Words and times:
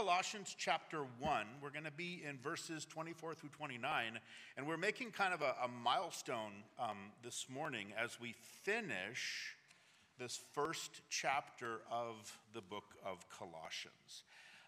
Colossians 0.00 0.56
chapter 0.56 1.00
1. 1.18 1.46
We're 1.60 1.68
going 1.68 1.84
to 1.84 1.90
be 1.90 2.22
in 2.26 2.38
verses 2.38 2.86
24 2.86 3.34
through 3.34 3.50
29, 3.50 4.18
and 4.56 4.66
we're 4.66 4.78
making 4.78 5.10
kind 5.10 5.34
of 5.34 5.42
a, 5.42 5.54
a 5.62 5.68
milestone 5.68 6.64
um, 6.78 7.12
this 7.22 7.48
morning 7.50 7.88
as 8.02 8.18
we 8.18 8.34
finish 8.62 9.54
this 10.18 10.40
first 10.54 11.02
chapter 11.10 11.82
of 11.90 12.38
the 12.54 12.62
book 12.62 12.94
of 13.04 13.28
Colossians. 13.28 14.22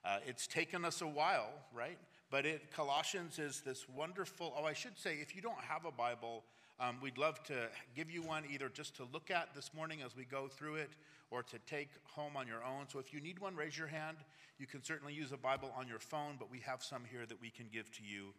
Uh, 0.04 0.18
it's 0.26 0.46
taken 0.46 0.84
us 0.84 1.00
a 1.00 1.06
while, 1.06 1.48
right? 1.72 1.96
But 2.30 2.44
it, 2.44 2.70
Colossians 2.70 3.38
is 3.38 3.62
this 3.62 3.88
wonderful, 3.88 4.54
oh, 4.54 4.64
I 4.64 4.74
should 4.74 4.98
say, 4.98 5.14
if 5.14 5.34
you 5.34 5.40
don't 5.40 5.62
have 5.66 5.86
a 5.86 5.92
Bible, 5.92 6.44
um, 6.82 6.96
we'd 7.00 7.16
love 7.16 7.42
to 7.44 7.68
give 7.94 8.10
you 8.10 8.22
one 8.22 8.42
either 8.52 8.68
just 8.68 8.96
to 8.96 9.06
look 9.12 9.30
at 9.30 9.54
this 9.54 9.70
morning 9.72 10.00
as 10.04 10.16
we 10.16 10.24
go 10.24 10.48
through 10.48 10.74
it 10.74 10.90
or 11.30 11.42
to 11.44 11.58
take 11.60 11.90
home 12.02 12.36
on 12.36 12.48
your 12.48 12.64
own. 12.64 12.86
So 12.88 12.98
if 12.98 13.14
you 13.14 13.20
need 13.20 13.38
one, 13.38 13.54
raise 13.54 13.78
your 13.78 13.86
hand. 13.86 14.16
You 14.58 14.66
can 14.66 14.82
certainly 14.82 15.14
use 15.14 15.30
a 15.30 15.36
Bible 15.36 15.72
on 15.78 15.86
your 15.86 16.00
phone, 16.00 16.34
but 16.38 16.50
we 16.50 16.58
have 16.60 16.82
some 16.82 17.02
here 17.08 17.24
that 17.26 17.40
we 17.40 17.50
can 17.50 17.66
give 17.72 17.90
to 17.92 18.02
you 18.02 18.34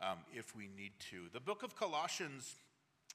um, 0.00 0.18
if 0.32 0.54
we 0.54 0.68
need 0.76 0.92
to. 1.10 1.24
The 1.32 1.40
book 1.40 1.62
of 1.62 1.74
Colossians. 1.74 2.54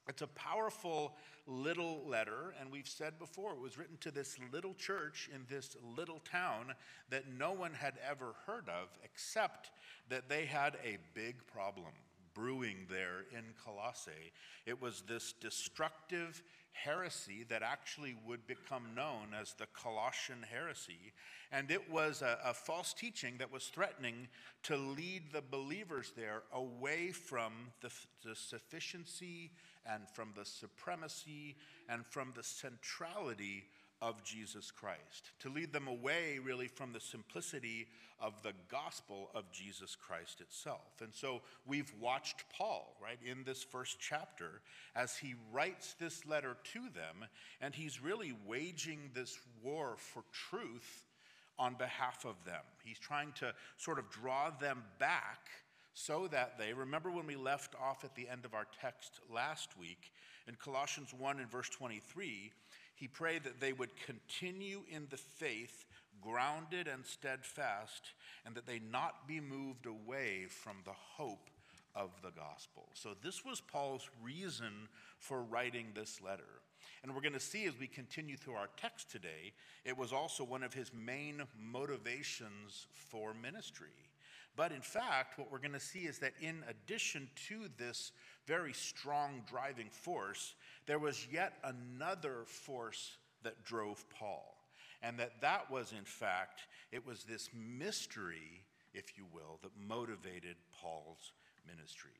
It's 0.09 0.21
a 0.21 0.27
powerful 0.27 1.15
little 1.47 2.03
letter, 2.05 2.53
and 2.59 2.69
we've 2.69 2.89
said 2.89 3.17
before 3.19 3.53
it 3.53 3.59
was 3.61 3.77
written 3.77 3.95
to 4.01 4.11
this 4.11 4.35
little 4.51 4.73
church 4.73 5.29
in 5.33 5.45
this 5.49 5.77
little 5.95 6.19
town 6.29 6.73
that 7.09 7.23
no 7.39 7.53
one 7.53 7.73
had 7.73 7.93
ever 8.05 8.33
heard 8.45 8.67
of, 8.67 8.89
except 9.01 9.71
that 10.09 10.27
they 10.27 10.43
had 10.43 10.75
a 10.83 10.97
big 11.13 11.35
problem 11.47 11.93
brewing 12.33 12.87
there 12.89 13.25
in 13.31 13.43
Colossae. 13.63 14.31
It 14.65 14.81
was 14.81 15.03
this 15.07 15.33
destructive 15.33 16.41
heresy 16.73 17.45
that 17.49 17.61
actually 17.61 18.15
would 18.25 18.45
become 18.47 18.95
known 18.95 19.27
as 19.39 19.53
the 19.53 19.67
Colossian 19.73 20.43
heresy. 20.49 21.13
And 21.51 21.69
it 21.69 21.89
was 21.89 22.21
a, 22.21 22.39
a, 22.43 22.53
false 22.53 22.93
teaching 22.93 23.35
that 23.37 23.51
was 23.51 23.65
threatening 23.65 24.27
to 24.63 24.75
lead 24.75 25.31
the 25.31 25.43
believers 25.43 26.13
there 26.15 26.41
away 26.51 27.11
from 27.11 27.53
the, 27.81 27.91
the 28.25 28.35
sufficiency 28.35 29.51
and 29.85 30.03
from 30.13 30.29
the 30.35 30.45
supremacy 30.45 31.55
and 31.87 32.05
from 32.05 32.33
the 32.35 32.43
centrality 32.43 33.65
of 34.03 34.21
Jesus 34.21 34.69
Christ, 34.69 35.31
to 35.39 35.49
lead 35.49 35.71
them 35.71 35.87
away 35.87 36.37
really 36.43 36.67
from 36.67 36.91
the 36.91 36.99
simplicity 36.99 37.87
of 38.19 38.33
the 38.43 38.51
gospel 38.69 39.29
of 39.33 39.49
Jesus 39.51 39.95
Christ 39.95 40.41
itself. 40.41 41.01
And 41.01 41.13
so 41.13 41.41
we've 41.65 41.91
watched 42.01 42.43
Paul, 42.55 42.97
right, 43.01 43.17
in 43.25 43.45
this 43.45 43.63
first 43.63 43.97
chapter 44.01 44.61
as 44.93 45.15
he 45.15 45.35
writes 45.53 45.95
this 45.99 46.25
letter 46.25 46.57
to 46.73 46.79
them, 46.93 47.25
and 47.61 47.73
he's 47.73 48.03
really 48.03 48.33
waging 48.45 49.09
this 49.13 49.39
war 49.63 49.95
for 49.97 50.23
truth 50.49 51.05
on 51.57 51.75
behalf 51.75 52.25
of 52.25 52.35
them. 52.45 52.61
He's 52.83 52.99
trying 52.99 53.31
to 53.39 53.53
sort 53.77 53.99
of 53.99 54.09
draw 54.09 54.49
them 54.49 54.83
back 54.99 55.47
so 55.93 56.27
that 56.27 56.57
they, 56.57 56.73
remember 56.73 57.09
when 57.09 57.27
we 57.27 57.35
left 57.35 57.73
off 57.81 58.03
at 58.03 58.15
the 58.15 58.27
end 58.27 58.43
of 58.43 58.53
our 58.53 58.67
text 58.81 59.21
last 59.33 59.77
week 59.79 60.11
in 60.47 60.55
Colossians 60.55 61.13
1 61.17 61.39
and 61.39 61.49
verse 61.49 61.69
23 61.69 62.51
he 62.95 63.07
prayed 63.07 63.43
that 63.43 63.59
they 63.59 63.73
would 63.73 63.91
continue 64.05 64.81
in 64.89 65.07
the 65.09 65.17
faith, 65.17 65.85
grounded 66.21 66.87
and 66.87 67.05
steadfast, 67.05 68.13
and 68.45 68.55
that 68.55 68.65
they 68.65 68.79
not 68.79 69.27
be 69.27 69.39
moved 69.39 69.85
away 69.85 70.45
from 70.47 70.77
the 70.85 70.93
hope 70.93 71.49
of 71.95 72.11
the 72.21 72.31
gospel. 72.31 72.89
So, 72.93 73.09
this 73.21 73.45
was 73.45 73.61
Paul's 73.61 74.09
reason 74.21 74.87
for 75.19 75.43
writing 75.43 75.87
this 75.93 76.21
letter. 76.21 76.61
And 77.03 77.13
we're 77.13 77.21
going 77.21 77.33
to 77.33 77.39
see 77.39 77.65
as 77.65 77.77
we 77.77 77.87
continue 77.87 78.37
through 78.37 78.55
our 78.55 78.69
text 78.77 79.11
today, 79.11 79.53
it 79.83 79.97
was 79.97 80.13
also 80.13 80.43
one 80.43 80.63
of 80.63 80.73
his 80.73 80.91
main 80.93 81.43
motivations 81.59 82.87
for 82.91 83.33
ministry. 83.33 83.87
But 84.55 84.71
in 84.71 84.81
fact, 84.81 85.37
what 85.37 85.51
we're 85.51 85.59
going 85.59 85.73
to 85.73 85.79
see 85.79 86.01
is 86.01 86.19
that 86.19 86.33
in 86.39 86.63
addition 86.69 87.29
to 87.47 87.67
this 87.77 88.11
very 88.45 88.73
strong 88.73 89.41
driving 89.49 89.89
force, 89.89 90.53
there 90.85 90.99
was 90.99 91.27
yet 91.31 91.53
another 91.63 92.43
force 92.45 93.17
that 93.43 93.63
drove 93.63 94.03
Paul. 94.09 94.55
And 95.01 95.19
that 95.19 95.41
that 95.41 95.69
was, 95.69 95.93
in 95.97 96.05
fact, 96.05 96.61
it 96.91 97.05
was 97.05 97.23
this 97.23 97.49
mystery, 97.53 98.63
if 98.93 99.17
you 99.17 99.25
will, 99.33 99.59
that 99.61 99.71
motivated 99.87 100.55
Paul's 100.81 101.33
ministry. 101.67 102.11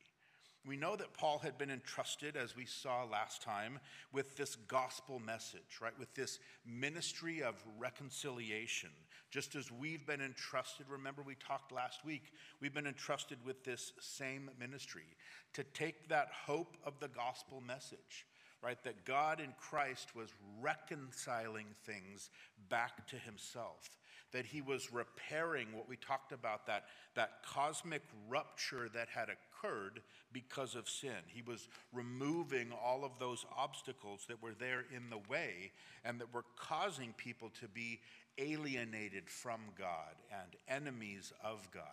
We 0.65 0.77
know 0.77 0.95
that 0.95 1.13
Paul 1.13 1.39
had 1.39 1.57
been 1.57 1.69
entrusted, 1.69 2.38
as 2.38 2.55
we 2.55 2.65
saw 2.65 3.03
last 3.03 3.41
time, 3.41 3.79
with 4.13 4.38
this 4.38 4.55
gospel 4.55 5.19
message, 5.19 5.79
right? 5.81 5.97
With 5.99 6.13
this 6.13 6.39
ministry 6.65 7.43
of 7.43 7.55
reconciliation. 7.77 8.89
Just 9.29 9.55
as 9.55 9.71
we've 9.71 10.05
been 10.05 10.21
entrusted, 10.21 10.85
remember 10.89 11.21
we 11.21 11.35
talked 11.35 11.73
last 11.73 12.05
week, 12.05 12.31
we've 12.61 12.73
been 12.73 12.88
entrusted 12.88 13.39
with 13.45 13.65
this 13.65 13.91
same 13.99 14.49
ministry 14.57 15.17
to 15.53 15.63
take 15.65 16.07
that 16.07 16.29
hope 16.45 16.77
of 16.85 16.97
the 17.01 17.09
gospel 17.09 17.61
message 17.65 18.25
right? 18.63 18.81
That 18.84 19.06
God 19.06 19.40
in 19.40 19.53
Christ 19.59 20.16
was 20.16 20.29
reconciling 20.62 21.68
things 21.85 22.29
back 22.69 23.06
to 23.07 23.18
himself, 23.18 23.97
that 24.31 24.46
he 24.46 24.62
was 24.62 24.94
repairing 24.94 25.68
what 25.74 25.90
we 25.90 25.97
talked 25.97 26.31
about, 26.31 26.66
that, 26.68 26.85
that 27.16 27.44
cosmic 27.46 28.01
rupture 28.29 28.90
that 28.94 29.09
had 29.09 29.28
occurred 29.29 30.01
because 30.31 30.75
of 30.75 30.90
sin. 30.90 31.12
He 31.28 31.41
was 31.41 31.68
removing 31.91 32.72
all 32.84 33.03
of 33.03 33.12
those 33.19 33.46
obstacles 33.56 34.25
that 34.29 34.41
were 34.41 34.56
there 34.57 34.85
in 34.95 35.09
the 35.09 35.19
way 35.30 35.72
and 36.06 36.19
that 36.22 36.34
were 36.34 36.45
causing 36.56 37.13
people 37.18 37.51
to 37.59 37.68
be 37.68 38.00
alienated 38.38 39.30
from 39.30 39.59
God 39.78 40.16
and 40.31 40.56
enemies 40.68 41.34
of 41.44 41.69
God. 41.72 41.84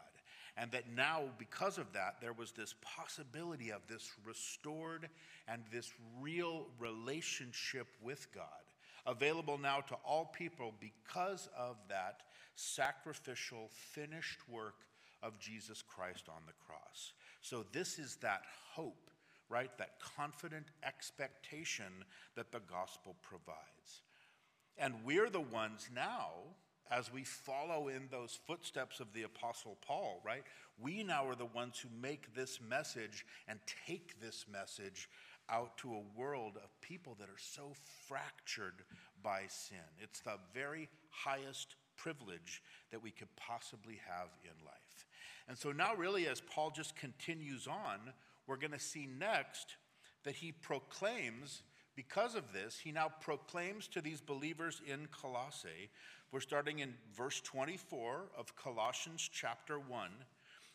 And 0.56 0.70
that 0.72 0.84
now, 0.94 1.24
because 1.38 1.78
of 1.78 1.92
that, 1.92 2.16
there 2.20 2.32
was 2.32 2.52
this 2.52 2.74
possibility 2.82 3.70
of 3.70 3.80
this 3.88 4.10
restored 4.24 5.08
and 5.48 5.62
this 5.72 5.92
real 6.20 6.66
relationship 6.78 7.86
with 8.02 8.26
God 8.34 8.44
available 9.06 9.58
now 9.58 9.80
to 9.80 9.94
all 10.04 10.26
people 10.26 10.74
because 10.80 11.48
of 11.56 11.76
that 11.88 12.22
sacrificial, 12.54 13.68
finished 13.70 14.40
work 14.48 14.84
of 15.22 15.38
Jesus 15.38 15.82
Christ 15.82 16.28
on 16.28 16.42
the 16.46 16.52
cross. 16.66 17.12
So, 17.40 17.64
this 17.72 17.98
is 17.98 18.16
that 18.16 18.42
hope, 18.72 19.10
right? 19.48 19.70
That 19.78 20.00
confident 20.16 20.66
expectation 20.84 22.04
that 22.36 22.52
the 22.52 22.60
gospel 22.60 23.16
provides. 23.22 24.02
And 24.78 24.94
we're 25.04 25.30
the 25.30 25.40
ones 25.40 25.88
now 25.94 26.30
as 26.90 27.12
we 27.12 27.24
follow 27.24 27.88
in 27.88 28.08
those 28.10 28.38
footsteps 28.46 29.00
of 29.00 29.12
the 29.12 29.22
Apostle 29.22 29.78
Paul, 29.86 30.20
right? 30.24 30.42
We 30.82 31.02
now 31.02 31.26
are 31.28 31.36
the 31.36 31.46
ones 31.46 31.78
who 31.78 31.88
make 32.00 32.34
this 32.34 32.60
message 32.60 33.24
and 33.46 33.58
take 33.86 34.20
this 34.20 34.46
message 34.50 35.08
out 35.48 35.76
to 35.78 35.94
a 35.94 36.18
world 36.18 36.56
of 36.62 36.80
people 36.80 37.16
that 37.18 37.28
are 37.28 37.38
so 37.38 37.72
fractured 38.06 38.82
by 39.22 39.42
sin. 39.48 39.78
It's 40.00 40.20
the 40.20 40.38
very 40.54 40.88
highest 41.10 41.76
privilege 41.96 42.62
that 42.90 43.02
we 43.02 43.10
could 43.10 43.34
possibly 43.36 44.00
have 44.08 44.28
in 44.44 44.64
life. 44.64 45.06
And 45.48 45.58
so 45.58 45.72
now, 45.72 45.94
really, 45.94 46.28
as 46.28 46.40
Paul 46.40 46.70
just 46.70 46.96
continues 46.96 47.66
on, 47.66 48.12
we're 48.46 48.56
going 48.56 48.72
to 48.72 48.78
see 48.78 49.08
next 49.18 49.76
that 50.24 50.36
he 50.36 50.52
proclaims, 50.52 51.62
because 52.00 52.34
of 52.34 52.54
this, 52.54 52.78
he 52.78 52.92
now 52.92 53.10
proclaims 53.20 53.86
to 53.88 54.00
these 54.00 54.22
believers 54.22 54.80
in 54.86 55.06
Colossae 55.12 55.90
we're 56.32 56.40
starting 56.40 56.78
in 56.78 56.94
verse 57.14 57.40
24 57.40 58.22
of 58.38 58.54
Colossians 58.56 59.28
chapter 59.30 59.78
1. 59.78 60.08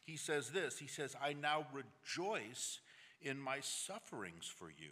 He 0.04 0.18
says 0.18 0.52
this 0.52 0.78
He 0.78 0.88
says, 0.88 1.16
I 1.20 1.34
now 1.34 1.66
rejoice 1.74 2.80
in 3.24 3.40
my 3.40 3.60
sufferings 3.62 4.46
for 4.46 4.68
you 4.68 4.92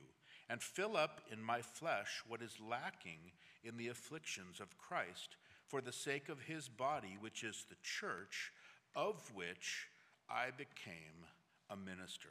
and 0.49 0.59
fill 0.59 0.97
up 0.97 1.21
in 1.31 1.43
my 1.43 1.61
flesh 1.61 2.23
what 2.27 2.41
is 2.41 2.57
lacking 2.67 3.19
in 3.63 3.77
the 3.77 3.89
afflictions 3.89 4.59
of 4.59 4.77
Christ 4.79 5.35
for 5.67 5.81
the 5.81 5.91
sake 5.91 6.29
of 6.29 6.39
his 6.41 6.67
body, 6.67 7.15
which 7.19 7.43
is 7.43 7.65
the 7.69 7.75
church, 7.83 8.51
of 8.95 9.31
which 9.35 9.87
I 10.29 10.47
became 10.57 11.27
a 11.69 11.75
minister. 11.75 12.29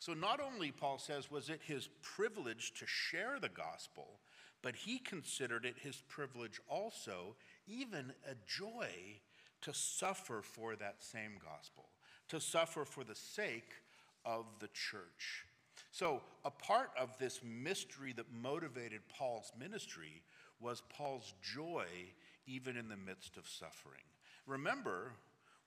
So, 0.00 0.14
not 0.14 0.40
only, 0.40 0.72
Paul 0.72 0.98
says, 0.98 1.30
was 1.30 1.50
it 1.50 1.60
his 1.62 1.90
privilege 2.00 2.72
to 2.78 2.86
share 2.86 3.38
the 3.38 3.50
gospel, 3.50 4.18
but 4.62 4.74
he 4.74 4.98
considered 4.98 5.66
it 5.66 5.76
his 5.78 6.02
privilege 6.08 6.58
also, 6.68 7.36
even 7.66 8.14
a 8.26 8.34
joy, 8.46 8.88
to 9.60 9.74
suffer 9.74 10.40
for 10.42 10.74
that 10.76 10.96
same 11.00 11.32
gospel, 11.44 11.90
to 12.28 12.40
suffer 12.40 12.86
for 12.86 13.04
the 13.04 13.14
sake 13.14 13.72
of 14.24 14.46
the 14.58 14.68
church. 14.68 15.44
So, 15.92 16.22
a 16.46 16.50
part 16.50 16.92
of 16.98 17.10
this 17.18 17.40
mystery 17.44 18.14
that 18.14 18.32
motivated 18.32 19.02
Paul's 19.10 19.52
ministry 19.58 20.22
was 20.60 20.82
Paul's 20.88 21.34
joy 21.42 21.86
even 22.46 22.78
in 22.78 22.88
the 22.88 22.96
midst 22.96 23.36
of 23.36 23.46
suffering. 23.46 24.00
Remember, 24.46 25.12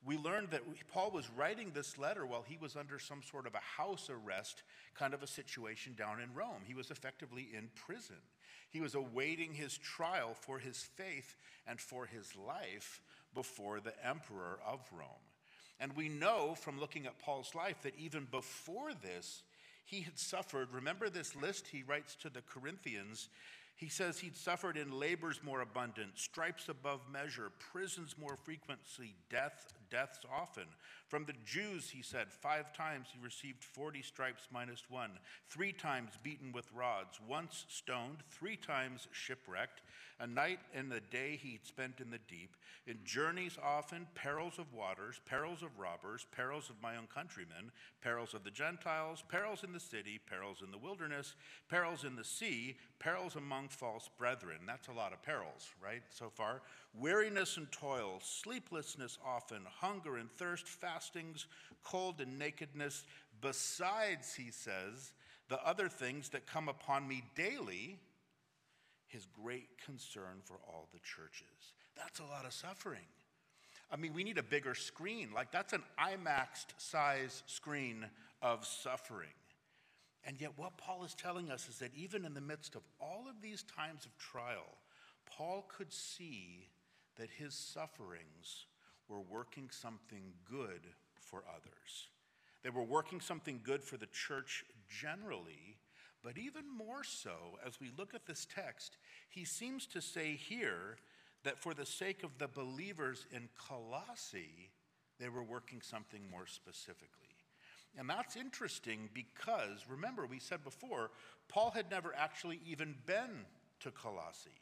we 0.06 0.18
learned 0.18 0.50
that 0.52 0.64
Paul 0.92 1.12
was 1.12 1.30
writing 1.36 1.72
this 1.74 1.98
letter 1.98 2.26
while 2.26 2.44
he 2.46 2.58
was 2.58 2.76
under 2.76 3.00
some 3.00 3.22
sort 3.24 3.48
of 3.48 3.54
a 3.56 3.82
house 3.82 4.10
arrest 4.10 4.64
kind 4.96 5.14
of 5.14 5.24
a 5.24 5.28
situation 5.28 5.94
down 5.98 6.20
in 6.20 6.34
Rome. 6.34 6.62
He 6.66 6.74
was 6.74 6.92
effectively 6.92 7.50
in 7.56 7.70
prison. 7.76 8.18
He 8.70 8.82
was 8.82 8.96
awaiting 8.96 9.54
his 9.54 9.78
trial 9.78 10.36
for 10.40 10.60
his 10.60 10.78
faith 10.96 11.36
and 11.66 11.80
for 11.80 12.06
his 12.06 12.36
life, 12.36 13.02
before 13.34 13.80
the 13.80 13.94
emperor 14.06 14.60
of 14.66 14.80
Rome. 14.92 15.08
And 15.80 15.96
we 15.96 16.10
know 16.10 16.56
from 16.56 16.80
looking 16.80 17.06
at 17.06 17.20
Paul's 17.20 17.56
life 17.56 17.82
that 17.84 17.98
even 17.98 18.28
before 18.30 18.92
this, 18.94 19.44
he 19.86 20.02
had 20.02 20.18
suffered. 20.18 20.70
Remember 20.72 21.10
this 21.10 21.36
list 21.36 21.68
he 21.68 21.84
writes 21.84 22.16
to 22.18 22.30
the 22.30 22.42
Corinthians 22.42 23.30
he 23.76 23.90
says 23.90 24.20
he'd 24.20 24.38
suffered 24.38 24.78
in 24.78 25.00
labors 25.00 25.42
more 25.44 25.62
abundant, 25.62 26.18
stripes 26.18 26.70
above 26.70 27.02
measure, 27.12 27.52
prisons 27.72 28.16
more 28.18 28.38
frequently, 28.38 29.16
death, 29.30 29.74
deaths 29.94 30.26
often. 30.36 30.66
From 31.08 31.26
the 31.26 31.36
Jews, 31.46 31.92
he 31.92 32.02
said, 32.02 32.34
five 32.34 32.74
times 32.74 33.10
he 33.14 33.24
received 33.24 33.64
40 33.64 34.02
stripes 34.02 34.48
minus 34.52 34.90
one, 34.90 35.12
three 35.48 35.72
times 35.72 36.14
beaten 36.24 36.52
with 36.52 36.74
rods, 36.74 37.20
once 37.30 37.66
stoned, 37.70 38.24
three 38.32 38.58
times 38.58 39.08
shipwrecked, 39.12 39.84
a 40.20 40.26
night 40.26 40.60
and 40.74 40.92
a 40.92 41.00
day 41.00 41.40
he'd 41.42 41.66
spent 41.66 42.00
in 42.00 42.10
the 42.10 42.20
deep, 42.28 42.56
in 42.88 42.98
journeys 43.06 43.58
often, 43.64 44.08
perils 44.16 44.58
of 44.58 44.74
waters, 44.74 45.22
perils 45.26 45.62
of 45.62 45.78
robbers, 45.78 46.26
perils 46.36 46.70
of 46.70 46.82
my 46.82 46.98
own 46.98 47.08
countrymen, 47.14 47.72
perils 48.02 48.34
of 48.34 48.44
the 48.44 48.52
Gentiles, 48.52 49.24
perils 49.30 49.64
in 49.64 49.72
the 49.72 49.80
city, 49.80 50.20
perils 50.26 50.62
in 50.64 50.72
the 50.72 50.78
wilderness, 50.78 51.36
perils 51.70 52.04
in 52.04 52.16
the 52.16 52.24
sea, 52.24 52.76
perils 53.00 53.36
among 53.36 53.70
false 53.70 54.10
brethren. 54.18 54.60
That's 54.66 54.88
a 54.88 54.94
lot 54.94 55.14
of 55.14 55.22
perils, 55.22 55.70
right, 55.82 56.02
so 56.10 56.30
far. 56.30 56.62
Weariness 56.96 57.58
and 57.58 57.72
toil, 57.72 58.20
sleeplessness 58.22 59.18
often, 59.26 59.62
hunger 59.80 60.18
and 60.18 60.32
thirst, 60.32 60.68
fastings, 60.68 61.48
cold 61.84 62.22
and 62.22 62.38
nakedness. 62.38 63.04
Besides, 63.42 64.36
he 64.36 64.52
says, 64.52 65.14
the 65.50 65.64
other 65.66 65.90
things 65.90 66.30
that 66.30 66.46
come 66.46 66.70
upon 66.70 67.08
me 67.08 67.24
daily, 67.36 68.00
his 69.08 69.26
great 69.44 69.70
concern 69.84 70.42
for 70.44 70.56
all 70.68 70.88
the 70.94 71.00
churches. 71.00 71.74
That's 71.96 72.20
a 72.20 72.26
lot 72.26 72.46
of 72.46 72.54
suffering. 72.54 73.06
I 73.92 73.96
mean, 73.96 74.14
we 74.14 74.24
need 74.24 74.38
a 74.38 74.44
bigger 74.44 74.74
screen. 74.74 75.30
Like, 75.34 75.52
that's 75.52 75.74
an 75.74 75.84
IMAX 76.00 76.66
size 76.78 77.44
screen 77.46 78.06
of 78.42 78.66
suffering. 78.66 79.30
And 80.26 80.40
yet, 80.40 80.52
what 80.56 80.78
Paul 80.78 81.04
is 81.04 81.14
telling 81.14 81.52
us 81.52 81.68
is 81.68 81.80
that 81.80 81.92
even 81.96 82.26
in 82.26 82.34
the 82.34 82.42
midst 82.42 82.76
of 82.76 82.82
all 83.00 83.26
of 83.30 83.42
these 83.42 83.64
times 83.64 84.06
of 84.06 84.18
trial, 84.18 84.78
Paul 85.26 85.66
could 85.76 85.92
see 85.92 86.68
that 87.18 87.30
his 87.30 87.54
sufferings 87.54 88.66
were 89.08 89.22
working 89.22 89.70
something 89.70 90.34
good 90.50 90.82
for 91.20 91.44
others. 91.50 92.08
They 92.64 92.70
were 92.70 92.84
working 92.84 93.20
something 93.20 93.60
good 93.64 93.84
for 93.84 93.98
the 93.98 94.08
church 94.08 94.64
generally, 94.90 95.78
but 96.24 96.38
even 96.38 96.64
more 96.76 97.04
so, 97.04 97.60
as 97.66 97.80
we 97.80 97.92
look 97.98 98.14
at 98.14 98.26
this 98.26 98.46
text, 98.46 98.98
he 99.30 99.44
seems 99.44 99.86
to 99.88 100.02
say 100.02 100.36
here 100.36 100.98
that 101.44 101.60
for 101.60 101.74
the 101.74 101.86
sake 101.86 102.24
of 102.24 102.38
the 102.38 102.48
believers 102.48 103.26
in 103.32 103.50
Colossae, 103.68 104.72
they 105.20 105.30
were 105.30 105.44
working 105.44 105.82
something 105.82 106.22
more 106.32 106.48
specifically. 106.48 107.28
And 107.98 108.10
that's 108.10 108.36
interesting 108.36 109.10
because, 109.14 109.86
remember, 109.88 110.26
we 110.26 110.40
said 110.40 110.64
before, 110.64 111.12
Paul 111.48 111.72
had 111.72 111.92
never 111.92 112.14
actually 112.16 112.60
even 112.66 112.96
been 113.06 113.46
to 113.82 113.92
Colossae, 113.92 114.62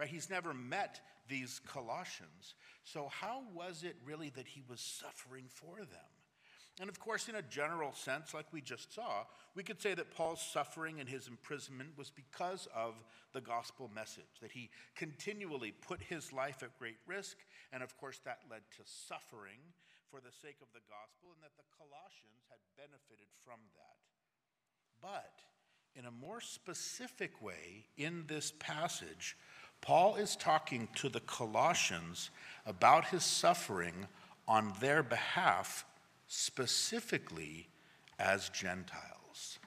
right? 0.00 0.08
He's 0.08 0.30
never 0.30 0.54
met 0.54 0.98
these 1.28 1.60
Colossians. 1.66 2.54
So, 2.84 3.08
how 3.10 3.42
was 3.54 3.84
it 3.84 3.96
really 4.02 4.30
that 4.30 4.48
he 4.48 4.62
was 4.66 4.80
suffering 4.80 5.44
for 5.46 5.76
them? 5.76 6.10
And 6.80 6.88
of 6.88 6.98
course, 6.98 7.28
in 7.28 7.34
a 7.34 7.42
general 7.42 7.92
sense, 7.92 8.32
like 8.32 8.46
we 8.50 8.62
just 8.62 8.94
saw, 8.94 9.24
we 9.54 9.62
could 9.62 9.82
say 9.82 9.92
that 9.92 10.16
Paul's 10.16 10.40
suffering 10.40 11.00
and 11.00 11.06
his 11.06 11.28
imprisonment 11.28 11.90
was 11.98 12.08
because 12.08 12.66
of 12.74 12.94
the 13.34 13.42
gospel 13.42 13.90
message, 13.94 14.40
that 14.40 14.52
he 14.52 14.70
continually 14.96 15.72
put 15.72 16.00
his 16.00 16.32
life 16.32 16.62
at 16.62 16.78
great 16.78 16.96
risk, 17.06 17.36
and 17.70 17.82
of 17.82 17.94
course, 17.98 18.20
that 18.24 18.38
led 18.50 18.62
to 18.78 18.82
suffering 18.86 19.60
for 20.10 20.20
the 20.20 20.32
sake 20.40 20.56
of 20.62 20.72
the 20.72 20.80
gospel, 20.88 21.36
and 21.36 21.42
that 21.44 21.52
the 21.60 21.68
Colossians 21.76 22.40
had 22.48 22.58
benefited 22.78 23.28
from 23.44 23.60
that. 23.76 24.00
But 25.02 25.44
in 25.94 26.06
a 26.06 26.10
more 26.10 26.40
specific 26.40 27.42
way, 27.42 27.84
in 27.96 28.24
this 28.26 28.52
passage, 28.58 29.36
Paul 29.80 30.16
is 30.16 30.36
talking 30.36 30.88
to 30.96 31.08
the 31.08 31.20
Colossians 31.20 32.30
about 32.66 33.06
his 33.06 33.24
suffering 33.24 34.06
on 34.46 34.72
their 34.80 35.02
behalf 35.02 35.84
specifically 36.26 37.68
as 38.18 38.48
Gentiles. 38.50 39.58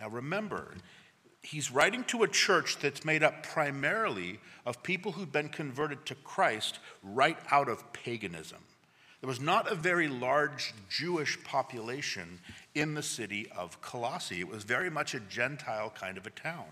Now 0.00 0.08
remember, 0.08 0.74
he's 1.42 1.70
writing 1.70 2.04
to 2.04 2.22
a 2.22 2.28
church 2.28 2.78
that's 2.78 3.04
made 3.04 3.22
up 3.22 3.42
primarily 3.42 4.40
of 4.64 4.82
people 4.82 5.12
who've 5.12 5.32
been 5.32 5.48
converted 5.48 6.04
to 6.06 6.14
Christ 6.16 6.78
right 7.02 7.38
out 7.50 7.68
of 7.68 7.92
paganism. 7.92 8.62
There 9.20 9.28
was 9.28 9.40
not 9.40 9.70
a 9.70 9.74
very 9.74 10.08
large 10.08 10.74
Jewish 10.88 11.42
population 11.42 12.40
in 12.74 12.94
the 12.94 13.02
city 13.02 13.50
of 13.56 13.80
Colossae. 13.80 14.40
It 14.40 14.48
was 14.48 14.64
very 14.64 14.90
much 14.90 15.14
a 15.14 15.20
Gentile 15.20 15.90
kind 15.90 16.18
of 16.18 16.26
a 16.26 16.30
town. 16.30 16.66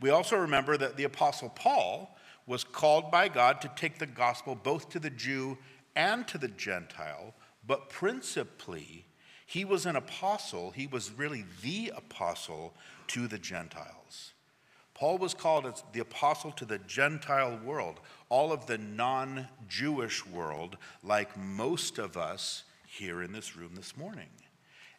We 0.00 0.10
also 0.10 0.36
remember 0.36 0.76
that 0.76 0.96
the 0.96 1.04
Apostle 1.04 1.50
Paul 1.50 2.16
was 2.46 2.64
called 2.64 3.10
by 3.10 3.28
God 3.28 3.60
to 3.60 3.70
take 3.76 3.98
the 3.98 4.06
gospel 4.06 4.54
both 4.54 4.88
to 4.90 4.98
the 4.98 5.10
Jew 5.10 5.58
and 5.94 6.26
to 6.28 6.38
the 6.38 6.48
Gentile, 6.48 7.34
but 7.66 7.90
principally, 7.90 9.04
he 9.46 9.64
was 9.64 9.84
an 9.84 9.96
apostle. 9.96 10.70
He 10.70 10.86
was 10.86 11.12
really 11.12 11.44
the 11.62 11.92
apostle 11.94 12.72
to 13.08 13.28
the 13.28 13.38
Gentiles. 13.38 14.32
Paul 14.94 15.18
was 15.18 15.34
called 15.34 15.66
as 15.66 15.82
the 15.92 16.00
apostle 16.00 16.52
to 16.52 16.64
the 16.64 16.78
Gentile 16.78 17.60
world, 17.64 18.00
all 18.32 18.50
of 18.50 18.64
the 18.64 18.78
non 18.78 19.46
Jewish 19.68 20.24
world, 20.24 20.78
like 21.04 21.36
most 21.36 21.98
of 21.98 22.16
us 22.16 22.64
here 22.86 23.22
in 23.22 23.30
this 23.30 23.58
room 23.58 23.72
this 23.74 23.94
morning. 23.94 24.30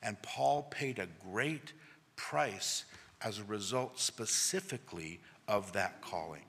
And 0.04 0.22
Paul 0.22 0.68
paid 0.70 1.00
a 1.00 1.08
great 1.32 1.74
price 2.16 2.86
as 3.24 3.40
a 3.40 3.44
result 3.46 4.00
specifically 4.00 5.20
of 5.48 5.74
that 5.74 6.00
calling. 6.00 6.46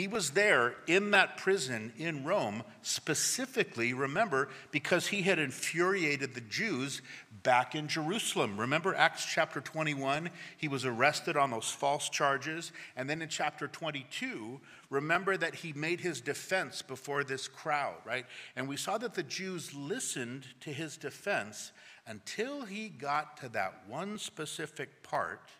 He 0.00 0.08
was 0.08 0.30
there 0.30 0.76
in 0.86 1.10
that 1.10 1.36
prison 1.36 1.92
in 1.98 2.24
Rome 2.24 2.62
specifically, 2.80 3.92
remember, 3.92 4.48
because 4.70 5.08
he 5.08 5.20
had 5.20 5.38
infuriated 5.38 6.32
the 6.32 6.40
Jews 6.40 7.02
back 7.42 7.74
in 7.74 7.86
Jerusalem. 7.86 8.58
Remember 8.58 8.94
Acts 8.94 9.26
chapter 9.26 9.60
21? 9.60 10.30
He 10.56 10.68
was 10.68 10.86
arrested 10.86 11.36
on 11.36 11.50
those 11.50 11.70
false 11.70 12.08
charges. 12.08 12.72
And 12.96 13.10
then 13.10 13.20
in 13.20 13.28
chapter 13.28 13.68
22, 13.68 14.58
remember 14.88 15.36
that 15.36 15.56
he 15.56 15.74
made 15.74 16.00
his 16.00 16.22
defense 16.22 16.80
before 16.80 17.22
this 17.22 17.46
crowd, 17.46 17.96
right? 18.06 18.24
And 18.56 18.66
we 18.66 18.78
saw 18.78 18.96
that 18.96 19.12
the 19.12 19.22
Jews 19.22 19.74
listened 19.74 20.46
to 20.60 20.72
his 20.72 20.96
defense 20.96 21.72
until 22.06 22.64
he 22.64 22.88
got 22.88 23.36
to 23.42 23.50
that 23.50 23.82
one 23.86 24.16
specific 24.16 25.02
part 25.02 25.50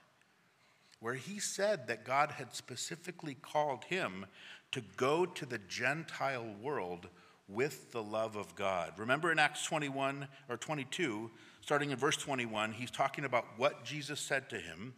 where 1.01 1.15
he 1.15 1.39
said 1.39 1.89
that 1.89 2.05
God 2.05 2.33
had 2.33 2.55
specifically 2.55 3.35
called 3.35 3.85
him 3.85 4.27
to 4.73 4.83
go 4.97 5.27
to 5.27 5.47
the 5.47 5.59
Gentile 5.59 6.55
world 6.63 7.09
with 7.49 7.91
the 7.91 8.03
love 8.03 8.37
of 8.37 8.55
God. 8.55 8.93
Remember 8.97 9.33
in 9.33 9.39
Acts 9.39 9.65
21 9.65 10.29
or 10.49 10.57
22, 10.57 11.31
starting 11.61 11.91
in 11.91 11.97
verse 11.97 12.17
21, 12.17 12.73
he's 12.73 12.91
talking 12.91 13.25
about 13.25 13.47
what 13.57 13.85
Jesus 13.85 14.21
said 14.21 14.49
to 14.51 14.57
him. 14.57 14.95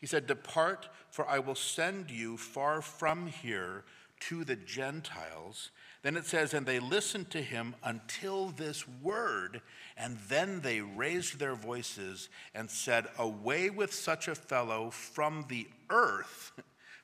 He 0.00 0.06
said, 0.06 0.26
Depart, 0.26 0.88
for 1.10 1.26
I 1.26 1.38
will 1.38 1.54
send 1.54 2.10
you 2.10 2.36
far 2.36 2.82
from 2.82 3.26
here 3.26 3.84
to 4.28 4.44
the 4.44 4.56
Gentiles. 4.56 5.70
Then 6.04 6.18
it 6.18 6.26
says, 6.26 6.52
And 6.52 6.66
they 6.66 6.80
listened 6.80 7.30
to 7.30 7.40
him 7.40 7.74
until 7.82 8.50
this 8.50 8.84
word, 9.02 9.62
and 9.96 10.18
then 10.28 10.60
they 10.60 10.82
raised 10.82 11.38
their 11.38 11.54
voices 11.54 12.28
and 12.54 12.70
said, 12.70 13.06
Away 13.18 13.70
with 13.70 13.92
such 13.92 14.28
a 14.28 14.34
fellow 14.34 14.90
from 14.90 15.46
the 15.48 15.66
earth, 15.88 16.52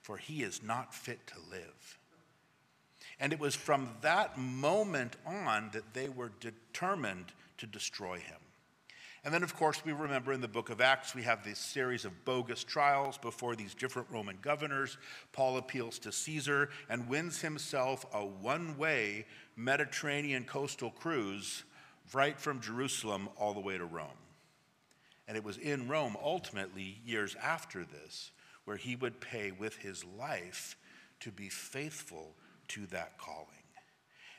for 0.03 0.19
he 0.19 0.43
is 0.43 0.63
not 0.63 0.95
fit 0.95 1.27
to 1.29 1.37
live. 1.51 1.99
And 3.19 3.33
it 3.33 3.41
was 3.41 3.55
from 3.55 3.89
that 4.03 4.37
moment 4.37 5.17
on 5.25 5.71
that 5.73 5.95
they 5.95 6.11
were 6.11 6.33
determined 6.39 7.33
to 7.57 7.67
destroy 7.67 8.19
him. 8.19 8.40
And 9.25 9.35
then, 9.35 9.43
of 9.43 9.55
course, 9.55 9.85
we 9.85 9.93
remember 9.93 10.33
in 10.33 10.41
the 10.41 10.49
book 10.49 10.71
of 10.71 10.81
Acts, 10.81 11.15
we 11.15 11.23
have 11.25 11.45
this 11.45 11.59
series 11.59 12.07
of 12.07 12.25
bogus 12.25 12.65
trials 12.65 13.19
before 13.19 13.55
these 13.55 13.75
different 13.75 14.09
Roman 14.11 14.39
governors. 14.41 14.97
Paul 15.33 15.59
appeals 15.59 15.99
to 16.01 16.13
Caesar 16.13 16.71
and 16.89 17.09
wins 17.09 17.43
himself 17.43 18.07
a 18.15 18.25
one 18.25 18.79
way 18.79 19.27
Mediterranean 19.57 20.45
coastal 20.45 20.91
cruise 20.91 21.65
right 22.15 22.41
from 22.41 22.61
Jerusalem 22.61 23.29
all 23.37 23.53
the 23.53 23.61
way 23.61 23.77
to 23.77 23.85
Rome. 23.85 24.09
And 25.29 25.37
it 25.37 25.45
was 25.45 25.59
in 25.59 25.87
Rome, 25.87 26.17
ultimately, 26.23 27.01
years 27.05 27.37
after 27.43 27.85
this, 27.85 28.31
where 28.65 28.79
he 28.79 28.97
would 28.97 29.21
pay 29.21 29.51
with 29.51 29.77
his 29.77 30.03
life 30.19 30.77
to 31.21 31.31
be 31.31 31.51
faithful 31.51 32.35
to 32.69 32.87
that 32.87 33.19
calling. 33.19 33.60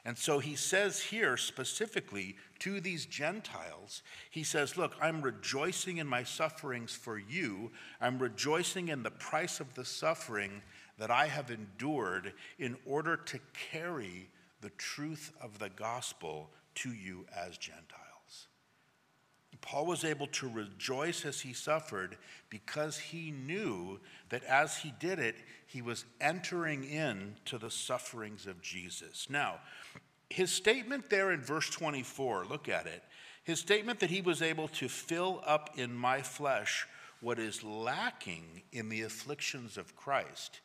And 0.04 0.18
so 0.18 0.40
he 0.40 0.56
says 0.56 1.00
here 1.00 1.38
specifically 1.38 2.36
to 2.60 2.82
these 2.82 3.06
Gentiles, 3.06 4.02
he 4.32 4.44
says, 4.44 4.78
Look, 4.78 4.96
I'm 5.00 5.22
rejoicing 5.22 5.98
in 5.98 6.08
my 6.08 6.24
sufferings 6.24 6.96
for 6.96 7.20
you. 7.20 7.72
I'm 8.00 8.18
rejoicing 8.18 8.88
in 8.88 9.04
the 9.04 9.12
price 9.12 9.60
of 9.60 9.76
the 9.76 9.86
suffering 9.86 10.64
that 10.98 11.12
I 11.12 11.28
have 11.28 11.52
endured 11.52 12.34
in 12.58 12.78
order 12.86 13.16
to 13.16 13.40
carry 13.72 14.30
the 14.62 14.72
truth 14.72 15.32
of 15.42 15.60
the 15.60 15.70
gospel 15.70 16.50
to 16.76 16.90
you 16.90 17.26
as 17.36 17.58
Gentiles. 17.58 18.02
Paul 19.62 19.86
was 19.86 20.04
able 20.04 20.28
to 20.28 20.50
rejoice 20.50 21.24
as 21.24 21.42
he 21.42 21.54
suffered 21.54 22.18
because 22.50 22.98
he 22.98 23.32
knew 23.32 24.00
that 24.30 24.44
as 24.44 24.78
he 24.78 24.92
did 25.00 25.20
it, 25.20 25.36
he 25.72 25.82
was 25.82 26.04
entering 26.20 26.84
into 26.84 27.58
the 27.58 27.72
sufferings 27.72 28.46
of 28.46 28.62
Jesus. 28.62 29.28
Now, 29.30 29.60
his 30.30 30.52
statement 30.52 31.10
there 31.10 31.32
in 31.32 31.42
verse 31.42 31.70
24, 31.70 32.46
look 32.46 32.68
at 32.68 32.88
it. 32.88 33.02
His 33.46 33.60
statement 33.60 34.02
that 34.02 34.10
he 34.10 34.20
was 34.20 34.42
able 34.42 34.68
to 34.68 34.90
fill 34.90 35.42
up 35.46 35.70
in 35.78 35.94
my 35.94 36.22
flesh 36.24 36.86
what 37.22 37.40
is 37.40 37.64
lacking 37.64 38.64
in 38.74 38.90
the 38.90 39.04
afflictions 39.04 39.78
of 39.78 39.96
Christ. 39.96 40.60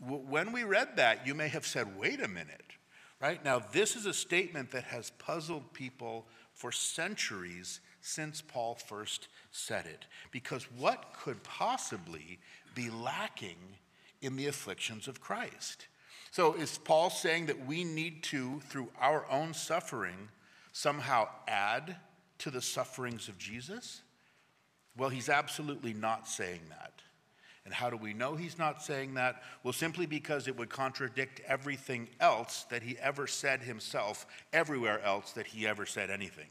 When 0.00 0.50
we 0.50 0.64
read 0.64 0.96
that, 0.96 1.24
you 1.24 1.36
may 1.36 1.48
have 1.48 1.66
said, 1.66 1.96
wait 1.96 2.20
a 2.20 2.28
minute, 2.28 2.72
right? 3.20 3.44
Now, 3.44 3.60
this 3.60 3.94
is 3.94 4.06
a 4.06 4.14
statement 4.14 4.72
that 4.72 4.84
has 4.84 5.10
puzzled 5.18 5.72
people 5.72 6.26
for 6.54 6.72
centuries 6.72 7.78
since 8.00 8.42
Paul 8.42 8.74
first 8.74 9.28
said 9.52 9.86
it. 9.86 10.06
Because 10.32 10.64
what 10.76 11.14
could 11.22 11.44
possibly 11.44 12.40
be 12.74 12.90
lacking 12.90 13.58
in 14.20 14.36
the 14.36 14.46
afflictions 14.46 15.08
of 15.08 15.20
Christ? 15.20 15.86
So, 16.30 16.54
is 16.54 16.78
Paul 16.78 17.10
saying 17.10 17.46
that 17.46 17.66
we 17.66 17.84
need 17.84 18.22
to, 18.24 18.60
through 18.68 18.88
our 19.00 19.24
own 19.30 19.54
suffering, 19.54 20.28
somehow 20.72 21.28
add 21.46 21.96
to 22.38 22.50
the 22.50 22.60
sufferings 22.60 23.28
of 23.28 23.38
Jesus? 23.38 24.02
Well, 24.96 25.08
he's 25.08 25.28
absolutely 25.28 25.94
not 25.94 26.28
saying 26.28 26.60
that. 26.70 26.92
And 27.64 27.74
how 27.74 27.90
do 27.90 27.96
we 27.96 28.14
know 28.14 28.34
he's 28.34 28.58
not 28.58 28.82
saying 28.82 29.14
that? 29.14 29.42
Well, 29.62 29.72
simply 29.72 30.06
because 30.06 30.48
it 30.48 30.56
would 30.56 30.70
contradict 30.70 31.40
everything 31.46 32.08
else 32.18 32.64
that 32.70 32.82
he 32.82 32.96
ever 32.98 33.26
said 33.26 33.62
himself, 33.62 34.26
everywhere 34.52 35.02
else 35.02 35.32
that 35.32 35.46
he 35.46 35.66
ever 35.66 35.84
said 35.84 36.10
anything. 36.10 36.48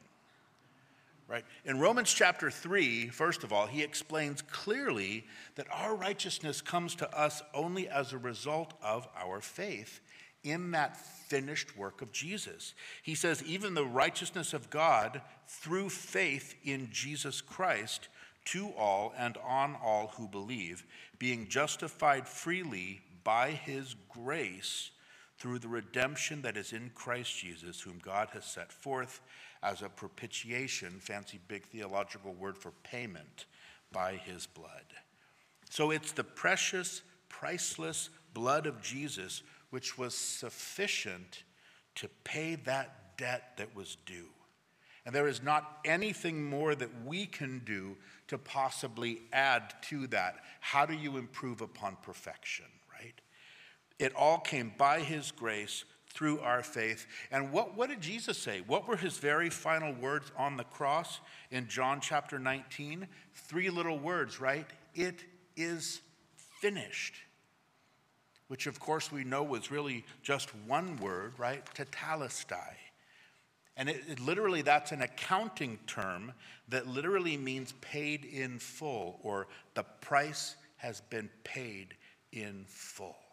Right? 1.27 1.43
In 1.65 1.79
Romans 1.79 2.13
chapter 2.13 2.49
3, 2.49 3.09
first 3.09 3.43
of 3.43 3.51
all, 3.51 3.67
he 3.67 3.83
explains 3.83 4.41
clearly 4.41 5.25
that 5.55 5.67
our 5.69 5.93
righteousness 5.93 6.61
comes 6.61 6.95
to 6.95 7.17
us 7.17 7.41
only 7.53 7.89
as 7.89 8.13
a 8.13 8.17
result 8.17 8.73
of 8.81 9.09
our 9.17 9.41
faith 9.41 9.99
in 10.45 10.71
that 10.71 10.95
finished 10.95 11.77
work 11.77 12.01
of 12.01 12.13
Jesus. 12.13 12.73
He 13.03 13.13
says, 13.13 13.43
even 13.43 13.73
the 13.73 13.85
righteousness 13.85 14.53
of 14.53 14.69
God 14.69 15.21
through 15.47 15.89
faith 15.89 16.55
in 16.63 16.87
Jesus 16.91 17.41
Christ 17.41 18.07
to 18.45 18.69
all 18.77 19.13
and 19.17 19.37
on 19.45 19.75
all 19.83 20.13
who 20.15 20.29
believe, 20.29 20.85
being 21.19 21.49
justified 21.49 22.25
freely 22.25 23.01
by 23.25 23.51
his 23.51 23.95
grace 24.07 24.91
through 25.37 25.59
the 25.59 25.67
redemption 25.67 26.41
that 26.43 26.55
is 26.55 26.71
in 26.71 26.91
Christ 26.95 27.37
Jesus, 27.37 27.81
whom 27.81 27.99
God 28.01 28.29
has 28.31 28.45
set 28.45 28.71
forth 28.71 29.21
as 29.63 29.81
a 29.81 29.89
propitiation, 29.89 30.99
fancy 30.99 31.39
big 31.47 31.65
theological 31.65 32.33
word 32.33 32.57
for 32.57 32.71
payment, 32.83 33.45
by 33.91 34.13
his 34.13 34.47
blood. 34.47 34.85
So 35.69 35.91
it's 35.91 36.11
the 36.11 36.23
precious, 36.23 37.01
priceless 37.29 38.09
blood 38.33 38.65
of 38.65 38.81
Jesus 38.81 39.43
which 39.69 39.97
was 39.97 40.13
sufficient 40.13 41.43
to 41.95 42.07
pay 42.23 42.55
that 42.55 43.17
debt 43.17 43.53
that 43.57 43.75
was 43.75 43.97
due. 44.05 44.29
And 45.05 45.15
there 45.15 45.27
is 45.27 45.41
not 45.41 45.79
anything 45.85 46.43
more 46.49 46.75
that 46.75 47.05
we 47.05 47.25
can 47.25 47.59
do 47.59 47.95
to 48.27 48.37
possibly 48.37 49.21
add 49.31 49.73
to 49.83 50.07
that. 50.07 50.35
How 50.59 50.85
do 50.85 50.93
you 50.93 51.17
improve 51.17 51.61
upon 51.61 51.97
perfection, 52.01 52.65
right? 52.93 53.13
It 53.99 54.13
all 54.15 54.39
came 54.39 54.73
by 54.77 54.99
his 54.99 55.31
grace 55.31 55.85
through 56.17 56.39
our 56.39 56.63
faith. 56.63 57.05
And 57.31 57.51
what, 57.51 57.77
what 57.77 57.89
did 57.89 58.01
Jesus 58.01 58.39
say? 58.39 58.63
What 58.65 58.87
were 58.87 58.97
his 58.97 59.19
very 59.19 59.51
final 59.51 59.93
words 59.93 60.31
on 60.35 60.57
the 60.57 60.63
cross 60.63 61.19
in 61.51 61.67
John 61.67 62.01
chapter 62.01 62.39
19? 62.39 63.07
Three 63.35 63.69
little 63.69 63.99
words, 63.99 64.41
right? 64.41 64.65
It 64.95 65.23
is 65.55 66.01
finished. 66.59 67.13
Which, 68.47 68.65
of 68.65 68.79
course, 68.79 69.11
we 69.11 69.25
know 69.25 69.43
was 69.43 69.69
really 69.69 70.05
just 70.23 70.49
one 70.65 70.97
word, 70.97 71.33
right? 71.37 71.63
Tetelestai. 71.75 72.73
And 73.75 73.87
it, 73.87 74.01
it, 74.09 74.19
literally, 74.19 74.63
that's 74.63 74.91
an 74.91 75.03
accounting 75.03 75.77
term 75.85 76.33
that 76.69 76.87
literally 76.87 77.37
means 77.37 77.73
paid 77.79 78.25
in 78.25 78.57
full, 78.57 79.19
or 79.21 79.49
the 79.75 79.83
price 79.83 80.55
has 80.77 80.99
been 80.99 81.29
paid 81.43 81.93
in 82.31 82.65
full. 82.67 83.26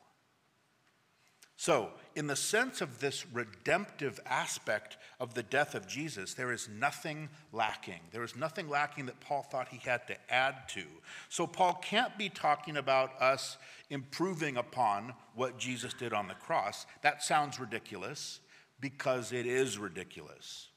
So, 1.64 1.88
in 2.14 2.26
the 2.26 2.37
sense 2.37 2.83
of 2.83 3.00
this 3.00 3.25
redemptive 3.33 4.21
aspect 4.26 4.99
of 5.18 5.33
the 5.33 5.42
death 5.42 5.75
of 5.75 5.87
Jesus, 5.87 6.35
there 6.35 6.52
is 6.52 6.68
nothing 6.68 7.30
lacking. 7.54 8.00
There 8.12 8.23
is 8.23 8.37
nothing 8.37 8.68
lacking 8.68 9.06
that 9.06 9.18
Paul 9.21 9.44
thought 9.44 9.68
he 9.68 9.78
had 9.78 10.06
to 10.09 10.16
add 10.30 10.68
to. 10.75 10.83
So, 11.30 11.47
Paul 11.47 11.80
can't 11.83 12.18
be 12.18 12.28
talking 12.28 12.76
about 12.76 13.18
us 13.18 13.56
improving 13.88 14.59
upon 14.59 15.14
what 15.35 15.56
Jesus 15.56 15.94
did 15.94 16.12
on 16.12 16.28
the 16.28 16.35
cross. 16.35 16.85
That 17.00 17.23
sounds 17.23 17.59
ridiculous 17.59 18.40
because 18.78 19.33
it 19.33 19.47
is 19.47 19.78
ridiculous. 19.78 20.68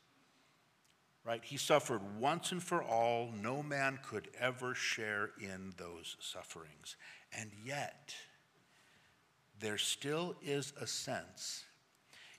Right? 1.26 1.44
He 1.44 1.58
suffered 1.58 2.18
once 2.18 2.54
and 2.54 2.64
for 2.64 2.82
all. 2.82 3.34
No 3.34 3.62
man 3.62 4.00
could 4.08 4.30
ever 4.40 4.74
share 4.74 5.32
in 5.38 5.74
those 5.76 6.16
sufferings. 6.22 6.96
And 7.38 7.52
yet, 7.66 8.16
there 9.60 9.78
still 9.78 10.36
is 10.42 10.74
a 10.80 10.88
sense 10.88 11.66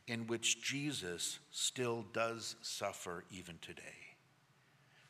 in 0.07 0.27
which 0.27 0.63
Jesus 0.63 1.39
still 1.51 2.05
does 2.13 2.57
suffer 2.63 3.25
even 3.31 3.59
today. 3.61 3.83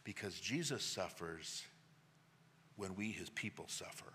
Because 0.04 0.40
Jesus 0.40 0.82
suffers 0.82 1.62
when 2.76 2.94
we, 2.94 3.10
his 3.12 3.30
people, 3.30 3.66
suffer. 3.68 4.12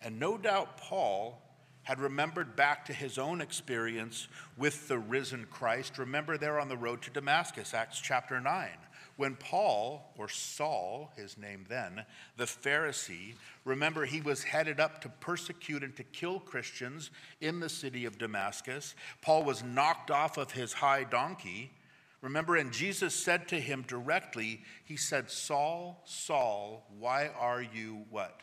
And 0.00 0.18
no 0.18 0.38
doubt 0.38 0.78
Paul 0.78 1.42
had 1.82 2.00
remembered 2.00 2.56
back 2.56 2.84
to 2.86 2.92
his 2.92 3.18
own 3.18 3.40
experience 3.40 4.28
with 4.56 4.88
the 4.88 4.98
risen 4.98 5.46
Christ. 5.50 5.98
Remember 5.98 6.36
there 6.36 6.58
on 6.58 6.68
the 6.68 6.76
road 6.76 7.02
to 7.02 7.10
Damascus, 7.10 7.74
Acts 7.74 8.00
chapter 8.00 8.40
9, 8.40 8.68
when 9.16 9.34
Paul, 9.36 10.12
or 10.18 10.28
Saul, 10.28 11.12
his 11.16 11.38
name 11.38 11.64
then, 11.68 12.04
the 12.36 12.44
Pharisee, 12.44 13.34
remember 13.64 14.04
he 14.04 14.20
was 14.20 14.42
headed 14.42 14.78
up 14.78 15.00
to 15.00 15.08
persecute 15.08 15.82
and 15.82 15.96
to 15.96 16.04
kill 16.04 16.38
Christians 16.38 17.10
in 17.40 17.60
the 17.60 17.68
city 17.68 18.04
of 18.04 18.18
Damascus. 18.18 18.94
Paul 19.22 19.44
was 19.44 19.62
knocked 19.62 20.10
off 20.10 20.36
of 20.36 20.52
his 20.52 20.74
high 20.74 21.04
donkey. 21.04 21.72
Remember, 22.20 22.56
and 22.56 22.72
Jesus 22.72 23.14
said 23.14 23.48
to 23.48 23.60
him 23.60 23.84
directly, 23.86 24.62
He 24.84 24.96
said, 24.96 25.30
Saul, 25.30 26.02
Saul, 26.04 26.86
why 26.98 27.30
are 27.38 27.62
you 27.62 28.04
what? 28.10 28.40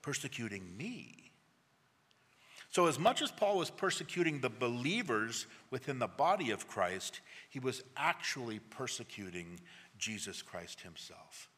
Persecuting 0.00 0.76
me. 0.76 1.21
So, 2.72 2.86
as 2.86 2.98
much 2.98 3.20
as 3.20 3.30
Paul 3.30 3.58
was 3.58 3.68
persecuting 3.68 4.40
the 4.40 4.48
believers 4.48 5.46
within 5.70 5.98
the 5.98 6.06
body 6.06 6.52
of 6.52 6.68
Christ, 6.68 7.20
he 7.50 7.58
was 7.58 7.82
actually 7.98 8.60
persecuting 8.60 9.60
Jesus 9.98 10.40
Christ 10.40 10.80
himself. 10.80 11.50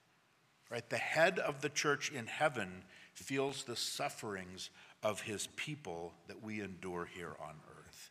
Right? 0.73 0.89
The 0.91 0.97
head 0.97 1.39
of 1.39 1.61
the 1.61 1.69
church 1.69 2.11
in 2.11 2.27
heaven 2.27 2.83
feels 3.15 3.63
the 3.63 3.77
sufferings 3.77 4.71
of 5.05 5.21
his 5.21 5.47
people 5.55 6.15
that 6.27 6.43
we 6.43 6.61
endure 6.61 7.09
here 7.15 7.37
on 7.41 7.55
earth. 7.79 8.11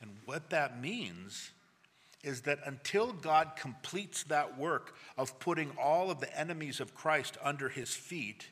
And 0.00 0.16
what 0.24 0.48
that 0.48 0.80
means 0.80 1.50
is 2.24 2.40
that 2.42 2.60
until 2.64 3.12
God 3.12 3.56
completes 3.56 4.22
that 4.24 4.56
work 4.56 4.94
of 5.18 5.38
putting 5.38 5.72
all 5.78 6.10
of 6.10 6.20
the 6.20 6.34
enemies 6.38 6.80
of 6.80 6.94
Christ 6.94 7.36
under 7.42 7.68
his 7.68 7.92
feet, 7.92 8.48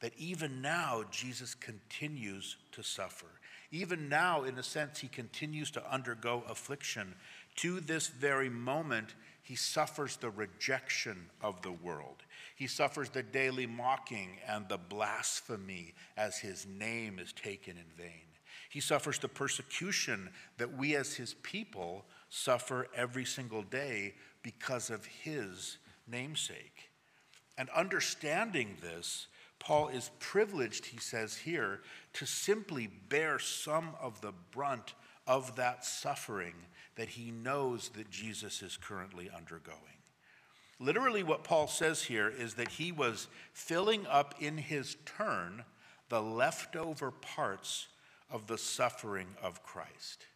that 0.00 0.12
even 0.16 0.62
now 0.62 1.04
Jesus 1.10 1.54
continues 1.54 2.56
to 2.72 2.82
suffer. 2.82 3.26
Even 3.70 4.08
now, 4.08 4.44
in 4.44 4.58
a 4.58 4.62
sense, 4.62 5.00
he 5.00 5.08
continues 5.08 5.70
to 5.72 5.92
undergo 5.92 6.42
affliction. 6.48 7.14
To 7.56 7.80
this 7.80 8.06
very 8.06 8.48
moment, 8.48 9.14
he 9.42 9.56
suffers 9.56 10.16
the 10.16 10.30
rejection 10.30 11.26
of 11.42 11.62
the 11.62 11.72
world. 11.72 12.22
He 12.54 12.66
suffers 12.66 13.10
the 13.10 13.22
daily 13.22 13.66
mocking 13.66 14.38
and 14.46 14.68
the 14.68 14.78
blasphemy 14.78 15.94
as 16.16 16.38
his 16.38 16.66
name 16.66 17.18
is 17.18 17.32
taken 17.32 17.76
in 17.76 17.84
vain. 17.96 18.28
He 18.70 18.80
suffers 18.80 19.18
the 19.18 19.28
persecution 19.28 20.30
that 20.58 20.76
we 20.76 20.94
as 20.96 21.14
his 21.14 21.34
people 21.34 22.04
suffer 22.28 22.88
every 22.94 23.24
single 23.24 23.62
day 23.62 24.14
because 24.42 24.90
of 24.90 25.06
his 25.06 25.78
namesake. 26.06 26.90
And 27.56 27.68
understanding 27.70 28.76
this, 28.82 29.26
Paul 29.58 29.88
is 29.88 30.10
privileged, 30.18 30.86
he 30.86 30.98
says 30.98 31.36
here, 31.36 31.80
to 32.14 32.26
simply 32.26 32.88
bear 33.08 33.38
some 33.38 33.90
of 34.00 34.20
the 34.20 34.32
brunt 34.52 34.94
of 35.26 35.56
that 35.56 35.84
suffering 35.84 36.54
that 36.96 37.10
he 37.10 37.30
knows 37.30 37.90
that 37.90 38.10
Jesus 38.10 38.62
is 38.62 38.76
currently 38.76 39.30
undergoing. 39.34 39.78
Literally, 40.80 41.22
what 41.22 41.44
Paul 41.44 41.66
says 41.66 42.04
here 42.04 42.28
is 42.28 42.54
that 42.54 42.68
he 42.68 42.92
was 42.92 43.26
filling 43.52 44.06
up 44.06 44.34
in 44.40 44.58
his 44.58 44.96
turn 45.04 45.64
the 46.08 46.22
leftover 46.22 47.10
parts 47.10 47.88
of 48.30 48.46
the 48.46 48.58
suffering 48.58 49.26
of 49.42 49.62
Christ. 49.62 50.26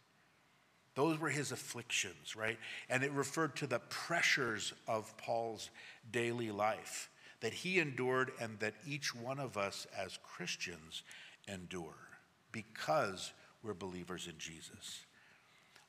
Those 0.95 1.17
were 1.19 1.29
his 1.29 1.51
afflictions, 1.51 2.35
right? 2.35 2.59
And 2.89 3.03
it 3.03 3.11
referred 3.11 3.55
to 3.57 3.67
the 3.67 3.79
pressures 3.79 4.73
of 4.87 5.15
Paul's 5.17 5.69
daily 6.11 6.51
life 6.51 7.09
that 7.43 7.53
he 7.53 7.77
endured 7.77 8.31
and 8.39 8.57
that 8.59 8.73
each 8.87 9.13
one 9.13 9.37
of 9.37 9.57
us 9.57 9.85
as 9.97 10.17
Christians 10.23 11.03
endure 11.45 12.07
because 12.53 13.33
we're 13.61 13.73
believers 13.73 14.27
in 14.27 14.37
Jesus. 14.37 15.01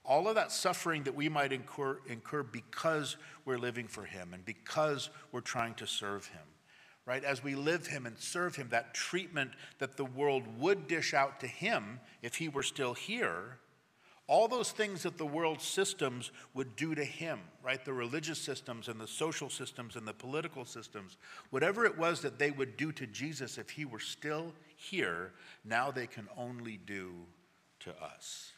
All 0.04 0.26
of 0.26 0.34
that 0.34 0.50
suffering 0.50 1.04
that 1.04 1.14
we 1.14 1.28
might 1.28 1.52
incur, 1.52 2.00
incur 2.08 2.42
because 2.42 3.16
we're 3.44 3.56
living 3.56 3.86
for 3.86 4.04
him 4.04 4.34
and 4.34 4.44
because 4.44 5.10
we're 5.30 5.40
trying 5.40 5.74
to 5.74 5.86
serve 5.86 6.26
him 6.26 6.42
right? 7.06 7.22
As 7.22 7.44
we 7.44 7.54
live 7.54 7.86
him 7.86 8.06
and 8.06 8.18
serve 8.18 8.56
him, 8.56 8.68
that 8.70 8.94
treatment 8.94 9.50
that 9.78 9.98
the 9.98 10.06
world 10.06 10.44
would 10.58 10.88
dish 10.88 11.12
out 11.12 11.38
to 11.40 11.46
him 11.46 12.00
if 12.22 12.36
he 12.36 12.48
were 12.48 12.62
still 12.62 12.94
here, 12.94 13.58
all 14.26 14.48
those 14.48 14.70
things 14.70 15.02
that 15.02 15.18
the 15.18 15.26
world 15.26 15.60
systems 15.60 16.32
would 16.54 16.76
do 16.76 16.94
to 16.94 17.04
him, 17.04 17.40
right? 17.62 17.84
The 17.84 17.92
religious 17.92 18.38
systems 18.38 18.88
and 18.88 18.98
the 18.98 19.06
social 19.06 19.50
systems 19.50 19.96
and 19.96 20.08
the 20.08 20.14
political 20.14 20.64
systems, 20.64 21.18
whatever 21.50 21.84
it 21.84 21.98
was 21.98 22.22
that 22.22 22.38
they 22.38 22.50
would 22.50 22.76
do 22.78 22.90
to 22.92 23.06
Jesus 23.06 23.58
if 23.58 23.68
he 23.68 23.84
were 23.84 24.00
still 24.00 24.52
here, 24.76 25.32
now 25.64 25.90
they 25.90 26.06
can 26.06 26.26
only 26.38 26.78
do 26.86 27.12
to 27.80 27.90
us. 28.02 28.52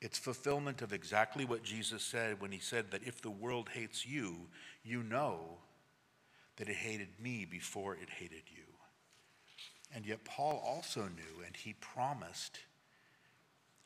It's 0.00 0.18
fulfillment 0.18 0.80
of 0.80 0.92
exactly 0.92 1.44
what 1.44 1.62
Jesus 1.62 2.02
said 2.02 2.40
when 2.40 2.52
he 2.52 2.58
said 2.58 2.90
that 2.90 3.02
if 3.02 3.20
the 3.20 3.30
world 3.30 3.68
hates 3.72 4.06
you, 4.06 4.36
you 4.82 5.02
know 5.02 5.40
that 6.56 6.68
it 6.68 6.76
hated 6.76 7.08
me 7.20 7.44
before 7.44 7.94
it 7.94 8.08
hated 8.08 8.44
you. 8.48 8.62
And 9.94 10.06
yet, 10.06 10.24
Paul 10.24 10.62
also 10.66 11.02
knew 11.02 11.44
and 11.44 11.54
he 11.54 11.74
promised 11.74 12.58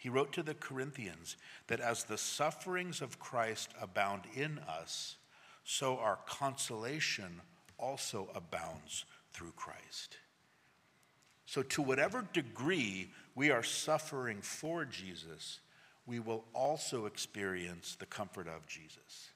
he 0.00 0.09
wrote 0.09 0.33
to 0.33 0.42
the 0.42 0.54
Corinthians 0.54 1.37
that 1.66 1.78
as 1.78 2.04
the 2.04 2.16
sufferings 2.16 3.02
of 3.02 3.19
Christ 3.19 3.75
abound 3.78 4.23
in 4.35 4.59
us, 4.61 5.16
so 5.62 5.99
our 5.99 6.19
consolation 6.26 7.42
also 7.76 8.30
abounds 8.35 9.04
through 9.35 9.52
Christ. 9.57 10.16
So, 11.45 11.62
to 11.62 11.83
whatever 11.83 12.26
degree 12.33 13.11
we 13.35 13.50
are 13.50 13.62
suffering 13.62 14.40
for 14.40 14.87
Jesus, 14.87 15.61
we 16.07 16.19
will 16.19 16.45
also 16.54 17.04
experience 17.04 17.95
the 17.95 18.07
comfort 18.07 18.49
of 18.49 18.66
Jesus. 18.66 19.28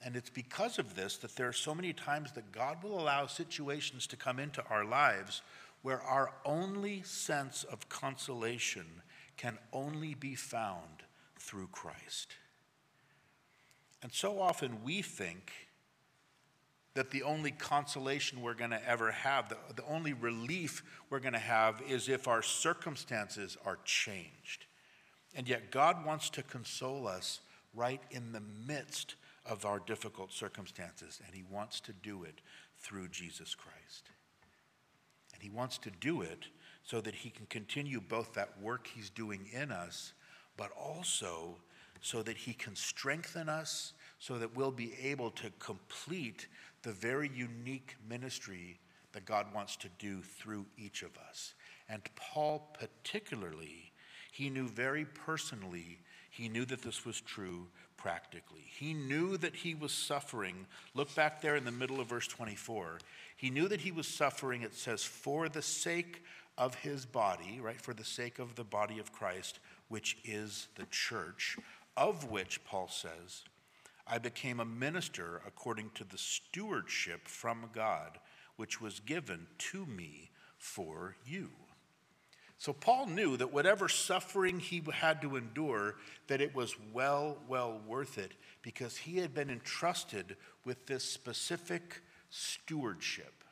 And 0.00 0.16
it's 0.16 0.30
because 0.30 0.78
of 0.78 0.94
this 0.94 1.18
that 1.18 1.36
there 1.36 1.48
are 1.48 1.52
so 1.52 1.74
many 1.74 1.92
times 1.92 2.32
that 2.32 2.52
God 2.52 2.82
will 2.82 2.98
allow 2.98 3.26
situations 3.26 4.06
to 4.06 4.16
come 4.16 4.38
into 4.38 4.64
our 4.70 4.86
lives 4.86 5.42
where 5.82 6.00
our 6.00 6.32
only 6.46 7.02
sense 7.02 7.64
of 7.64 7.90
consolation 7.90 8.86
can 9.36 9.58
only 9.72 10.14
be 10.14 10.34
found 10.34 11.02
through 11.38 11.68
Christ. 11.68 12.34
And 14.02 14.12
so 14.12 14.40
often 14.40 14.82
we 14.84 15.02
think 15.02 15.52
that 16.94 17.10
the 17.10 17.24
only 17.24 17.50
consolation 17.50 18.40
we're 18.40 18.54
going 18.54 18.70
to 18.70 18.88
ever 18.88 19.10
have, 19.10 19.48
the, 19.48 19.56
the 19.74 19.84
only 19.86 20.12
relief 20.12 20.82
we're 21.10 21.18
going 21.18 21.32
to 21.32 21.38
have, 21.38 21.82
is 21.88 22.08
if 22.08 22.28
our 22.28 22.42
circumstances 22.42 23.56
are 23.66 23.78
changed. 23.84 24.66
And 25.34 25.48
yet, 25.48 25.72
God 25.72 26.06
wants 26.06 26.30
to 26.30 26.42
console 26.44 27.08
us 27.08 27.40
right 27.74 28.00
in 28.12 28.32
the 28.32 28.42
midst 28.66 29.16
of 29.44 29.66
our 29.66 29.80
difficult 29.80 30.32
circumstances, 30.32 31.20
and 31.26 31.34
He 31.34 31.42
wants 31.50 31.80
to 31.80 31.92
do 31.92 32.22
it 32.22 32.40
through 32.78 33.08
Jesus 33.08 33.54
Christ. 33.54 34.10
And 35.32 35.42
He 35.42 35.50
wants 35.50 35.78
to 35.78 35.90
do 35.90 36.22
it 36.22 36.46
so 36.84 37.00
that 37.00 37.14
he 37.14 37.30
can 37.30 37.46
continue 37.46 38.00
both 38.00 38.34
that 38.34 38.60
work 38.60 38.86
he's 38.86 39.10
doing 39.10 39.48
in 39.52 39.72
us, 39.72 40.12
but 40.56 40.70
also 40.72 41.56
so 42.00 42.22
that 42.22 42.36
he 42.36 42.52
can 42.52 42.76
strengthen 42.76 43.48
us, 43.48 43.94
so 44.18 44.38
that 44.38 44.54
we'll 44.54 44.70
be 44.70 44.94
able 45.02 45.30
to 45.30 45.50
complete 45.58 46.46
the 46.82 46.92
very 46.92 47.30
unique 47.34 47.96
ministry 48.06 48.78
that 49.12 49.24
God 49.24 49.46
wants 49.54 49.76
to 49.76 49.88
do 49.98 50.20
through 50.20 50.66
each 50.76 51.02
of 51.02 51.16
us. 51.28 51.54
And 51.88 52.02
Paul, 52.14 52.76
particularly, 52.78 53.92
he 54.32 54.50
knew 54.50 54.68
very 54.68 55.06
personally, 55.06 55.98
he 56.30 56.48
knew 56.48 56.64
that 56.66 56.82
this 56.82 57.06
was 57.06 57.20
true 57.20 57.68
practically. 57.96 58.64
He 58.78 58.92
knew 58.92 59.36
that 59.38 59.54
he 59.54 59.74
was 59.74 59.92
suffering. 59.92 60.66
Look 60.94 61.14
back 61.14 61.40
there 61.40 61.56
in 61.56 61.64
the 61.64 61.70
middle 61.70 62.00
of 62.00 62.08
verse 62.08 62.26
24. 62.26 62.98
He 63.36 63.50
knew 63.50 63.68
that 63.68 63.80
he 63.80 63.92
was 63.92 64.06
suffering, 64.06 64.62
it 64.62 64.74
says, 64.74 65.02
for 65.04 65.48
the 65.48 65.62
sake 65.62 66.22
of 66.56 66.76
his 66.76 67.04
body, 67.04 67.60
right, 67.60 67.80
for 67.80 67.94
the 67.94 68.04
sake 68.04 68.38
of 68.38 68.54
the 68.54 68.64
body 68.64 68.98
of 68.98 69.12
Christ, 69.12 69.58
which 69.88 70.16
is 70.24 70.68
the 70.76 70.86
church, 70.86 71.58
of 71.96 72.30
which, 72.30 72.64
Paul 72.64 72.88
says, 72.88 73.44
I 74.06 74.18
became 74.18 74.60
a 74.60 74.64
minister 74.64 75.40
according 75.46 75.90
to 75.94 76.04
the 76.04 76.18
stewardship 76.18 77.26
from 77.26 77.70
God, 77.74 78.18
which 78.56 78.80
was 78.80 79.00
given 79.00 79.46
to 79.58 79.86
me 79.86 80.30
for 80.58 81.16
you. 81.26 81.50
So 82.58 82.72
Paul 82.72 83.06
knew 83.06 83.36
that 83.36 83.52
whatever 83.52 83.88
suffering 83.88 84.60
he 84.60 84.82
had 84.92 85.20
to 85.22 85.36
endure, 85.36 85.96
that 86.28 86.40
it 86.40 86.54
was 86.54 86.76
well, 86.92 87.38
well 87.48 87.80
worth 87.86 88.16
it 88.16 88.32
because 88.62 88.96
he 88.96 89.18
had 89.18 89.34
been 89.34 89.50
entrusted 89.50 90.36
with 90.64 90.86
this 90.86 91.04
specific 91.04 92.02
stewardship. 92.30 93.43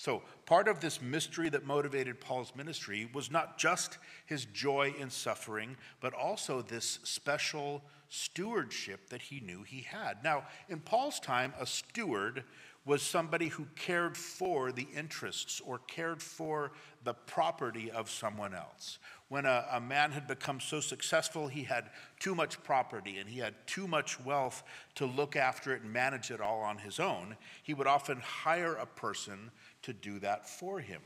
So, 0.00 0.22
part 0.46 0.66
of 0.66 0.80
this 0.80 1.02
mystery 1.02 1.50
that 1.50 1.66
motivated 1.66 2.22
Paul's 2.22 2.56
ministry 2.56 3.06
was 3.12 3.30
not 3.30 3.58
just 3.58 3.98
his 4.24 4.46
joy 4.46 4.94
in 4.98 5.10
suffering, 5.10 5.76
but 6.00 6.14
also 6.14 6.62
this 6.62 7.00
special 7.02 7.82
stewardship 8.08 9.10
that 9.10 9.20
he 9.20 9.40
knew 9.40 9.62
he 9.62 9.82
had. 9.82 10.24
Now, 10.24 10.44
in 10.70 10.80
Paul's 10.80 11.20
time, 11.20 11.52
a 11.60 11.66
steward 11.66 12.44
was 12.86 13.02
somebody 13.02 13.48
who 13.48 13.66
cared 13.76 14.16
for 14.16 14.72
the 14.72 14.88
interests 14.96 15.60
or 15.60 15.80
cared 15.80 16.22
for 16.22 16.72
the 17.04 17.12
property 17.12 17.90
of 17.90 18.08
someone 18.08 18.54
else. 18.54 18.98
When 19.28 19.44
a, 19.44 19.66
a, 19.70 19.80
man 19.80 20.12
had 20.12 20.26
become 20.26 20.60
so 20.60 20.80
successful, 20.80 21.46
he 21.46 21.62
had 21.62 21.90
too 22.18 22.34
much 22.34 22.62
property 22.64 23.18
and 23.18 23.28
he 23.28 23.38
had 23.38 23.54
too 23.66 23.86
much 23.86 24.18
wealth 24.24 24.62
to 24.94 25.04
look 25.04 25.36
after 25.36 25.74
it 25.74 25.82
and 25.82 25.92
manage 25.92 26.30
it 26.30 26.40
all 26.40 26.62
on 26.62 26.78
his 26.78 26.98
own, 26.98 27.36
he 27.62 27.74
would 27.74 27.86
often 27.86 28.18
hire 28.18 28.74
a 28.74 28.86
person 28.86 29.50
to 29.82 29.92
do 29.92 30.18
that 30.20 30.48
for 30.48 30.80
him. 30.80 31.00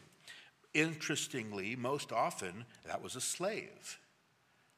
Interestingly, 0.73 1.77
most 1.77 2.13
often, 2.13 2.65
that 2.87 3.03
was 3.03 3.17
a 3.17 3.21
slave. 3.21 3.99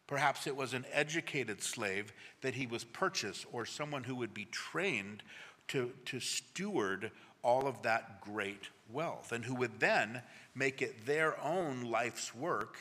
Perhaps 0.06 0.46
it 0.46 0.54
was 0.54 0.74
an 0.74 0.85
educated 0.92 1.62
slave 1.62 2.12
that 2.42 2.54
he 2.54 2.66
was 2.66 2.85
purchased 2.85 3.46
or 3.52 3.66
someone 3.66 4.04
who 4.04 4.14
would 4.16 4.35
be 4.35 4.44
trained 4.46 5.22
to, 5.68 5.92
to 6.04 6.20
steward 6.20 7.11
all 7.42 7.66
of 7.66 7.82
that 7.82 8.20
great 8.20 8.68
wealth 8.92 9.32
and 9.32 9.44
who 9.44 9.54
would 9.54 9.80
then 9.80 10.22
make 10.54 10.80
it 10.82 11.06
their 11.06 11.40
own 11.42 11.82
life's 11.82 12.35
work 12.35 12.76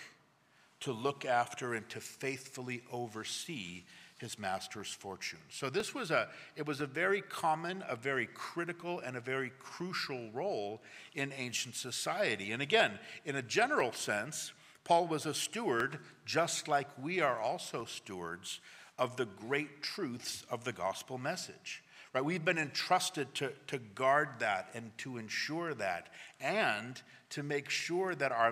to 0.82 0.92
look 0.92 1.26
after 1.26 1.74
and 1.74 1.88
to 1.90 2.00
faithfully 2.00 2.84
oversee 2.92 3.84
his 4.26 4.40
master's 4.40 4.92
fortune. 4.92 5.38
So 5.50 5.70
this 5.70 5.94
was 5.94 6.10
a 6.10 6.30
it 6.56 6.66
was 6.66 6.82
a 6.82 6.88
very 6.88 7.22
common, 7.22 7.84
a 7.88 7.96
very 7.96 8.26
critical 8.26 9.00
and 9.00 9.16
a 9.16 9.22
very 9.22 9.52
crucial 9.60 10.32
role 10.34 10.82
in 11.14 11.32
ancient 11.38 11.76
society. 11.76 12.52
And 12.52 12.60
again, 12.60 12.98
in 13.24 13.36
a 13.36 13.44
general 13.44 13.94
sense, 13.94 14.52
Paul 14.84 15.06
was 15.06 15.28
a 15.28 15.34
steward 15.36 16.00
just 16.26 16.68
like 16.68 16.88
we 17.00 17.22
are 17.22 17.40
also 17.40 17.86
stewards 17.86 18.62
of 18.98 19.16
the 19.16 19.26
great 19.26 19.84
truths 19.84 20.44
of 20.50 20.64
the 20.64 20.74
gospel 20.74 21.20
message. 21.20 21.84
Right? 22.12 22.26
We've 22.26 22.44
been 22.44 22.58
entrusted 22.58 23.36
to, 23.36 23.52
to 23.68 23.78
guard 23.78 24.30
that 24.40 24.70
and 24.74 24.98
to 25.00 25.18
ensure 25.18 25.76
that 25.76 26.08
and 26.42 27.00
to 27.30 27.44
make 27.44 27.70
sure 27.70 28.16
that 28.16 28.32
our 28.32 28.52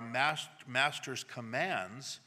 master's 0.68 1.24
commands 1.24 2.20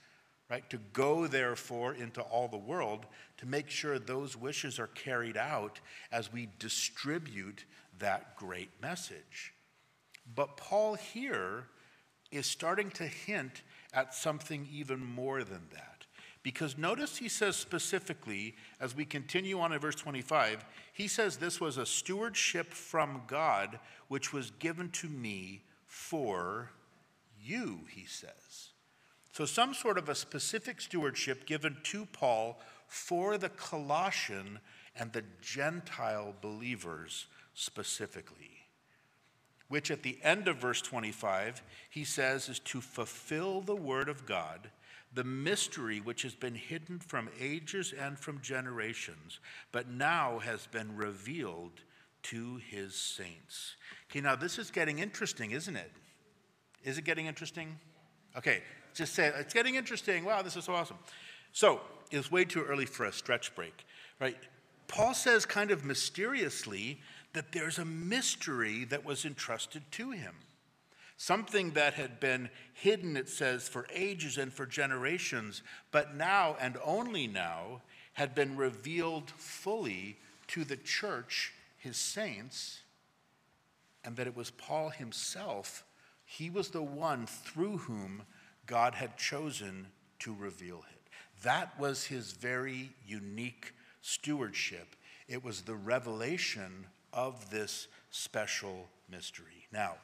right? 0.50 0.70
To 0.70 0.78
go, 0.94 1.28
therefore, 1.28 1.94
into 1.94 2.22
all 2.22 2.48
the 2.48 2.58
world 2.58 3.06
to 3.38 3.46
make 3.46 3.70
sure 3.70 4.00
those 4.00 4.38
wishes 4.38 4.80
are 4.80 4.88
carried 4.88 5.38
out 5.38 5.80
as 6.12 6.32
we 6.32 6.50
distribute 6.60 7.66
that 8.00 8.36
great 8.36 8.70
message. 8.82 9.54
But 10.36 10.58
Paul 10.58 10.96
here 10.96 11.66
is 12.32 12.46
starting 12.46 12.92
to 12.92 13.04
hint 13.04 13.62
at 13.94 14.14
something 14.14 14.68
even 14.72 15.04
more 15.04 15.44
than 15.44 15.68
that. 15.74 16.06
Because 16.44 16.78
notice 16.78 17.18
he 17.18 17.28
says 17.28 17.58
specifically, 17.58 18.56
as 18.80 18.96
we 18.96 19.04
continue 19.04 19.60
on 19.60 19.74
in 19.74 19.80
verse 19.80 19.96
25, 19.96 20.64
he 20.94 21.08
says 21.08 21.38
this 21.38 21.60
was 21.60 21.78
a 21.78 21.86
stewardship 21.86 22.74
from 22.74 23.24
God 23.28 23.80
which 24.08 24.32
was 24.32 24.52
given 24.52 24.90
to 24.92 25.08
me 25.10 25.64
for 25.86 26.72
you, 27.42 27.82
he 27.90 28.06
says. 28.06 28.72
So, 29.38 29.46
some 29.46 29.76
sort 29.76 30.00
of 30.00 30.10
a 30.10 30.16
specific 30.16 30.82
stewardship 30.82 31.46
given 31.46 31.78
to 31.84 32.08
Paul 32.08 32.60
for 32.88 33.38
the 33.38 33.50
Colossian 33.50 34.58
and 34.96 35.14
the 35.14 35.24
Gentile 35.44 36.34
believers 36.42 37.28
specifically, 37.54 38.66
which 39.68 39.92
at 39.92 40.02
the 40.02 40.18
end 40.24 40.48
of 40.48 40.58
verse 40.58 40.82
25, 40.82 41.62
he 41.92 42.04
says 42.04 42.50
is 42.50 42.58
to 42.62 42.82
fulfill 42.82 43.62
the 43.62 43.76
word 43.76 44.10
of 44.10 44.26
God 44.26 44.72
the 45.14 45.24
mystery 45.24 46.02
which 46.02 46.24
has 46.24 46.34
been 46.34 46.56
hidden 46.56 46.98
from 46.98 47.30
ages 47.40 47.94
and 47.94 48.18
from 48.18 48.42
generations, 48.42 49.40
but 49.72 49.88
now 49.88 50.40
has 50.40 50.66
been 50.66 50.96
revealed 50.96 51.84
to 52.24 52.60
his 52.72 52.96
saints. 52.96 53.76
Okay, 54.10 54.20
now 54.20 54.36
this 54.36 54.58
is 54.58 54.72
getting 54.72 54.98
interesting, 54.98 55.52
isn't 55.52 55.76
it? 55.76 55.92
Is 56.84 56.98
it 56.98 57.04
getting 57.04 57.28
interesting? 57.28 57.78
Okay, 58.36 58.62
just 58.98 59.14
say 59.14 59.32
it's 59.36 59.54
getting 59.54 59.76
interesting. 59.76 60.26
Wow, 60.26 60.42
this 60.42 60.56
is 60.56 60.66
so 60.66 60.74
awesome. 60.74 60.98
So 61.54 61.82
it's 62.12 62.32
way 62.32 62.46
too 62.46 62.64
early 62.64 62.86
for 62.86 63.06
a 63.06 63.12
stretch 63.12 63.56
break, 63.56 63.86
right? 64.20 64.38
Paul 64.88 65.14
says 65.14 65.46
kind 65.46 65.72
of 65.72 65.86
mysteriously 65.86 67.00
that 67.34 67.52
there's 67.52 67.78
a 67.78 67.86
mystery 67.86 68.86
that 68.86 69.06
was 69.06 69.26
entrusted 69.26 69.84
to 69.92 70.12
him. 70.12 70.34
Something 71.18 71.72
that 71.72 71.96
had 71.96 72.20
been 72.20 72.50
hidden, 72.74 73.18
it 73.18 73.28
says, 73.28 73.68
for 73.68 73.88
ages 73.94 74.38
and 74.38 74.54
for 74.54 74.66
generations, 74.66 75.64
but 75.92 76.16
now 76.16 76.56
and 76.60 76.78
only 76.84 77.28
now 77.28 77.82
had 78.14 78.34
been 78.36 78.56
revealed 78.56 79.32
fully 79.32 80.18
to 80.48 80.64
the 80.64 80.78
church, 80.78 81.54
his 81.78 81.98
saints, 81.98 82.82
and 84.04 84.16
that 84.16 84.28
it 84.28 84.36
was 84.36 84.52
Paul 84.52 84.90
himself, 84.90 85.84
he 86.24 86.50
was 86.50 86.70
the 86.70 86.82
one 86.82 87.26
through 87.26 87.78
whom 87.78 88.24
God 88.68 88.94
had 88.94 89.18
chosen 89.18 89.88
to 90.20 90.36
reveal 90.38 90.84
it. 90.92 91.10
That 91.44 91.80
was 91.80 92.06
his 92.06 92.34
very 92.34 92.92
unique 93.08 93.74
stewardship. 94.02 94.96
It 95.28 95.44
was 95.44 95.62
the 95.62 95.76
revelation 95.76 96.86
of 97.14 97.50
this 97.50 97.88
special 98.12 98.90
mystery. 99.10 99.68
Now, 99.72 99.96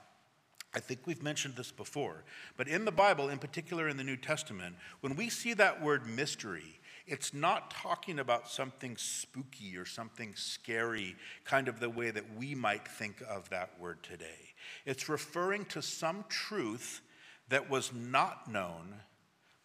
I 0.75 0.79
think 0.79 1.01
we've 1.05 1.21
mentioned 1.21 1.55
this 1.55 1.71
before, 1.71 2.23
but 2.57 2.67
in 2.67 2.85
the 2.85 2.91
Bible, 2.91 3.29
in 3.29 3.37
particular 3.37 3.87
in 3.87 3.97
the 3.97 4.03
New 4.03 4.17
Testament, 4.17 4.75
when 5.01 5.15
we 5.15 5.29
see 5.29 5.53
that 5.53 5.81
word 5.81 6.07
mystery, 6.07 6.79
it's 7.05 7.33
not 7.33 7.69
talking 7.69 8.17
about 8.17 8.49
something 8.49 8.97
spooky 8.97 9.77
or 9.77 9.85
something 9.85 10.33
scary, 10.35 11.15
kind 11.43 11.67
of 11.67 11.79
the 11.79 11.89
way 11.89 12.11
that 12.11 12.23
we 12.37 12.55
might 12.55 12.87
think 12.87 13.21
of 13.29 13.49
that 13.49 13.71
word 13.79 14.01
today. 14.01 14.53
It's 14.85 15.09
referring 15.09 15.65
to 15.65 15.81
some 15.81 16.25
truth 16.29 17.01
that 17.53 17.69
was 17.69 17.91
not 17.93 18.51
known, 18.51 18.95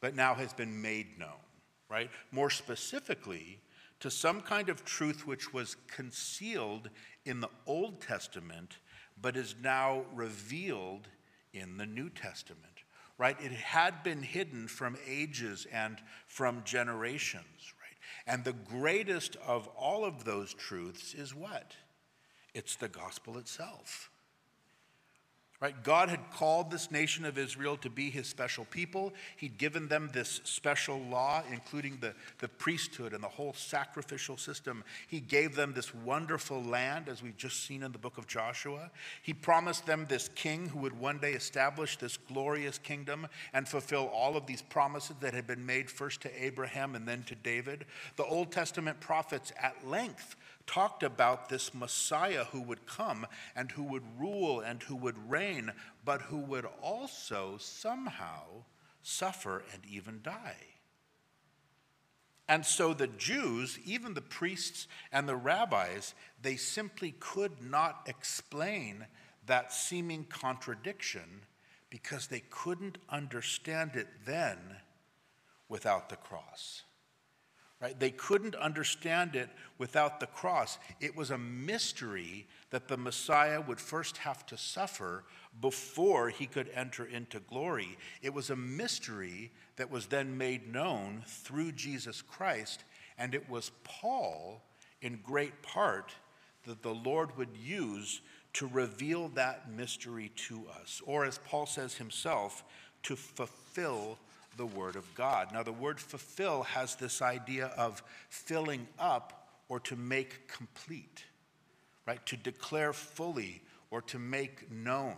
but 0.02 0.14
now 0.14 0.34
has 0.34 0.52
been 0.52 0.82
made 0.82 1.18
known, 1.18 1.40
right? 1.88 2.10
More 2.30 2.50
specifically, 2.50 3.60
to 4.00 4.10
some 4.10 4.42
kind 4.42 4.68
of 4.68 4.84
truth 4.84 5.26
which 5.26 5.54
was 5.54 5.74
concealed 5.86 6.90
in 7.24 7.40
the 7.40 7.48
Old 7.66 8.02
Testament 8.02 8.76
but 9.18 9.38
is 9.38 9.54
now 9.62 10.02
revealed 10.14 11.08
in 11.54 11.78
the 11.78 11.86
New 11.86 12.10
Testament, 12.10 12.84
right? 13.16 13.40
It 13.40 13.52
had 13.52 14.02
been 14.02 14.22
hidden 14.22 14.68
from 14.68 14.98
ages 15.08 15.66
and 15.72 15.96
from 16.26 16.64
generations, 16.64 17.72
right? 17.80 17.96
And 18.26 18.44
the 18.44 18.52
greatest 18.52 19.36
of 19.36 19.66
all 19.68 20.04
of 20.04 20.24
those 20.24 20.52
truths 20.52 21.14
is 21.14 21.34
what? 21.34 21.74
It's 22.52 22.76
the 22.76 22.88
gospel 22.88 23.38
itself. 23.38 24.10
Right? 25.60 25.74
God 25.82 26.08
had 26.08 26.30
called 26.30 26.70
this 26.70 26.92
nation 26.92 27.24
of 27.24 27.36
Israel 27.36 27.76
to 27.78 27.90
be 27.90 28.10
his 28.10 28.28
special 28.28 28.64
people. 28.66 29.12
He'd 29.36 29.58
given 29.58 29.88
them 29.88 30.08
this 30.12 30.40
special 30.44 31.00
law, 31.00 31.42
including 31.50 31.98
the, 32.00 32.14
the 32.38 32.46
priesthood 32.46 33.12
and 33.12 33.24
the 33.24 33.28
whole 33.28 33.54
sacrificial 33.54 34.36
system. 34.36 34.84
He 35.08 35.18
gave 35.18 35.56
them 35.56 35.72
this 35.74 35.92
wonderful 35.92 36.62
land, 36.62 37.08
as 37.08 37.24
we've 37.24 37.36
just 37.36 37.66
seen 37.66 37.82
in 37.82 37.90
the 37.90 37.98
book 37.98 38.18
of 38.18 38.28
Joshua. 38.28 38.88
He 39.20 39.34
promised 39.34 39.84
them 39.84 40.06
this 40.08 40.28
king 40.36 40.68
who 40.68 40.78
would 40.78 40.96
one 40.96 41.18
day 41.18 41.32
establish 41.32 41.96
this 41.96 42.16
glorious 42.16 42.78
kingdom 42.78 43.26
and 43.52 43.66
fulfill 43.66 44.06
all 44.14 44.36
of 44.36 44.46
these 44.46 44.62
promises 44.62 45.16
that 45.18 45.34
had 45.34 45.48
been 45.48 45.66
made 45.66 45.90
first 45.90 46.20
to 46.20 46.44
Abraham 46.44 46.94
and 46.94 47.06
then 47.06 47.24
to 47.24 47.34
David. 47.34 47.84
The 48.14 48.24
Old 48.24 48.52
Testament 48.52 49.00
prophets 49.00 49.52
at 49.60 49.84
length 49.84 50.36
talked 50.68 51.02
about 51.02 51.48
this 51.48 51.74
Messiah 51.74 52.44
who 52.44 52.60
would 52.60 52.86
come 52.86 53.26
and 53.56 53.72
who 53.72 53.82
would 53.82 54.04
rule 54.20 54.60
and 54.60 54.80
who 54.84 54.94
would 54.94 55.30
reign, 55.30 55.72
but 56.04 56.22
who 56.22 56.38
would 56.38 56.66
also 56.80 57.56
somehow 57.58 58.42
suffer 59.02 59.64
and 59.72 59.82
even 59.90 60.20
die. 60.22 60.58
And 62.48 62.64
so 62.64 62.94
the 62.94 63.08
Jews, 63.08 63.78
even 63.84 64.14
the 64.14 64.20
priests 64.20 64.86
and 65.10 65.28
the 65.28 65.36
rabbis, 65.36 66.14
they 66.40 66.56
simply 66.56 67.14
could 67.18 67.62
not 67.62 68.06
explain 68.06 69.06
that 69.46 69.72
seeming 69.72 70.24
contradiction 70.24 71.42
because 71.90 72.26
they 72.26 72.42
couldn't 72.50 72.98
understand 73.08 73.96
it 73.96 74.08
then 74.26 74.58
without 75.68 76.08
the 76.08 76.16
cross. 76.16 76.82
Right? 77.80 77.98
They 77.98 78.10
couldn't 78.10 78.56
understand 78.56 79.36
it 79.36 79.48
without 79.78 80.18
the 80.18 80.26
cross. 80.26 80.78
It 81.00 81.14
was 81.14 81.30
a 81.30 81.38
mystery 81.38 82.46
that 82.70 82.88
the 82.88 82.96
Messiah 82.96 83.60
would 83.60 83.80
first 83.80 84.18
have 84.18 84.44
to 84.46 84.56
suffer 84.56 85.22
before 85.60 86.28
he 86.28 86.46
could 86.46 86.70
enter 86.74 87.04
into 87.04 87.38
glory. 87.38 87.96
It 88.20 88.34
was 88.34 88.50
a 88.50 88.56
mystery 88.56 89.52
that 89.76 89.90
was 89.90 90.06
then 90.06 90.36
made 90.36 90.72
known 90.72 91.22
through 91.26 91.72
Jesus 91.72 92.20
Christ, 92.20 92.82
and 93.16 93.32
it 93.32 93.48
was 93.48 93.70
Paul, 93.84 94.62
in 95.00 95.20
great 95.22 95.62
part, 95.62 96.12
that 96.66 96.82
the 96.82 96.94
Lord 96.94 97.36
would 97.36 97.56
use 97.56 98.20
to 98.54 98.66
reveal 98.66 99.28
that 99.30 99.70
mystery 99.70 100.32
to 100.34 100.64
us, 100.80 101.00
or 101.06 101.24
as 101.24 101.38
Paul 101.38 101.66
says 101.66 101.94
himself, 101.94 102.64
to 103.04 103.14
fulfill 103.14 104.18
the 104.58 104.66
Word 104.66 104.96
of 104.96 105.14
God. 105.14 105.52
Now, 105.52 105.62
the 105.62 105.72
word 105.72 105.98
fulfill 105.98 106.64
has 106.64 106.96
this 106.96 107.22
idea 107.22 107.68
of 107.78 108.02
filling 108.28 108.86
up 108.98 109.48
or 109.70 109.80
to 109.80 109.96
make 109.96 110.48
complete, 110.48 111.24
right? 112.06 112.24
To 112.26 112.36
declare 112.36 112.92
fully 112.92 113.62
or 113.90 114.02
to 114.02 114.18
make 114.18 114.70
known, 114.70 115.16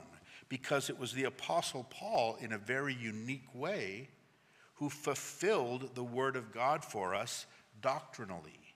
because 0.48 0.88
it 0.90 0.98
was 0.98 1.12
the 1.12 1.24
Apostle 1.24 1.86
Paul, 1.90 2.36
in 2.40 2.52
a 2.52 2.58
very 2.58 2.94
unique 2.94 3.52
way, 3.52 4.10
who 4.74 4.88
fulfilled 4.88 5.94
the 5.94 6.04
Word 6.04 6.36
of 6.36 6.52
God 6.52 6.84
for 6.84 7.14
us 7.14 7.46
doctrinally. 7.80 8.74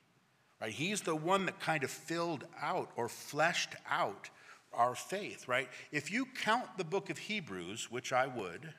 Right? 0.61 0.73
He's 0.73 1.03
the 1.03 1.15
one 1.15 1.47
that 1.47 1.61
kind 1.61 1.85
of 1.85 1.91
filled 1.91 2.45
out 2.61 2.91
or 2.97 3.09
fleshed 3.09 3.77
out 3.89 4.31
our 4.73 4.95
faith, 4.95 5.47
right? 5.47 5.69
If 5.93 6.11
you 6.11 6.27
count 6.43 6.67
the 6.77 6.85
book 6.85 7.11
of 7.11 7.19
Hebrews, 7.19 7.91
which 7.91 8.13
I 8.13 8.27
would, 8.27 8.75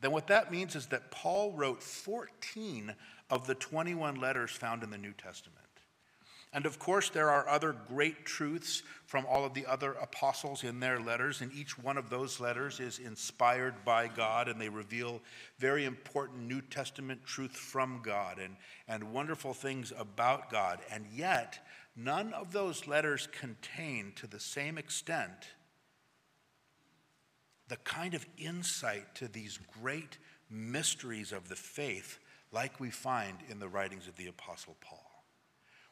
then 0.00 0.12
what 0.12 0.28
that 0.28 0.50
means 0.50 0.76
is 0.76 0.86
that 0.86 1.10
Paul 1.10 1.52
wrote 1.52 1.82
14 1.82 2.94
of 3.28 3.46
the 3.46 3.54
21 3.54 4.16
letters 4.16 4.50
found 4.50 4.82
in 4.82 4.90
the 4.90 4.98
New 4.98 5.12
Testament. 5.12 5.58
And 6.52 6.66
of 6.66 6.80
course, 6.80 7.10
there 7.10 7.30
are 7.30 7.48
other 7.48 7.76
great 7.88 8.24
truths 8.24 8.82
from 9.06 9.24
all 9.26 9.44
of 9.44 9.54
the 9.54 9.66
other 9.66 9.92
apostles 9.92 10.64
in 10.64 10.80
their 10.80 10.98
letters, 10.98 11.42
and 11.42 11.52
each 11.52 11.78
one 11.78 11.96
of 11.96 12.10
those 12.10 12.40
letters 12.40 12.80
is 12.80 12.98
inspired 12.98 13.84
by 13.84 14.08
God, 14.08 14.48
and 14.48 14.60
they 14.60 14.68
reveal 14.68 15.20
very 15.58 15.84
important 15.84 16.48
New 16.48 16.60
Testament 16.60 17.24
truth 17.24 17.56
from 17.56 18.00
God 18.02 18.40
and, 18.40 18.56
and 18.88 19.12
wonderful 19.12 19.54
things 19.54 19.92
about 19.96 20.50
God. 20.50 20.80
And 20.90 21.06
yet, 21.14 21.64
none 21.94 22.32
of 22.32 22.52
those 22.52 22.88
letters 22.88 23.28
contain, 23.30 24.12
to 24.16 24.26
the 24.26 24.40
same 24.40 24.76
extent, 24.76 25.50
the 27.70 27.76
kind 27.76 28.14
of 28.14 28.26
insight 28.36 29.14
to 29.14 29.28
these 29.28 29.60
great 29.80 30.18
mysteries 30.50 31.30
of 31.30 31.48
the 31.48 31.54
faith 31.54 32.18
like 32.50 32.80
we 32.80 32.90
find 32.90 33.38
in 33.48 33.60
the 33.60 33.68
writings 33.68 34.08
of 34.08 34.16
the 34.16 34.26
Apostle 34.26 34.76
Paul. 34.80 35.06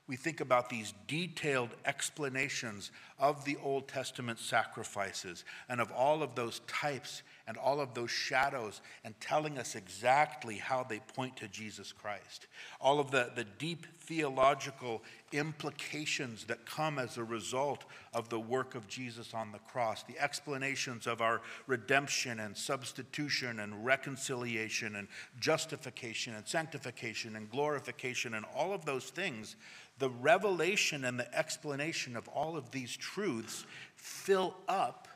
We 0.08 0.16
think 0.16 0.40
about 0.40 0.70
these 0.70 0.92
detailed 1.06 1.70
explanations 1.84 2.90
of 3.16 3.44
the 3.44 3.56
Old 3.62 3.86
Testament 3.86 4.40
sacrifices 4.40 5.44
and 5.68 5.80
of 5.80 5.92
all 5.92 6.24
of 6.24 6.34
those 6.34 6.60
types 6.66 7.22
and 7.48 7.56
all 7.56 7.80
of 7.80 7.94
those 7.94 8.11
shadows 8.11 8.82
and 9.04 9.18
telling 9.20 9.58
us 9.58 9.74
exactly 9.74 10.56
how 10.56 10.84
they 10.84 11.00
point 11.00 11.34
to 11.38 11.48
Jesus 11.48 11.92
Christ. 11.92 12.46
All 12.78 13.00
of 13.00 13.11
the, 13.11 13.30
the 13.34 13.44
deep 13.44 13.87
theological 14.00 15.02
implications 15.32 16.44
that 16.44 16.66
come 16.66 16.98
as 16.98 17.16
a 17.16 17.24
result 17.24 17.84
of 18.12 18.28
the 18.28 18.38
work 18.38 18.74
of 18.74 18.87
Jesus 18.87 19.32
on 19.32 19.50
the 19.50 19.58
cross, 19.61 20.02
the 20.02 20.18
explanations 20.18 21.06
of 21.06 21.22
our 21.22 21.40
redemption 21.66 22.38
and 22.38 22.56
substitution 22.56 23.61
and 23.61 23.84
reconciliation 23.84 24.96
and 24.96 25.08
justification 25.40 26.34
and 26.34 26.46
sanctification 26.46 27.34
and 27.34 27.50
glorification 27.50 28.34
and 28.34 28.44
all 28.54 28.74
of 28.74 28.84
those 28.84 29.06
things 29.06 29.56
the 29.98 30.11
revelation 30.11 31.04
and 31.04 31.18
the 31.18 31.37
explanation 31.37 32.16
of 32.16 32.28
all 32.28 32.56
of 32.56 32.70
these 32.70 32.96
truths 32.96 33.66
fill 33.96 34.54
up 34.68 35.07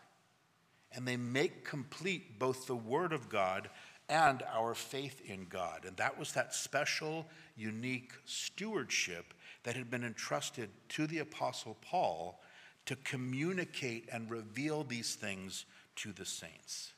and 0.95 1.07
they 1.07 1.17
make 1.17 1.65
complete 1.65 2.39
both 2.39 2.67
the 2.67 2.77
Word 2.77 3.13
of 3.13 3.29
God 3.29 3.71
and 4.09 4.43
our 4.55 4.75
faith 4.75 5.23
in 5.27 5.47
God. 5.49 5.85
And 5.87 5.97
that 5.97 6.19
was 6.19 6.33
that 6.33 6.55
special, 6.55 7.27
unique 7.57 8.13
stewardship 8.25 9.33
that 9.65 9.77
had 9.77 9.91
been 9.91 10.05
entrusted 10.05 10.69
to 10.91 11.07
the 11.07 11.19
Apostle 11.19 11.77
Paul 11.81 12.41
to 12.87 12.97
communicate 12.97 14.09
and 14.13 14.31
reveal 14.31 14.85
these 14.85 15.15
things 15.15 15.65
to 15.97 16.13
the 16.13 16.27
saints. 16.27 16.93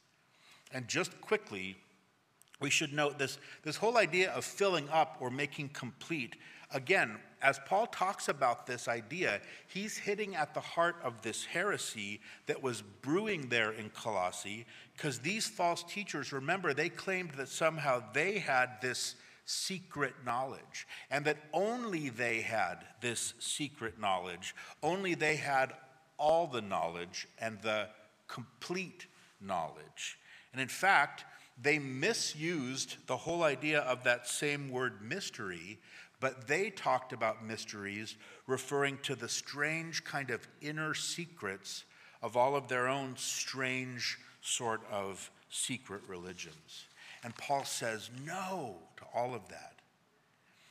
And 0.73 0.89
just 0.89 1.21
quickly, 1.21 1.77
we 2.61 2.71
should 2.71 2.93
note 2.93 3.19
this, 3.19 3.39
this 3.63 3.77
whole 3.77 3.99
idea 3.99 4.33
of 4.33 4.45
filling 4.45 4.89
up 4.89 5.19
or 5.21 5.31
making 5.31 5.69
complete. 5.71 6.37
Again, 6.73 7.19
as 7.45 7.61
Paul 7.67 7.87
talks 7.87 8.29
about 8.29 8.67
this 8.67 8.89
idea, 8.89 9.41
he's 9.67 9.99
hitting 9.99 10.35
at 10.35 10.55
the 10.55 10.61
heart 10.61 10.97
of 11.05 11.21
this 11.21 11.45
heresy 11.45 12.21
that 12.47 12.63
was 12.63 12.83
brewing 13.03 13.51
there 13.51 13.73
in 13.73 13.91
Colossae, 13.91 14.65
because 14.97 15.19
these 15.19 15.47
false 15.47 15.85
teachers, 15.85 16.33
remember, 16.33 16.73
they 16.73 16.89
claimed 16.89 17.33
that 17.33 17.49
somehow 17.49 18.03
they 18.15 18.39
had 18.39 18.81
this 18.81 19.17
secret 19.45 20.15
knowledge, 20.25 20.89
and 21.11 21.27
that 21.27 21.37
only 21.53 22.09
they 22.09 22.41
had 22.41 22.79
this 23.03 23.35
secret 23.39 24.01
knowledge, 24.01 24.55
only 24.83 25.15
they 25.15 25.37
had 25.37 25.75
all 26.17 26.47
the 26.47 26.63
knowledge 26.63 27.29
and 27.39 27.61
the 27.61 27.89
complete 28.27 29.07
knowledge. 29.39 30.19
And 30.53 30.63
in 30.63 30.69
fact, 30.69 31.27
they 31.61 31.79
misused 31.79 32.97
the 33.07 33.17
whole 33.17 33.43
idea 33.43 33.81
of 33.81 34.05
that 34.05 34.27
same 34.27 34.71
word 34.71 35.03
mystery, 35.03 35.79
but 36.25 36.49
they 36.49 36.71
talked 36.71 37.13
about 37.13 37.45
mysteries 37.45 38.17
referring 38.47 38.97
to 39.03 39.15
the 39.15 39.29
strange 39.29 40.05
kind 40.05 40.31
of 40.31 40.49
inner 40.63 40.95
secrets 40.95 41.85
of 42.23 42.35
all 42.35 42.57
of 42.57 42.67
their 42.67 42.89
own 42.89 43.15
strange 43.19 44.17
sort 44.41 44.81
of 44.91 45.31
secret 45.51 46.01
religions. 46.09 46.87
And 47.25 47.37
Paul 47.37 47.67
says 47.67 48.09
no 48.25 48.77
to 48.97 49.03
all 49.15 49.35
of 49.35 49.51
that. 49.51 49.75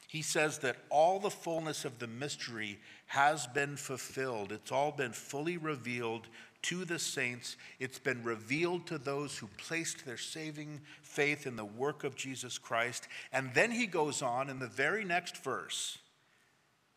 He 0.07 0.23
says 0.23 0.57
that 0.59 0.77
all 0.89 1.19
the 1.19 1.29
fullness 1.29 1.85
of 1.85 1.99
the 1.99 2.07
mystery 2.07 2.79
has 3.05 3.45
been 3.45 3.77
fulfilled. 3.77 4.51
It's 4.51 4.71
all 4.71 4.91
been 4.91 5.13
fully 5.13 5.57
revealed 5.57 6.25
to 6.63 6.85
the 6.85 6.99
saints. 6.99 7.55
It's 7.79 7.99
been 7.99 8.23
revealed 8.23 8.87
to 8.87 8.97
those 8.97 9.37
who 9.37 9.47
placed 9.57 10.05
their 10.05 10.17
saving 10.17 10.81
faith 11.01 11.45
in 11.45 11.55
the 11.55 11.65
work 11.65 12.03
of 12.03 12.15
Jesus 12.15 12.57
Christ. 12.57 13.07
And 13.31 13.53
then 13.53 13.71
he 13.71 13.85
goes 13.85 14.21
on 14.21 14.49
in 14.49 14.59
the 14.59 14.67
very 14.67 15.05
next 15.05 15.37
verse. 15.37 15.97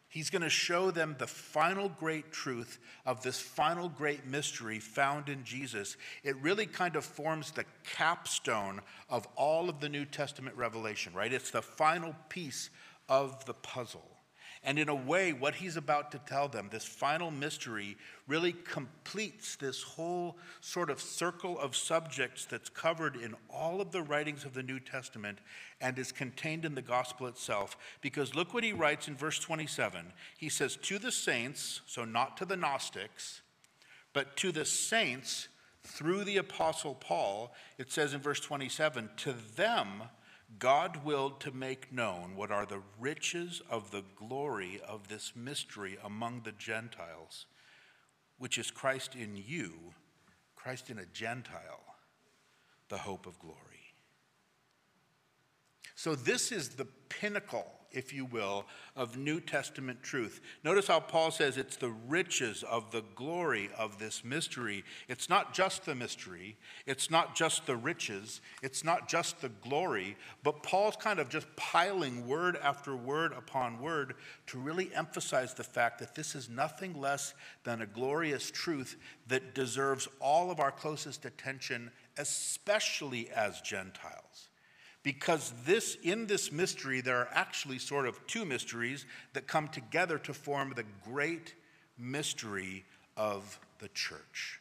He's 0.09 0.31
going 0.31 0.42
to 0.42 0.48
show 0.48 0.90
them 0.90 1.16
the 1.18 1.26
final 1.26 1.90
great 1.90 2.33
truth 2.33 2.79
of 3.05 3.22
this 3.22 3.38
final 3.38 3.88
great 3.88 4.24
mystery 4.26 4.79
found 4.79 5.29
in 5.29 5.44
Jesus. 5.44 5.96
It 6.22 6.37
really 6.37 6.64
kind 6.64 6.96
of 6.96 7.05
forms 7.05 7.50
the 7.50 7.66
capstone 7.85 8.81
of 9.11 9.26
all 9.37 9.68
of 9.68 9.81
the 9.81 9.90
New 9.90 10.07
Testament 10.07 10.57
revelation, 10.57 11.12
right? 11.12 11.33
It's 11.33 11.50
the 11.50 11.61
final 11.61 12.14
piece 12.31 12.70
of 13.09 13.44
the 13.44 13.55
puzzle. 13.55 14.15
And 14.62 14.79
in 14.79 14.88
a 14.88 14.95
way, 14.95 15.33
what 15.33 15.55
he's 15.55 15.77
about 15.77 16.11
to 16.12 16.19
tell 16.19 16.49
them, 16.49 16.69
this 16.71 16.85
final 16.85 17.31
mystery, 17.31 17.97
really 18.27 18.53
completes 18.53 19.57
this 19.57 19.83
whole 19.83 20.37
sort 20.61 20.90
of 20.90 21.01
circle 21.01 21.59
of 21.59 21.77
subjects 21.77 22.45
that's 22.45 22.69
covered 22.69 23.16
in 23.16 23.35
all 23.49 23.81
of 23.81 23.92
the 23.92 24.03
writings 24.03 24.45
of 24.45 24.55
the 24.55 24.62
New 24.62 24.81
Testament 24.81 25.38
and 25.81 25.99
is 25.99 26.11
contained 26.11 26.64
in 26.64 26.75
the 26.75 26.83
gospel 26.83 27.27
itself. 27.27 27.77
Because 28.01 28.35
look 28.35 28.55
what 28.55 28.64
he 28.64 28.73
writes 28.73 29.09
in 29.09 29.16
verse 29.16 29.38
27. 29.38 30.12
He 30.37 30.49
says, 30.49 30.77
To 30.83 30.99
the 30.99 31.12
saints, 31.12 31.83
so 31.87 32.05
not 32.05 32.37
to 32.38 32.45
the 32.45 32.57
Gnostics, 32.57 33.42
but 34.12 34.37
to 34.38 34.51
the 34.51 34.64
saints 34.64 35.49
through 35.85 36.25
the 36.25 36.38
apostle 36.38 36.95
Paul, 36.95 37.55
it 37.79 37.92
says 37.92 38.14
in 38.14 38.21
verse 38.21 38.40
27, 38.40 39.11
To 39.19 39.35
them, 39.55 40.03
God 40.59 41.04
willed 41.04 41.40
to 41.40 41.50
make 41.50 41.92
known 41.92 42.37
what 42.37 42.50
are 42.50 42.66
the 42.66 42.82
riches 42.98 43.61
of 43.68 43.90
the 43.90 44.04
glory 44.16 44.80
of 44.87 45.09
this 45.09 45.32
mystery 45.35 45.98
among 46.04 46.42
the 46.42 46.52
Gentiles, 46.52 47.46
which 48.38 48.56
is 48.56 48.70
Christ 48.70 49.14
in 49.14 49.37
you, 49.37 49.72
Christ 50.54 50.88
in 50.88 50.98
a 50.98 51.06
Gentile, 51.06 51.96
the 52.88 52.98
hope 52.98 53.26
of 53.26 53.38
glory. 53.38 53.56
So, 55.94 56.14
this 56.14 56.52
is 56.52 56.70
the 56.70 56.87
pinnacle 57.09 57.75
if 57.92 58.12
you 58.12 58.25
will, 58.25 58.64
of 58.94 59.16
New 59.16 59.40
Testament 59.40 60.03
truth. 60.03 60.40
Notice 60.64 60.87
how 60.87 61.01
Paul 61.01 61.31
says 61.31 61.57
it's 61.57 61.77
the 61.77 61.94
riches 62.09 62.62
of 62.62 62.90
the 62.90 63.05
glory 63.14 63.70
of 63.77 63.99
this 63.99 64.25
mystery. 64.25 64.85
It's 65.09 65.29
not 65.29 65.55
just 65.55 65.85
the 65.85 65.94
mystery, 65.94 66.57
it's 66.87 67.11
not 67.11 67.35
just 67.35 67.66
the 67.66 67.77
riches, 67.77 68.40
it's 68.62 68.85
not 68.85 69.09
just 69.09 69.40
the 69.40 69.49
glory, 69.49 70.16
but 70.42 70.62
Paul's 70.62 70.96
kind 70.96 71.18
of 71.18 71.29
just 71.29 71.46
piling 71.57 72.27
word 72.27 72.57
after 72.62 72.96
word 72.96 73.33
upon 73.33 73.81
word 73.81 74.14
to 74.49 74.59
really 74.59 74.94
emphasize 74.94 75.55
the 75.55 75.64
fact 75.64 75.99
that 75.99 76.14
this 76.14 76.35
is 76.35 76.49
nothing 76.49 77.01
less 77.01 77.35
than 77.64 77.83
a 77.83 77.87
glorious 77.87 78.51
truth 78.51 78.96
that 79.29 79.55
deserves 79.55 80.09
all 80.20 80.51
of 80.51 80.61
our 80.61 80.70
closest 80.70 81.25
attention, 81.25 81.90
especially 82.18 83.29
as 83.31 83.61
Gentiles 83.61 84.45
because 85.07 85.53
this 85.64 85.97
in 86.03 86.27
this 86.27 86.51
mystery 86.51 87.01
there 87.01 87.19
are 87.19 87.29
actually 87.31 87.79
sort 87.79 88.09
of 88.09 88.27
two 88.27 88.45
mysteries 88.45 89.07
that 89.35 89.47
come 89.47 89.69
together 89.69 90.19
to 90.19 90.35
form 90.35 90.73
the 90.75 90.83
great 91.09 91.55
mystery 91.97 92.85
of 93.16 93.61
the 93.79 93.87
church. 93.90 94.61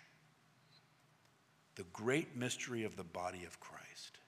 The 1.77 1.85
great 1.91 2.37
mystery 2.37 2.83
of 2.83 2.95
the 2.95 3.03
body 3.03 3.43
of 3.43 3.59
Christ. 3.59 4.19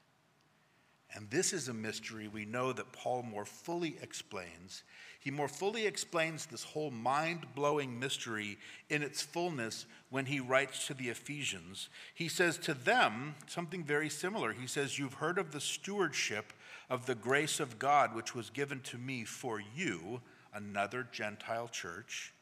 And 1.14 1.30
this 1.30 1.54
is 1.54 1.68
a 1.68 1.74
mystery 1.74 2.28
we 2.28 2.46
know 2.46 2.74
that 2.74 2.92
Paul 2.94 3.22
more 3.22 3.46
fully 3.46 4.00
explains 4.02 4.82
he 5.28 5.32
more 5.32 5.50
fully 5.50 5.86
explains 5.86 6.46
this 6.46 6.64
whole 6.64 6.90
mind 6.90 7.48
blowing 7.54 8.00
mystery 8.00 8.58
in 8.90 9.04
its 9.04 9.22
fullness 9.22 9.86
when 10.10 10.26
he 10.26 10.40
writes 10.40 10.88
to 10.88 10.94
the 10.94 11.10
Ephesians. 11.10 11.90
He 12.14 12.30
says 12.30 12.58
to 12.60 12.74
them 12.74 13.36
something 13.46 13.84
very 13.84 14.08
similar. 14.08 14.54
He 14.54 14.68
says, 14.68 14.98
You've 14.98 15.16
heard 15.16 15.38
of 15.38 15.52
the 15.52 15.60
stewardship 15.60 16.54
of 16.90 17.08
the 17.08 17.14
grace 17.14 17.60
of 17.60 17.78
God 17.78 18.16
which 18.16 18.34
was 18.34 18.50
given 18.50 18.80
to 18.84 18.98
me 18.98 19.26
for 19.26 19.62
you, 19.76 20.22
another 20.54 21.06
Gentile 21.12 21.68
church. 21.68 22.34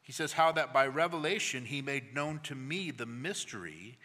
He 0.00 0.12
says, 0.12 0.32
How 0.32 0.50
that 0.52 0.72
by 0.72 0.86
revelation 0.86 1.66
he 1.66 1.82
made 1.82 2.14
known 2.14 2.40
to 2.44 2.54
me 2.54 2.90
the 2.90 3.04
mystery 3.04 3.98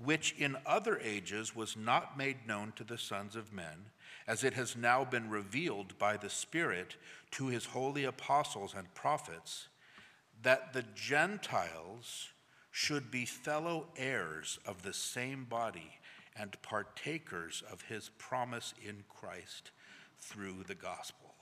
which 0.00 0.32
in 0.38 0.56
other 0.64 1.00
ages 1.00 1.56
was 1.56 1.76
not 1.76 2.16
made 2.16 2.46
known 2.46 2.72
to 2.76 2.84
the 2.84 2.98
sons 2.98 3.34
of 3.34 3.52
men 3.52 3.86
as 4.28 4.44
it 4.44 4.52
has 4.52 4.76
now 4.76 5.04
been 5.04 5.30
revealed 5.30 5.98
by 5.98 6.16
the 6.16 6.28
Spirit 6.28 6.96
to 7.30 7.48
his 7.48 7.64
holy 7.64 8.04
apostles 8.04 8.74
and 8.76 8.94
prophets, 8.94 9.68
that 10.42 10.74
the 10.74 10.84
Gentiles 10.94 12.28
should 12.70 13.10
be 13.10 13.24
fellow 13.24 13.86
heirs 13.96 14.58
of 14.66 14.82
the 14.82 14.92
same 14.92 15.44
body 15.44 15.98
and 16.36 16.60
partakers 16.60 17.64
of 17.72 17.82
his 17.82 18.10
promise 18.18 18.74
in 18.86 19.02
Christ 19.08 19.70
through 20.20 20.64
the 20.66 20.74
gospel. 20.74 21.34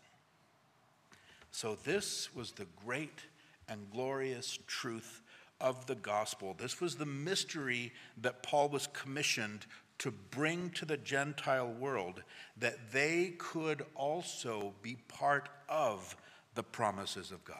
So, 1.51 1.77
this 1.85 2.35
was 2.35 2.53
the 2.53 2.66
great 2.85 3.25
and 3.68 3.90
glorious 3.90 4.59
truth 4.66 5.22
of 5.61 5.87
the 5.87 5.94
gospel. 5.94 6.55
This 6.57 6.81
was 6.81 6.94
the 6.94 7.07
mystery 7.07 7.92
that 8.20 8.42
Paul 8.42 8.68
was 8.68 8.88
commissioned 8.88 9.66
to 9.98 10.11
bring 10.11 10.70
to 10.70 10.85
the 10.85 10.96
Gentile 10.96 11.72
world 11.72 12.22
that 12.59 12.92
they 12.92 13.35
could 13.38 13.85
also 13.94 14.74
be 14.82 14.96
part 15.09 15.48
of 15.68 16.16
the 16.54 16.62
promises 16.62 17.30
of 17.30 17.44
God. 17.44 17.56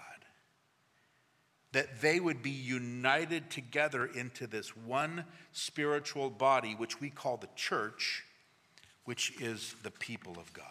That 1.72 2.01
they 2.01 2.20
would 2.20 2.42
be 2.42 2.51
united 2.51 3.51
together 3.51 4.07
into 4.07 4.46
this 4.46 4.77
one 4.77 5.25
spiritual 5.53 6.31
body, 6.31 6.75
which 6.75 7.01
we 7.01 7.11
call 7.11 7.37
the 7.37 7.49
church, 7.57 8.25
which 9.05 9.33
is 9.40 9.75
the 9.83 9.90
people 9.90 10.37
of 10.38 10.53
God. 10.53 10.64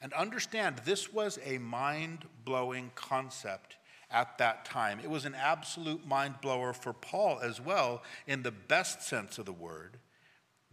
And 0.00 0.12
understand, 0.12 0.80
this 0.84 1.12
was 1.12 1.38
a 1.44 1.58
mind 1.58 2.24
blowing 2.44 2.90
concept 2.94 3.76
at 4.10 4.38
that 4.38 4.64
time. 4.64 5.00
It 5.02 5.10
was 5.10 5.24
an 5.24 5.34
absolute 5.34 6.06
mind 6.06 6.34
blower 6.40 6.72
for 6.72 6.92
Paul 6.92 7.40
as 7.42 7.60
well, 7.60 8.02
in 8.26 8.42
the 8.42 8.50
best 8.50 9.02
sense 9.02 9.38
of 9.38 9.46
the 9.46 9.52
word. 9.52 9.98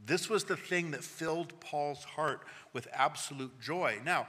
This 0.06 0.30
was 0.30 0.44
the 0.44 0.58
thing 0.58 0.92
that 0.92 1.04
filled 1.04 1.60
Paul's 1.60 2.04
heart 2.04 2.42
with 2.74 2.88
absolute 2.94 3.60
joy. 3.62 4.00
Now, 4.04 4.28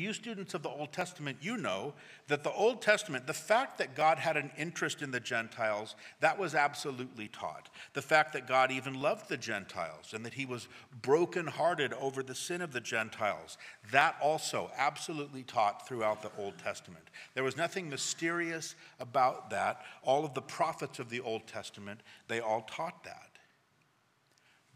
you 0.00 0.12
students 0.12 0.54
of 0.54 0.62
the 0.62 0.68
Old 0.68 0.92
Testament, 0.92 1.38
you 1.40 1.56
know 1.56 1.94
that 2.28 2.44
the 2.44 2.52
Old 2.52 2.82
Testament, 2.82 3.26
the 3.26 3.32
fact 3.32 3.78
that 3.78 3.94
God 3.94 4.18
had 4.18 4.36
an 4.36 4.50
interest 4.58 5.00
in 5.00 5.10
the 5.10 5.20
Gentiles, 5.20 5.94
that 6.20 6.38
was 6.38 6.54
absolutely 6.54 7.28
taught. 7.28 7.70
The 7.94 8.02
fact 8.02 8.32
that 8.34 8.46
God 8.46 8.70
even 8.70 9.00
loved 9.00 9.28
the 9.28 9.36
Gentiles 9.36 10.12
and 10.12 10.24
that 10.26 10.34
he 10.34 10.44
was 10.44 10.68
brokenhearted 11.02 11.92
over 11.94 12.22
the 12.22 12.34
sin 12.34 12.60
of 12.60 12.72
the 12.72 12.80
Gentiles, 12.80 13.58
that 13.92 14.16
also 14.20 14.70
absolutely 14.76 15.42
taught 15.42 15.86
throughout 15.86 16.22
the 16.22 16.32
Old 16.38 16.58
Testament. 16.58 17.04
There 17.34 17.44
was 17.44 17.56
nothing 17.56 17.88
mysterious 17.88 18.74
about 19.00 19.50
that. 19.50 19.82
All 20.02 20.24
of 20.24 20.34
the 20.34 20.42
prophets 20.42 20.98
of 20.98 21.10
the 21.10 21.20
Old 21.20 21.46
Testament, 21.46 22.00
they 22.28 22.40
all 22.40 22.62
taught 22.62 23.04
that. 23.04 23.25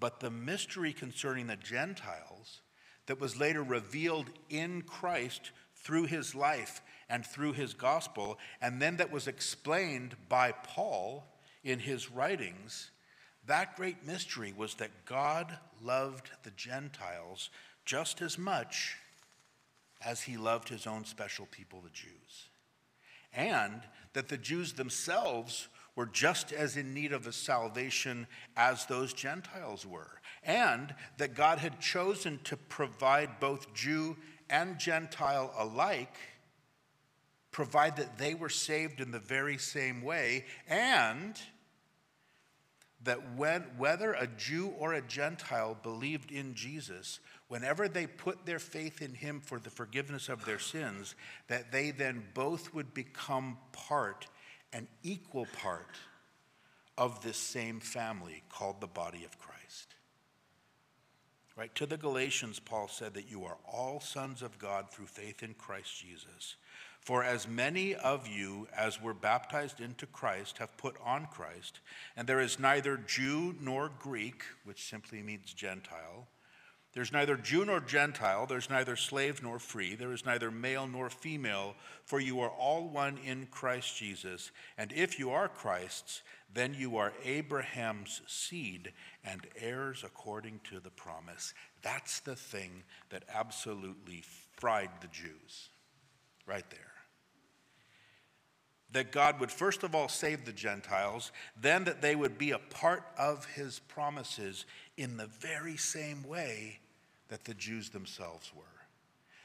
But 0.00 0.20
the 0.20 0.30
mystery 0.30 0.92
concerning 0.92 1.46
the 1.46 1.56
Gentiles 1.56 2.62
that 3.06 3.20
was 3.20 3.38
later 3.38 3.62
revealed 3.62 4.30
in 4.48 4.82
Christ 4.82 5.50
through 5.74 6.04
his 6.04 6.34
life 6.34 6.80
and 7.08 7.24
through 7.24 7.52
his 7.52 7.74
gospel, 7.74 8.38
and 8.60 8.80
then 8.80 8.96
that 8.96 9.12
was 9.12 9.28
explained 9.28 10.16
by 10.28 10.52
Paul 10.52 11.24
in 11.62 11.78
his 11.78 12.10
writings, 12.10 12.90
that 13.46 13.76
great 13.76 14.06
mystery 14.06 14.54
was 14.56 14.74
that 14.76 15.04
God 15.04 15.58
loved 15.82 16.30
the 16.42 16.50
Gentiles 16.52 17.50
just 17.84 18.22
as 18.22 18.38
much 18.38 18.96
as 20.04 20.22
he 20.22 20.36
loved 20.36 20.68
his 20.68 20.86
own 20.86 21.04
special 21.04 21.46
people, 21.50 21.80
the 21.80 21.90
Jews. 21.90 22.48
And 23.34 23.82
that 24.12 24.28
the 24.28 24.38
Jews 24.38 24.72
themselves 24.74 25.68
were 25.96 26.06
just 26.06 26.52
as 26.52 26.76
in 26.76 26.94
need 26.94 27.12
of 27.12 27.26
a 27.26 27.32
salvation 27.32 28.26
as 28.56 28.86
those 28.86 29.12
Gentiles 29.12 29.86
were. 29.86 30.20
And 30.42 30.94
that 31.18 31.34
God 31.34 31.58
had 31.58 31.80
chosen 31.80 32.40
to 32.44 32.56
provide 32.56 33.40
both 33.40 33.74
Jew 33.74 34.16
and 34.48 34.78
Gentile 34.78 35.52
alike, 35.58 36.16
provide 37.50 37.96
that 37.96 38.18
they 38.18 38.34
were 38.34 38.48
saved 38.48 39.00
in 39.00 39.10
the 39.10 39.18
very 39.18 39.58
same 39.58 40.02
way, 40.02 40.44
and 40.68 41.38
that 43.02 43.34
when, 43.34 43.62
whether 43.78 44.12
a 44.12 44.26
Jew 44.26 44.74
or 44.78 44.92
a 44.92 45.00
Gentile 45.00 45.76
believed 45.82 46.30
in 46.30 46.54
Jesus, 46.54 47.20
whenever 47.48 47.88
they 47.88 48.06
put 48.06 48.44
their 48.44 48.58
faith 48.58 49.00
in 49.00 49.14
him 49.14 49.40
for 49.40 49.58
the 49.58 49.70
forgiveness 49.70 50.28
of 50.28 50.44
their 50.44 50.58
sins, 50.58 51.14
that 51.48 51.72
they 51.72 51.90
then 51.90 52.22
both 52.34 52.74
would 52.74 52.92
become 52.92 53.56
part, 53.72 54.26
an 54.72 54.86
equal 55.02 55.46
part, 55.60 55.96
of 57.00 57.22
this 57.22 57.38
same 57.38 57.80
family 57.80 58.42
called 58.50 58.78
the 58.80 58.86
body 58.86 59.24
of 59.24 59.38
Christ. 59.38 59.94
Right? 61.56 61.74
To 61.76 61.86
the 61.86 61.96
Galatians, 61.96 62.60
Paul 62.60 62.88
said 62.88 63.14
that 63.14 63.30
you 63.30 63.44
are 63.44 63.56
all 63.66 64.00
sons 64.00 64.42
of 64.42 64.58
God 64.58 64.90
through 64.90 65.06
faith 65.06 65.42
in 65.42 65.54
Christ 65.54 65.98
Jesus. 65.98 66.56
For 67.00 67.24
as 67.24 67.48
many 67.48 67.94
of 67.94 68.28
you 68.28 68.68
as 68.76 69.00
were 69.00 69.14
baptized 69.14 69.80
into 69.80 70.06
Christ 70.06 70.58
have 70.58 70.76
put 70.76 70.96
on 71.02 71.26
Christ, 71.26 71.80
and 72.16 72.28
there 72.28 72.40
is 72.40 72.58
neither 72.58 72.98
Jew 72.98 73.54
nor 73.58 73.90
Greek, 73.98 74.42
which 74.64 74.84
simply 74.84 75.22
means 75.22 75.54
Gentile. 75.54 76.28
There's 76.92 77.12
neither 77.12 77.36
Jew 77.36 77.64
nor 77.64 77.80
Gentile, 77.80 78.46
there's 78.46 78.68
neither 78.68 78.96
slave 78.96 79.42
nor 79.42 79.60
free, 79.60 79.94
there 79.94 80.12
is 80.12 80.26
neither 80.26 80.50
male 80.50 80.88
nor 80.88 81.08
female, 81.08 81.76
for 82.04 82.18
you 82.18 82.40
are 82.40 82.50
all 82.50 82.88
one 82.88 83.18
in 83.24 83.46
Christ 83.46 83.96
Jesus. 83.96 84.50
And 84.76 84.92
if 84.92 85.18
you 85.18 85.30
are 85.30 85.48
Christ's, 85.48 86.22
then 86.52 86.74
you 86.74 86.96
are 86.96 87.12
Abraham's 87.24 88.22
seed 88.26 88.92
and 89.24 89.46
heirs 89.56 90.02
according 90.04 90.60
to 90.70 90.80
the 90.80 90.90
promise. 90.90 91.54
That's 91.82 92.18
the 92.20 92.34
thing 92.34 92.82
that 93.10 93.22
absolutely 93.32 94.24
fried 94.56 94.90
the 95.00 95.08
Jews, 95.08 95.68
right 96.46 96.68
there 96.70 96.89
that 98.92 99.12
God 99.12 99.40
would 99.40 99.50
first 99.50 99.82
of 99.82 99.94
all 99.94 100.08
save 100.08 100.44
the 100.44 100.52
Gentiles, 100.52 101.32
then 101.60 101.84
that 101.84 102.02
they 102.02 102.16
would 102.16 102.38
be 102.38 102.50
a 102.50 102.58
part 102.58 103.04
of 103.18 103.44
his 103.46 103.78
promises 103.78 104.66
in 104.96 105.16
the 105.16 105.26
very 105.26 105.76
same 105.76 106.22
way 106.24 106.80
that 107.28 107.44
the 107.44 107.54
Jews 107.54 107.90
themselves 107.90 108.52
were. 108.54 108.64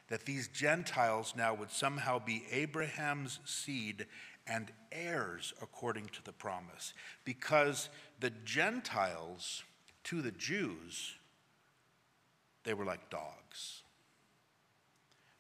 That 0.10 0.26
these 0.26 0.48
Gentiles 0.48 1.34
now 1.36 1.54
would 1.54 1.72
somehow 1.72 2.20
be 2.20 2.46
Abraham's 2.52 3.40
seed 3.46 4.06
and 4.48 4.72
heirs 4.92 5.54
according 5.62 6.06
to 6.08 6.24
the 6.24 6.32
promise. 6.32 6.94
Because 7.24 7.90
the 8.20 8.32
Gentiles 8.44 9.64
to 10.06 10.22
the 10.22 10.32
Jews, 10.32 11.16
they 12.64 12.74
were 12.74 12.86
like 12.86 13.10
dogs 13.10 13.84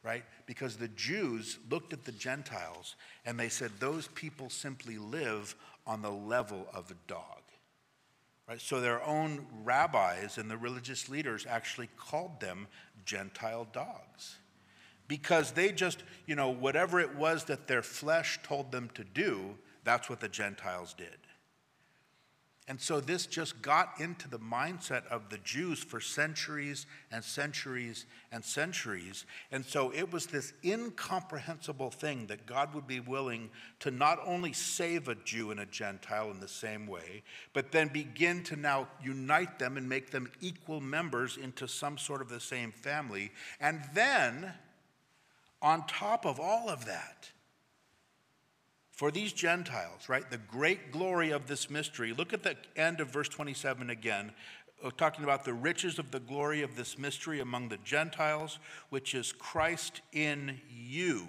right? 0.05 0.23
Because 0.45 0.75
the 0.77 0.87
Jews 0.89 1.57
looked 1.69 1.91
at 1.91 2.05
the 2.05 2.11
Gentiles 2.11 2.95
and 3.25 3.39
they 3.39 3.49
said, 3.49 3.71
those 3.79 4.07
people 4.09 4.49
simply 4.49 4.97
live 4.99 5.55
on 5.87 6.03
the 6.03 6.11
level 6.11 6.67
of 6.73 6.91
a 6.91 6.95
dog. 7.07 7.41
Right? 8.47 8.61
So 8.61 8.79
their 8.79 9.03
own 9.03 9.47
rabbis 9.63 10.37
and 10.37 10.49
the 10.49 10.57
religious 10.57 11.09
leaders 11.09 11.47
actually 11.49 11.89
called 11.97 12.39
them 12.39 12.67
Gentile 13.03 13.67
dogs. 13.73 14.37
Because 15.07 15.51
they 15.51 15.71
just, 15.71 16.03
you 16.27 16.35
know, 16.35 16.49
whatever 16.51 16.99
it 16.99 17.15
was 17.15 17.45
that 17.45 17.67
their 17.67 17.81
flesh 17.81 18.39
told 18.43 18.71
them 18.71 18.89
to 18.93 19.03
do, 19.03 19.55
that's 19.83 20.09
what 20.09 20.19
the 20.19 20.29
Gentiles 20.29 20.93
did. 20.95 21.17
And 22.67 22.81
so 22.81 22.99
this 22.99 23.27
just 23.27 23.61
got 23.61 23.93
into 23.99 24.27
the 24.27 24.39
mindset 24.39 25.05
of 25.07 25.29
the 25.29 25.37
Jews 25.37 25.83
for 25.83 25.99
centuries 25.99 26.87
and 27.11 27.23
centuries 27.23 28.07
and 28.31 28.43
centuries. 28.43 29.25
And 29.51 29.63
so 29.63 29.91
it 29.93 30.11
was 30.11 30.25
this 30.25 30.51
incomprehensible 30.63 31.91
thing 31.91 32.25
that 32.25 32.47
God 32.47 32.73
would 32.73 32.87
be 32.87 32.99
willing 32.99 33.51
to 33.81 33.91
not 33.91 34.17
only 34.25 34.51
save 34.51 35.07
a 35.07 35.13
Jew 35.13 35.51
and 35.51 35.59
a 35.59 35.67
Gentile 35.67 36.31
in 36.31 36.39
the 36.39 36.47
same 36.47 36.87
way, 36.87 37.21
but 37.53 37.71
then 37.71 37.87
begin 37.89 38.43
to 38.45 38.55
now 38.55 38.87
unite 39.03 39.59
them 39.59 39.77
and 39.77 39.87
make 39.87 40.09
them 40.09 40.27
equal 40.41 40.81
members 40.81 41.37
into 41.37 41.67
some 41.67 41.99
sort 41.99 42.21
of 42.21 42.29
the 42.29 42.39
same 42.39 42.71
family. 42.71 43.31
And 43.59 43.81
then, 43.93 44.51
on 45.61 45.85
top 45.85 46.25
of 46.25 46.39
all 46.39 46.67
of 46.67 46.85
that, 46.85 47.29
for 48.95 49.11
these 49.11 49.33
Gentiles, 49.33 50.07
right? 50.07 50.29
The 50.31 50.37
great 50.37 50.91
glory 50.91 51.31
of 51.31 51.47
this 51.47 51.69
mystery. 51.69 52.13
Look 52.13 52.33
at 52.33 52.43
the 52.43 52.55
end 52.77 53.01
of 53.01 53.11
verse 53.11 53.27
27 53.27 53.89
again, 53.89 54.31
uh, 54.83 54.89
talking 54.97 55.25
about 55.25 55.43
the 55.43 55.53
riches 55.53 55.99
of 55.99 56.11
the 56.11 56.19
glory 56.21 56.61
of 56.61 56.77
this 56.77 56.97
mystery 56.97 57.41
among 57.41 57.67
the 57.67 57.77
Gentiles, 57.83 58.57
which 58.89 59.13
is 59.13 59.33
Christ 59.33 59.99
in 60.13 60.59
you. 60.69 61.27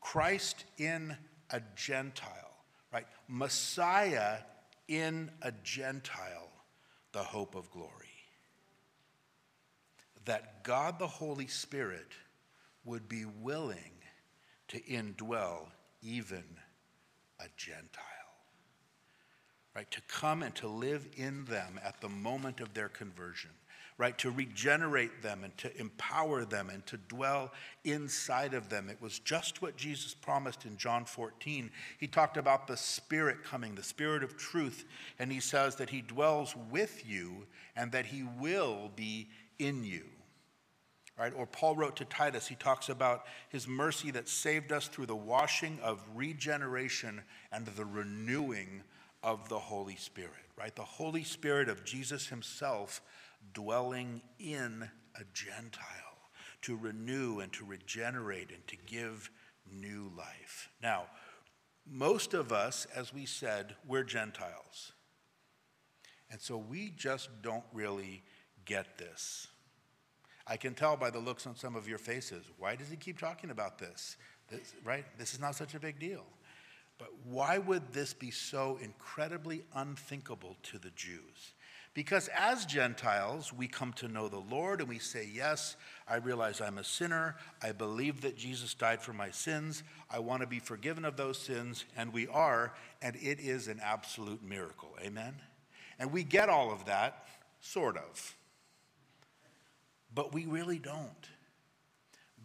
Christ 0.00 0.64
in 0.78 1.16
a 1.50 1.60
Gentile, 1.74 2.54
right? 2.92 3.06
Messiah 3.26 4.38
in 4.86 5.30
a 5.42 5.52
Gentile, 5.64 6.50
the 7.12 7.22
hope 7.22 7.56
of 7.56 7.70
glory. 7.72 7.90
That 10.26 10.62
God 10.62 11.00
the 11.00 11.08
Holy 11.08 11.48
Spirit 11.48 12.12
would 12.84 13.08
be 13.08 13.24
willing 13.24 13.92
to 14.68 14.80
indwell 14.82 15.66
even 16.02 16.44
a 17.40 17.44
Gentile. 17.56 18.02
Right? 19.74 19.90
To 19.90 20.00
come 20.06 20.42
and 20.42 20.54
to 20.56 20.68
live 20.68 21.06
in 21.16 21.44
them 21.46 21.80
at 21.84 22.00
the 22.00 22.08
moment 22.08 22.60
of 22.60 22.74
their 22.74 22.88
conversion. 22.88 23.50
Right? 23.96 24.16
To 24.18 24.30
regenerate 24.30 25.22
them 25.22 25.44
and 25.44 25.56
to 25.58 25.80
empower 25.80 26.44
them 26.44 26.68
and 26.68 26.84
to 26.86 26.96
dwell 26.96 27.52
inside 27.84 28.54
of 28.54 28.68
them. 28.68 28.88
It 28.88 29.00
was 29.00 29.20
just 29.20 29.62
what 29.62 29.76
Jesus 29.76 30.14
promised 30.14 30.64
in 30.64 30.76
John 30.76 31.04
14. 31.04 31.70
He 31.98 32.06
talked 32.08 32.36
about 32.36 32.66
the 32.66 32.76
Spirit 32.76 33.44
coming, 33.44 33.74
the 33.74 33.84
Spirit 33.84 34.24
of 34.24 34.36
truth, 34.36 34.84
and 35.20 35.30
he 35.30 35.40
says 35.40 35.76
that 35.76 35.90
he 35.90 36.00
dwells 36.00 36.54
with 36.70 37.08
you 37.08 37.46
and 37.76 37.92
that 37.92 38.06
he 38.06 38.24
will 38.40 38.90
be 38.96 39.28
in 39.58 39.84
you 39.84 40.04
right? 41.18 41.32
Or 41.36 41.46
Paul 41.46 41.76
wrote 41.76 41.96
to 41.96 42.04
Titus, 42.04 42.46
he 42.46 42.54
talks 42.54 42.88
about 42.88 43.24
his 43.48 43.68
mercy 43.68 44.10
that 44.12 44.28
saved 44.28 44.72
us 44.72 44.88
through 44.88 45.06
the 45.06 45.16
washing 45.16 45.78
of 45.82 46.02
regeneration 46.14 47.22
and 47.52 47.66
the 47.66 47.84
renewing 47.84 48.82
of 49.22 49.48
the 49.48 49.58
Holy 49.58 49.96
Spirit, 49.96 50.30
right? 50.58 50.74
The 50.74 50.82
Holy 50.82 51.24
Spirit 51.24 51.68
of 51.68 51.84
Jesus 51.84 52.26
himself 52.26 53.00
dwelling 53.52 54.22
in 54.38 54.88
a 55.14 55.24
Gentile 55.32 55.80
to 56.62 56.76
renew 56.76 57.40
and 57.40 57.52
to 57.52 57.64
regenerate 57.64 58.50
and 58.50 58.66
to 58.66 58.76
give 58.86 59.30
new 59.70 60.10
life. 60.16 60.68
Now, 60.82 61.04
most 61.86 62.34
of 62.34 62.52
us, 62.52 62.86
as 62.94 63.12
we 63.12 63.26
said, 63.26 63.76
we're 63.86 64.04
Gentiles. 64.04 64.92
And 66.30 66.40
so 66.40 66.56
we 66.56 66.90
just 66.96 67.28
don't 67.42 67.64
really 67.72 68.22
get 68.64 68.98
this. 68.98 69.48
I 70.46 70.56
can 70.56 70.74
tell 70.74 70.96
by 70.96 71.10
the 71.10 71.18
looks 71.18 71.46
on 71.46 71.56
some 71.56 71.74
of 71.74 71.88
your 71.88 71.98
faces. 71.98 72.44
Why 72.58 72.76
does 72.76 72.90
he 72.90 72.96
keep 72.96 73.18
talking 73.18 73.50
about 73.50 73.78
this? 73.78 74.16
this? 74.50 74.74
Right? 74.84 75.04
This 75.18 75.32
is 75.32 75.40
not 75.40 75.54
such 75.54 75.74
a 75.74 75.80
big 75.80 75.98
deal. 75.98 76.24
But 76.98 77.08
why 77.24 77.58
would 77.58 77.92
this 77.92 78.14
be 78.14 78.30
so 78.30 78.78
incredibly 78.82 79.64
unthinkable 79.74 80.56
to 80.64 80.78
the 80.78 80.90
Jews? 80.90 81.54
Because 81.94 82.28
as 82.36 82.66
Gentiles, 82.66 83.52
we 83.52 83.68
come 83.68 83.92
to 83.94 84.08
know 84.08 84.28
the 84.28 84.38
Lord 84.50 84.80
and 84.80 84.88
we 84.88 84.98
say, 84.98 85.28
Yes, 85.32 85.76
I 86.08 86.16
realize 86.16 86.60
I'm 86.60 86.78
a 86.78 86.84
sinner. 86.84 87.36
I 87.62 87.70
believe 87.70 88.20
that 88.22 88.36
Jesus 88.36 88.74
died 88.74 89.00
for 89.00 89.12
my 89.12 89.30
sins. 89.30 89.84
I 90.10 90.18
want 90.18 90.42
to 90.42 90.48
be 90.48 90.58
forgiven 90.58 91.04
of 91.04 91.16
those 91.16 91.38
sins. 91.38 91.84
And 91.96 92.12
we 92.12 92.26
are. 92.28 92.74
And 93.00 93.14
it 93.16 93.38
is 93.40 93.68
an 93.68 93.80
absolute 93.82 94.42
miracle. 94.42 94.96
Amen? 95.00 95.34
And 96.00 96.12
we 96.12 96.24
get 96.24 96.48
all 96.48 96.72
of 96.72 96.84
that, 96.86 97.26
sort 97.60 97.96
of. 97.96 98.36
But 100.14 100.32
we 100.32 100.46
really 100.46 100.78
don't. 100.78 101.28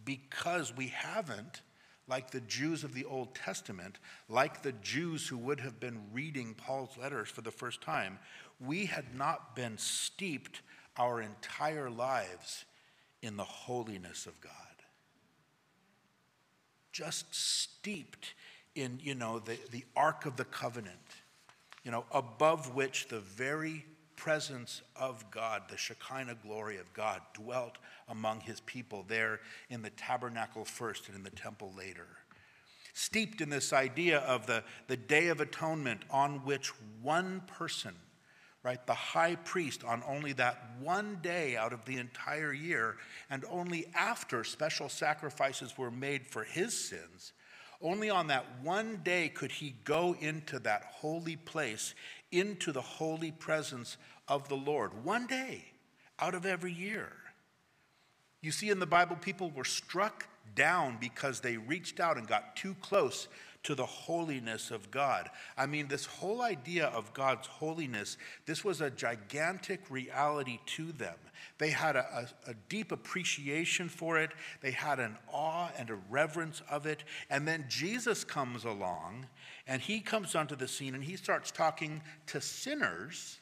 Because 0.04 0.76
we 0.76 0.88
haven't, 0.88 1.62
like 2.08 2.32
the 2.32 2.42
Jews 2.42 2.84
of 2.84 2.94
the 2.94 3.06
Old 3.06 3.36
Testament, 3.36 4.00
like 4.28 4.64
the 4.64 4.72
Jews 4.72 5.28
who 5.28 5.38
would 5.38 5.60
have 5.60 5.80
been 5.80 6.02
reading 6.12 6.56
Paul's 6.56 6.98
letters 6.98 7.30
for 7.30 7.42
the 7.42 7.52
first 7.52 7.82
time, 7.82 8.18
we 8.60 8.86
had 8.86 9.16
not 9.16 9.56
been 9.56 9.78
steeped 9.78 10.62
our 10.98 11.22
entire 11.22 11.90
lives 11.90 12.66
in 13.22 13.38
the 13.38 13.44
holiness 13.44 14.26
of 14.26 14.40
God. 14.42 14.52
Just 16.92 17.34
steeped 17.34 18.34
in, 18.76 19.00
you 19.02 19.16
know, 19.16 19.40
the, 19.40 19.58
the 19.72 19.86
Ark 19.96 20.26
of 20.26 20.36
the 20.36 20.46
Covenant, 20.46 20.98
you 21.84 21.92
know, 21.92 22.06
above 22.12 22.74
which 22.76 23.08
the 23.08 23.20
very 23.20 23.86
presence 24.20 24.82
of 24.98 25.24
God, 25.32 25.64
the 25.70 25.78
Shekinah 25.78 26.36
glory 26.44 26.78
of 26.78 26.92
God, 26.94 27.22
dwelt 27.34 27.78
among 28.10 28.42
his 28.42 28.60
people 28.60 29.06
there 29.08 29.40
in 29.70 29.82
the 29.82 29.92
tabernacle 29.92 30.66
first 30.66 31.08
and 31.08 31.16
in 31.16 31.24
the 31.24 31.30
temple 31.30 31.72
later. 31.76 32.06
Steeped 32.94 33.40
in 33.40 33.50
this 33.50 33.72
idea 33.72 34.20
of 34.20 34.46
the, 34.46 34.62
the 34.88 34.98
Day 34.98 35.30
of 35.30 35.40
Atonement 35.40 36.02
on 36.12 36.44
which 36.44 36.74
one 37.02 37.42
person, 37.48 37.96
right, 38.62 38.86
the 38.86 38.94
high 38.94 39.36
priest, 39.36 39.86
on 39.86 40.04
only 40.06 40.34
that 40.34 40.66
one 40.82 41.20
day 41.24 41.56
out 41.56 41.72
of 41.72 41.86
the 41.86 41.96
entire 41.96 42.52
year, 42.52 42.98
and 43.30 43.46
only 43.50 43.86
after 43.96 44.44
special 44.44 44.90
sacrifices 44.90 45.78
were 45.78 45.92
made 45.92 46.28
for 46.28 46.44
his 46.44 46.78
sins, 46.78 47.32
only 47.82 48.10
on 48.10 48.28
that 48.28 48.46
one 48.62 49.00
day 49.04 49.30
could 49.30 49.52
he 49.54 49.76
go 49.86 50.14
into 50.20 50.60
that 50.60 50.84
holy 50.92 51.38
place, 51.38 51.96
into 52.32 52.72
the 52.72 52.82
holy 52.82 53.32
presence 53.32 53.98
of 54.28 54.48
the 54.50 54.56
Lord. 54.56 55.04
One 55.04 55.28
day 55.28 55.66
out 56.20 56.36
of 56.36 56.46
every 56.46 56.74
year. 56.74 57.12
You 58.42 58.52
see, 58.52 58.70
in 58.70 58.80
the 58.80 58.86
Bible, 58.86 59.16
people 59.16 59.52
were 59.52 59.66
struck 59.66 60.28
down 60.56 60.98
because 61.00 61.40
they 61.40 61.58
reached 61.58 62.00
out 62.00 62.18
and 62.18 62.28
got 62.28 62.56
too 62.56 62.76
close 62.82 63.28
to 63.64 63.76
the 63.76 63.86
holiness 63.86 64.72
of 64.72 64.90
God. 64.90 65.30
I 65.58 65.66
mean, 65.66 65.88
this 65.88 66.06
whole 66.06 66.42
idea 66.42 66.88
of 66.88 67.14
God's 67.14 67.48
holiness, 67.48 68.18
this 68.46 68.64
was 68.64 68.80
a 68.80 68.90
gigantic 68.90 69.82
reality 69.90 70.60
to 70.78 70.92
them. 70.94 71.16
They 71.58 71.70
had 71.70 71.96
a, 71.96 72.28
a, 72.48 72.52
a, 72.52 72.54
deep 72.70 72.92
appreciation 72.92 73.90
for 73.90 74.18
it, 74.18 74.32
they 74.62 74.72
had 74.72 75.00
an 75.00 75.18
awe 75.32 75.70
and 75.78 75.90
a 75.90 75.98
reverence 76.10 76.62
of 76.70 76.86
it. 76.86 77.04
And 77.30 77.48
then 77.48 77.66
Jesus 77.68 78.24
comes 78.24 78.64
along 78.64 79.26
and 79.68 79.82
he 79.82 80.00
comes 80.00 80.36
onto 80.36 80.56
the 80.56 80.68
scene 80.68 80.96
and 80.96 81.04
he 81.04 81.18
starts 81.18 81.52
talking 81.52 82.02
to 82.28 82.40
sinners 82.40 83.40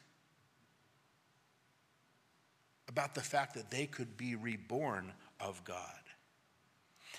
about 2.88 3.14
the 3.14 3.22
fact 3.22 3.54
that 3.54 3.70
they 3.70 3.86
could 3.86 4.18
be 4.18 4.36
reborn 4.36 5.14
of 5.40 5.64
God. 5.64 6.07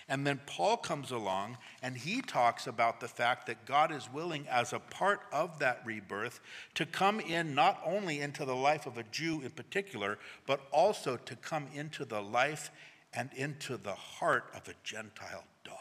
And 0.09 0.26
then 0.26 0.40
Paul 0.46 0.78
comes 0.78 1.11
along 1.11 1.59
and 1.82 1.96
he 1.96 2.22
talks 2.22 2.66
about 2.66 3.00
the 3.00 3.09
fact 3.09 3.46
that 3.46 3.66
God 3.66 3.92
is 3.92 4.11
willing, 4.11 4.46
as 4.48 4.72
a 4.72 4.78
part 4.78 5.20
of 5.32 5.59
that 5.59 5.82
rebirth, 5.84 6.40
to 6.74 6.86
come 6.86 7.20
in 7.20 7.54
not 7.54 7.80
only 7.84 8.20
into 8.20 8.46
the 8.46 8.56
life 8.56 8.86
of 8.86 8.96
a 8.96 9.02
Jew 9.02 9.42
in 9.42 9.50
particular, 9.50 10.18
but 10.46 10.61
also 10.72 11.16
to 11.16 11.36
come 11.36 11.66
into 11.74 12.06
the 12.06 12.22
life 12.22 12.70
and 13.12 13.30
into 13.34 13.76
the 13.76 13.94
heart 13.94 14.46
of 14.54 14.66
a 14.68 14.74
Gentile 14.82 15.44
dog. 15.62 15.76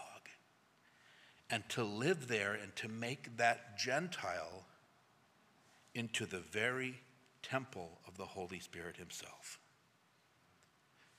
And 1.49 1.67
to 1.69 1.83
live 1.83 2.27
there 2.27 2.53
and 2.53 2.75
to 2.75 2.89
make 2.89 3.37
that 3.37 3.77
Gentile 3.77 4.65
into 5.95 6.25
the 6.25 6.39
very 6.39 6.99
temple 7.41 7.99
of 8.05 8.17
the 8.17 8.25
Holy 8.25 8.59
Spirit 8.59 8.97
Himself. 8.97 9.57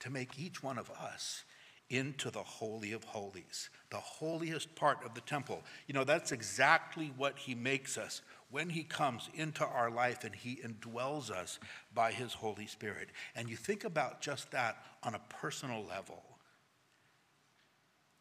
To 0.00 0.10
make 0.10 0.38
each 0.38 0.62
one 0.62 0.76
of 0.76 0.90
us 0.90 1.44
into 1.90 2.30
the 2.30 2.42
Holy 2.42 2.92
of 2.92 3.04
Holies, 3.04 3.70
the 3.90 3.96
holiest 3.96 4.74
part 4.74 5.04
of 5.04 5.14
the 5.14 5.20
temple. 5.22 5.62
You 5.86 5.94
know, 5.94 6.04
that's 6.04 6.32
exactly 6.32 7.12
what 7.16 7.38
he 7.38 7.54
makes 7.54 7.96
us 7.96 8.20
when 8.50 8.68
he 8.70 8.82
comes 8.82 9.28
into 9.34 9.64
our 9.64 9.90
life 9.90 10.24
and 10.24 10.34
he 10.34 10.60
indwells 10.64 11.30
us 11.30 11.58
by 11.94 12.12
his 12.12 12.34
Holy 12.34 12.66
Spirit. 12.66 13.08
And 13.34 13.48
you 13.48 13.56
think 13.56 13.84
about 13.84 14.20
just 14.20 14.50
that 14.52 14.76
on 15.02 15.14
a 15.14 15.20
personal 15.28 15.84
level. 15.84 16.22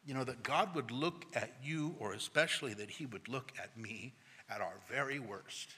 You 0.05 0.13
know, 0.13 0.23
that 0.23 0.43
God 0.43 0.73
would 0.73 0.91
look 0.91 1.25
at 1.35 1.51
you, 1.61 1.95
or 1.99 2.13
especially 2.13 2.73
that 2.75 2.89
he 2.89 3.05
would 3.05 3.27
look 3.27 3.51
at 3.61 3.77
me 3.77 4.13
at 4.49 4.61
our 4.61 4.75
very 4.89 5.19
worst 5.19 5.69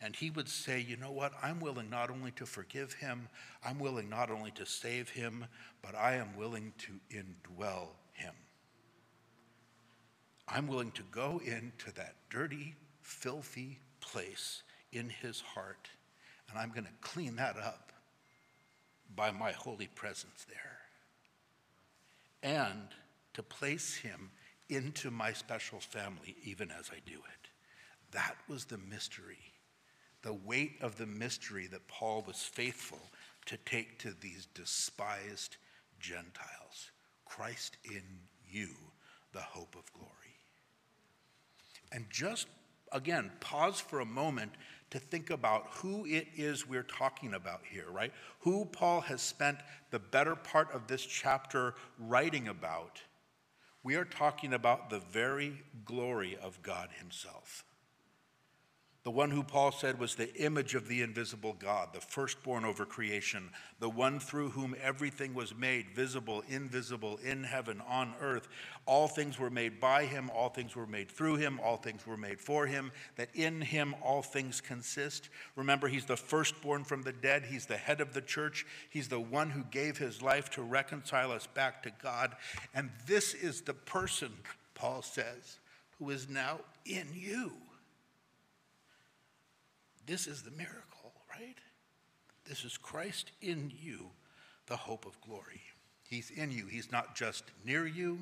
and 0.00 0.14
he 0.14 0.30
would 0.30 0.48
say, 0.48 0.80
You 0.80 0.96
know 0.96 1.10
what? 1.10 1.32
I'm 1.42 1.60
willing 1.60 1.88
not 1.88 2.10
only 2.10 2.30
to 2.32 2.46
forgive 2.46 2.92
him, 2.94 3.28
I'm 3.64 3.78
willing 3.78 4.08
not 4.08 4.30
only 4.30 4.50
to 4.52 4.66
save 4.66 5.08
him, 5.08 5.46
but 5.82 5.94
I 5.94 6.16
am 6.16 6.36
willing 6.36 6.72
to 6.78 7.00
indwell 7.10 7.88
him. 8.12 8.34
I'm 10.48 10.68
willing 10.68 10.92
to 10.92 11.02
go 11.10 11.40
into 11.44 11.92
that 11.94 12.14
dirty, 12.30 12.74
filthy 13.00 13.78
place 14.00 14.62
in 14.92 15.08
his 15.08 15.40
heart, 15.40 15.88
and 16.50 16.58
I'm 16.58 16.70
going 16.70 16.84
to 16.84 16.90
clean 17.00 17.36
that 17.36 17.56
up 17.56 17.92
by 19.14 19.30
my 19.30 19.52
holy 19.52 19.88
presence 19.88 20.46
there. 20.48 20.78
And 22.42 22.88
to 23.34 23.42
place 23.42 23.96
him 23.96 24.30
into 24.68 25.10
my 25.10 25.32
special 25.32 25.80
family, 25.80 26.36
even 26.44 26.70
as 26.70 26.90
I 26.90 27.00
do 27.06 27.14
it. 27.16 27.48
That 28.12 28.36
was 28.48 28.64
the 28.64 28.78
mystery 28.78 29.52
the 30.26 30.34
weight 30.34 30.72
of 30.80 30.98
the 30.98 31.06
mystery 31.06 31.68
that 31.68 31.86
Paul 31.86 32.24
was 32.26 32.42
faithful 32.42 32.98
to 33.44 33.56
take 33.58 33.96
to 34.00 34.12
these 34.20 34.48
despised 34.54 35.56
Gentiles. 36.00 36.90
Christ 37.24 37.76
in 37.84 38.02
you, 38.50 38.70
the 39.32 39.38
hope 39.38 39.76
of 39.76 39.92
glory. 39.92 40.10
And 41.92 42.06
just 42.10 42.48
again, 42.90 43.30
pause 43.38 43.78
for 43.78 44.00
a 44.00 44.04
moment 44.04 44.50
to 44.90 44.98
think 44.98 45.30
about 45.30 45.68
who 45.74 46.04
it 46.06 46.26
is 46.34 46.66
we're 46.66 46.82
talking 46.82 47.34
about 47.34 47.60
here, 47.70 47.88
right? 47.88 48.12
Who 48.40 48.64
Paul 48.64 49.02
has 49.02 49.22
spent 49.22 49.58
the 49.92 50.00
better 50.00 50.34
part 50.34 50.74
of 50.74 50.88
this 50.88 51.06
chapter 51.06 51.76
writing 52.00 52.48
about. 52.48 53.00
We 53.84 53.94
are 53.94 54.04
talking 54.04 54.54
about 54.54 54.90
the 54.90 54.98
very 54.98 55.62
glory 55.84 56.36
of 56.42 56.64
God 56.64 56.88
Himself 56.98 57.62
the 59.06 59.12
one 59.12 59.30
who 59.30 59.44
Paul 59.44 59.70
said 59.70 60.00
was 60.00 60.16
the 60.16 60.34
image 60.34 60.74
of 60.74 60.88
the 60.88 61.00
invisible 61.00 61.54
God, 61.60 61.90
the 61.92 62.00
firstborn 62.00 62.64
over 62.64 62.84
creation, 62.84 63.50
the 63.78 63.88
one 63.88 64.18
through 64.18 64.50
whom 64.50 64.74
everything 64.82 65.32
was 65.32 65.54
made, 65.54 65.90
visible, 65.94 66.42
invisible, 66.48 67.20
in 67.22 67.44
heaven, 67.44 67.80
on 67.88 68.14
earth. 68.20 68.48
All 68.84 69.06
things 69.06 69.38
were 69.38 69.48
made 69.48 69.78
by 69.78 70.06
him, 70.06 70.28
all 70.34 70.48
things 70.48 70.74
were 70.74 70.88
made 70.88 71.08
through 71.08 71.36
him, 71.36 71.60
all 71.62 71.76
things 71.76 72.04
were 72.04 72.16
made 72.16 72.40
for 72.40 72.66
him, 72.66 72.90
that 73.14 73.28
in 73.32 73.60
him 73.60 73.94
all 74.02 74.22
things 74.22 74.60
consist. 74.60 75.28
Remember, 75.54 75.86
he's 75.86 76.06
the 76.06 76.16
firstborn 76.16 76.82
from 76.82 77.04
the 77.04 77.12
dead, 77.12 77.44
he's 77.44 77.66
the 77.66 77.76
head 77.76 78.00
of 78.00 78.12
the 78.12 78.20
church, 78.20 78.66
he's 78.90 79.06
the 79.06 79.20
one 79.20 79.50
who 79.50 79.62
gave 79.70 79.98
his 79.98 80.20
life 80.20 80.50
to 80.50 80.62
reconcile 80.62 81.30
us 81.30 81.46
back 81.46 81.80
to 81.84 81.92
God. 82.02 82.34
And 82.74 82.90
this 83.06 83.34
is 83.34 83.60
the 83.60 83.74
person, 83.74 84.32
Paul 84.74 85.02
says, 85.02 85.60
who 86.00 86.10
is 86.10 86.28
now 86.28 86.58
in 86.84 87.06
you 87.14 87.52
this 90.06 90.26
is 90.26 90.42
the 90.42 90.50
miracle, 90.52 91.12
right? 91.30 91.56
This 92.48 92.64
is 92.64 92.76
Christ 92.76 93.32
in 93.42 93.72
you, 93.80 94.10
the 94.66 94.76
hope 94.76 95.06
of 95.06 95.20
glory. 95.20 95.62
He's 96.08 96.30
in 96.30 96.52
you. 96.52 96.66
He's 96.66 96.92
not 96.92 97.16
just 97.16 97.44
near 97.64 97.86
you, 97.86 98.18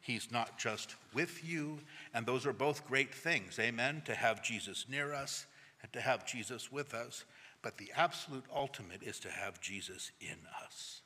He's 0.00 0.30
not 0.30 0.58
just 0.58 0.96
with 1.14 1.42
you. 1.42 1.78
And 2.12 2.26
those 2.26 2.44
are 2.46 2.52
both 2.52 2.86
great 2.86 3.14
things, 3.14 3.58
amen, 3.58 4.02
to 4.04 4.14
have 4.14 4.42
Jesus 4.42 4.84
near 4.88 5.14
us 5.14 5.46
and 5.82 5.90
to 5.94 6.00
have 6.00 6.26
Jesus 6.26 6.70
with 6.70 6.92
us. 6.92 7.24
But 7.62 7.78
the 7.78 7.90
absolute 7.96 8.44
ultimate 8.54 9.02
is 9.02 9.18
to 9.20 9.30
have 9.30 9.62
Jesus 9.62 10.12
in 10.20 10.36
us, 10.62 11.00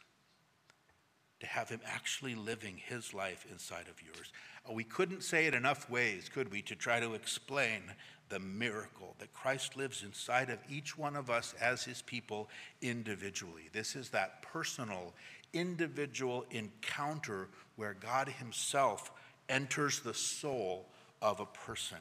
to 1.39 1.47
have 1.47 1.69
Him 1.69 1.81
actually 1.87 2.35
living 2.35 2.77
His 2.77 3.15
life 3.15 3.47
inside 3.51 3.87
of 3.89 4.03
yours. 4.03 4.33
We 4.69 4.83
couldn't 4.83 5.23
say 5.23 5.47
it 5.47 5.55
enough 5.55 5.89
ways, 5.89 6.29
could 6.29 6.51
we, 6.51 6.61
to 6.63 6.75
try 6.75 6.99
to 6.99 7.15
explain 7.15 7.83
the 8.29 8.39
miracle 8.39 9.15
that 9.19 9.33
Christ 9.33 9.77
lives 9.77 10.03
inside 10.03 10.51
of 10.51 10.59
each 10.69 10.97
one 10.97 11.17
of 11.17 11.31
us 11.31 11.55
as 11.61 11.85
his 11.85 12.03
people 12.03 12.49
individually. 12.83 13.69
This 13.73 13.97
is 13.97 14.11
that 14.11 14.43
personal, 14.43 15.15
individual 15.53 16.45
encounter 16.51 17.49
where 17.77 17.95
God 17.95 18.29
himself 18.29 19.11
enters 19.49 20.01
the 20.01 20.15
soul 20.15 20.87
of 21.23 21.41
a 21.41 21.47
person. 21.47 21.99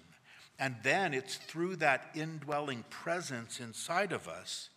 And 0.59 0.75
then 0.83 1.13
it's 1.13 1.35
through 1.35 1.77
that 1.77 2.09
indwelling 2.15 2.83
presence 2.89 3.59
inside 3.59 4.11
of 4.11 4.27
us 4.27 4.69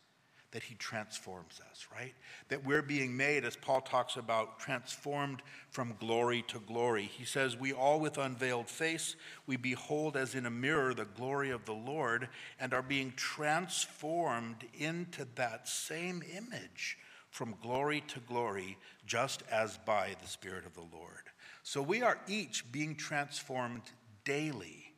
that 0.52 0.64
he 0.64 0.74
transforms 0.74 1.60
us, 1.70 1.86
right? 1.94 2.14
That 2.48 2.64
we're 2.64 2.82
being 2.82 3.16
made, 3.16 3.44
as 3.44 3.56
Paul 3.56 3.80
talks 3.80 4.16
about, 4.16 4.58
transformed 4.58 5.42
from 5.70 5.94
glory 6.00 6.42
to 6.48 6.58
glory. 6.60 7.04
He 7.04 7.24
says, 7.24 7.56
We 7.56 7.72
all 7.72 8.00
with 8.00 8.18
unveiled 8.18 8.68
face, 8.68 9.14
we 9.46 9.56
behold 9.56 10.16
as 10.16 10.34
in 10.34 10.46
a 10.46 10.50
mirror 10.50 10.92
the 10.92 11.04
glory 11.04 11.50
of 11.50 11.64
the 11.66 11.72
Lord 11.72 12.28
and 12.58 12.74
are 12.74 12.82
being 12.82 13.12
transformed 13.16 14.64
into 14.74 15.26
that 15.36 15.68
same 15.68 16.22
image 16.36 16.98
from 17.30 17.54
glory 17.62 18.02
to 18.08 18.18
glory, 18.20 18.76
just 19.06 19.44
as 19.52 19.78
by 19.78 20.16
the 20.20 20.28
Spirit 20.28 20.66
of 20.66 20.74
the 20.74 20.80
Lord. 20.80 21.30
So 21.62 21.80
we 21.80 22.02
are 22.02 22.18
each 22.26 22.70
being 22.72 22.96
transformed 22.96 23.82
daily. 24.24 24.92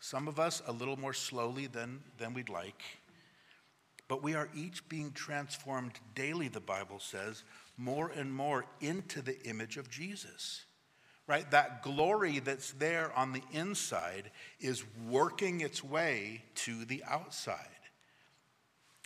Some 0.00 0.26
of 0.26 0.40
us 0.40 0.62
a 0.66 0.72
little 0.72 0.98
more 0.98 1.12
slowly 1.12 1.68
than, 1.68 2.02
than 2.18 2.34
we'd 2.34 2.48
like 2.48 2.82
but 4.14 4.22
we 4.22 4.36
are 4.36 4.48
each 4.54 4.88
being 4.88 5.10
transformed 5.10 5.90
daily, 6.14 6.46
the 6.46 6.60
Bible 6.60 7.00
says, 7.00 7.42
more 7.76 8.12
and 8.14 8.32
more 8.32 8.64
into 8.80 9.20
the 9.20 9.36
image 9.42 9.76
of 9.76 9.90
Jesus. 9.90 10.66
Right? 11.26 11.50
That 11.50 11.82
glory 11.82 12.38
that's 12.38 12.70
there 12.70 13.10
on 13.16 13.32
the 13.32 13.42
inside 13.50 14.30
is 14.60 14.84
working 15.10 15.62
its 15.62 15.82
way 15.82 16.44
to 16.54 16.84
the 16.84 17.02
outside. 17.08 17.58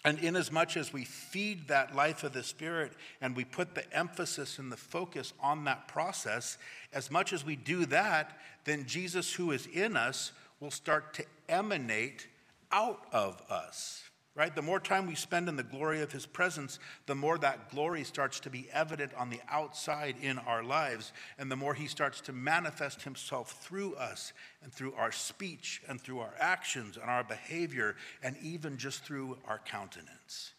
And 0.04 0.18
inasmuch 0.18 0.76
as 0.76 0.92
we 0.92 1.06
feed 1.06 1.68
that 1.68 1.96
life 1.96 2.22
of 2.22 2.34
the 2.34 2.42
Spirit 2.42 2.92
and 3.22 3.34
we 3.34 3.46
put 3.46 3.74
the 3.74 3.90
emphasis 3.96 4.58
and 4.58 4.70
the 4.70 4.76
focus 4.76 5.32
on 5.40 5.64
that 5.64 5.88
process, 5.88 6.58
as 6.92 7.10
much 7.10 7.32
as 7.32 7.46
we 7.46 7.56
do 7.56 7.86
that, 7.86 8.38
then 8.66 8.84
Jesus, 8.84 9.32
who 9.32 9.52
is 9.52 9.66
in 9.68 9.96
us, 9.96 10.32
will 10.60 10.70
start 10.70 11.14
to 11.14 11.24
emanate 11.48 12.26
out 12.70 13.06
of 13.10 13.40
us 13.48 14.07
right? 14.38 14.54
The 14.54 14.62
more 14.62 14.78
time 14.78 15.08
we 15.08 15.16
spend 15.16 15.48
in 15.48 15.56
the 15.56 15.64
glory 15.64 16.00
of 16.00 16.12
his 16.12 16.24
presence, 16.24 16.78
the 17.06 17.14
more 17.16 17.38
that 17.38 17.70
glory 17.70 18.04
starts 18.04 18.38
to 18.40 18.50
be 18.50 18.68
evident 18.72 19.12
on 19.14 19.30
the 19.30 19.40
outside 19.50 20.14
in 20.22 20.38
our 20.38 20.62
lives, 20.62 21.12
and 21.38 21.50
the 21.50 21.56
more 21.56 21.74
he 21.74 21.88
starts 21.88 22.20
to 22.20 22.32
manifest 22.32 23.02
himself 23.02 23.60
through 23.64 23.96
us 23.96 24.32
and 24.62 24.72
through 24.72 24.94
our 24.94 25.10
speech 25.10 25.82
and 25.88 26.00
through 26.00 26.20
our 26.20 26.34
actions 26.38 26.96
and 26.96 27.10
our 27.10 27.24
behavior 27.24 27.96
and 28.22 28.36
even 28.40 28.76
just 28.76 29.04
through 29.04 29.36
our 29.48 29.58
countenance. 29.58 30.52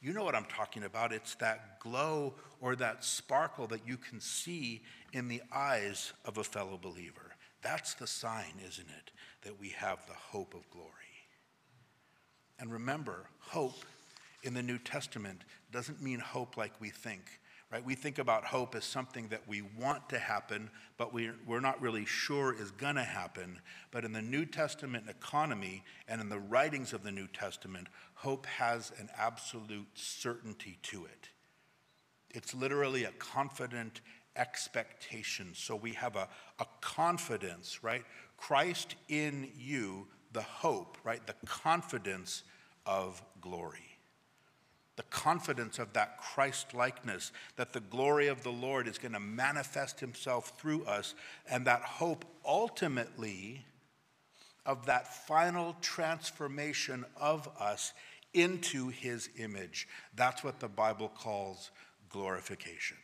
You 0.00 0.14
know 0.14 0.24
what 0.24 0.34
I'm 0.34 0.46
talking 0.46 0.84
about. 0.84 1.12
It's 1.12 1.34
that 1.34 1.78
glow 1.80 2.36
or 2.62 2.74
that 2.76 3.04
sparkle 3.04 3.66
that 3.66 3.86
you 3.86 3.98
can 3.98 4.18
see 4.18 4.80
in 5.12 5.28
the 5.28 5.42
eyes 5.52 6.14
of 6.24 6.38
a 6.38 6.44
fellow 6.44 6.78
believer. 6.80 7.36
That's 7.60 7.92
the 7.94 8.06
sign, 8.06 8.54
isn't 8.66 8.88
it, 8.88 9.10
that 9.42 9.60
we 9.60 9.70
have 9.70 10.06
the 10.06 10.14
hope 10.14 10.54
of 10.54 10.70
glory. 10.70 11.05
And 12.58 12.72
remember, 12.72 13.26
hope 13.40 13.84
in 14.42 14.54
the 14.54 14.62
New 14.62 14.78
Testament 14.78 15.42
doesn't 15.72 16.00
mean 16.00 16.18
hope 16.18 16.56
like 16.56 16.72
we 16.80 16.88
think, 16.88 17.22
right? 17.70 17.84
We 17.84 17.94
think 17.94 18.18
about 18.18 18.44
hope 18.44 18.74
as 18.74 18.84
something 18.84 19.28
that 19.28 19.46
we 19.46 19.62
want 19.62 20.08
to 20.10 20.18
happen, 20.18 20.70
but 20.96 21.12
we, 21.12 21.30
we're 21.46 21.60
not 21.60 21.80
really 21.82 22.06
sure 22.06 22.54
is 22.54 22.70
going 22.70 22.94
to 22.94 23.02
happen. 23.02 23.60
But 23.90 24.04
in 24.04 24.12
the 24.12 24.22
New 24.22 24.46
Testament 24.46 25.04
economy 25.08 25.82
and 26.08 26.20
in 26.20 26.28
the 26.28 26.38
writings 26.38 26.92
of 26.92 27.02
the 27.02 27.12
New 27.12 27.26
Testament, 27.26 27.88
hope 28.14 28.46
has 28.46 28.92
an 28.98 29.10
absolute 29.18 29.88
certainty 29.94 30.78
to 30.84 31.04
it. 31.04 31.28
It's 32.30 32.54
literally 32.54 33.04
a 33.04 33.12
confident 33.12 34.00
expectation. 34.36 35.52
So 35.54 35.74
we 35.74 35.92
have 35.92 36.16
a, 36.16 36.28
a 36.60 36.66
confidence, 36.80 37.82
right? 37.82 38.04
Christ 38.36 38.94
in 39.08 39.50
you 39.56 40.06
the 40.36 40.42
hope, 40.42 40.98
right? 41.02 41.26
The 41.26 41.34
confidence 41.46 42.42
of 42.84 43.22
glory. 43.40 43.98
The 44.96 45.02
confidence 45.04 45.78
of 45.78 45.94
that 45.94 46.18
Christ 46.18 46.74
likeness, 46.74 47.32
that 47.56 47.72
the 47.72 47.80
glory 47.80 48.28
of 48.28 48.42
the 48.42 48.52
Lord 48.52 48.86
is 48.86 48.98
going 48.98 49.14
to 49.14 49.20
manifest 49.20 49.98
himself 49.98 50.52
through 50.58 50.84
us, 50.84 51.14
and 51.50 51.66
that 51.66 51.80
hope 51.80 52.26
ultimately 52.44 53.64
of 54.66 54.84
that 54.84 55.26
final 55.26 55.74
transformation 55.80 57.06
of 57.18 57.48
us 57.58 57.94
into 58.34 58.88
his 58.88 59.30
image. 59.38 59.88
That's 60.14 60.44
what 60.44 60.60
the 60.60 60.68
Bible 60.68 61.08
calls 61.08 61.70
glorification. 62.10 62.98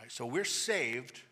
Right, 0.00 0.10
so 0.10 0.26
we're 0.26 0.44
saved 0.44 1.22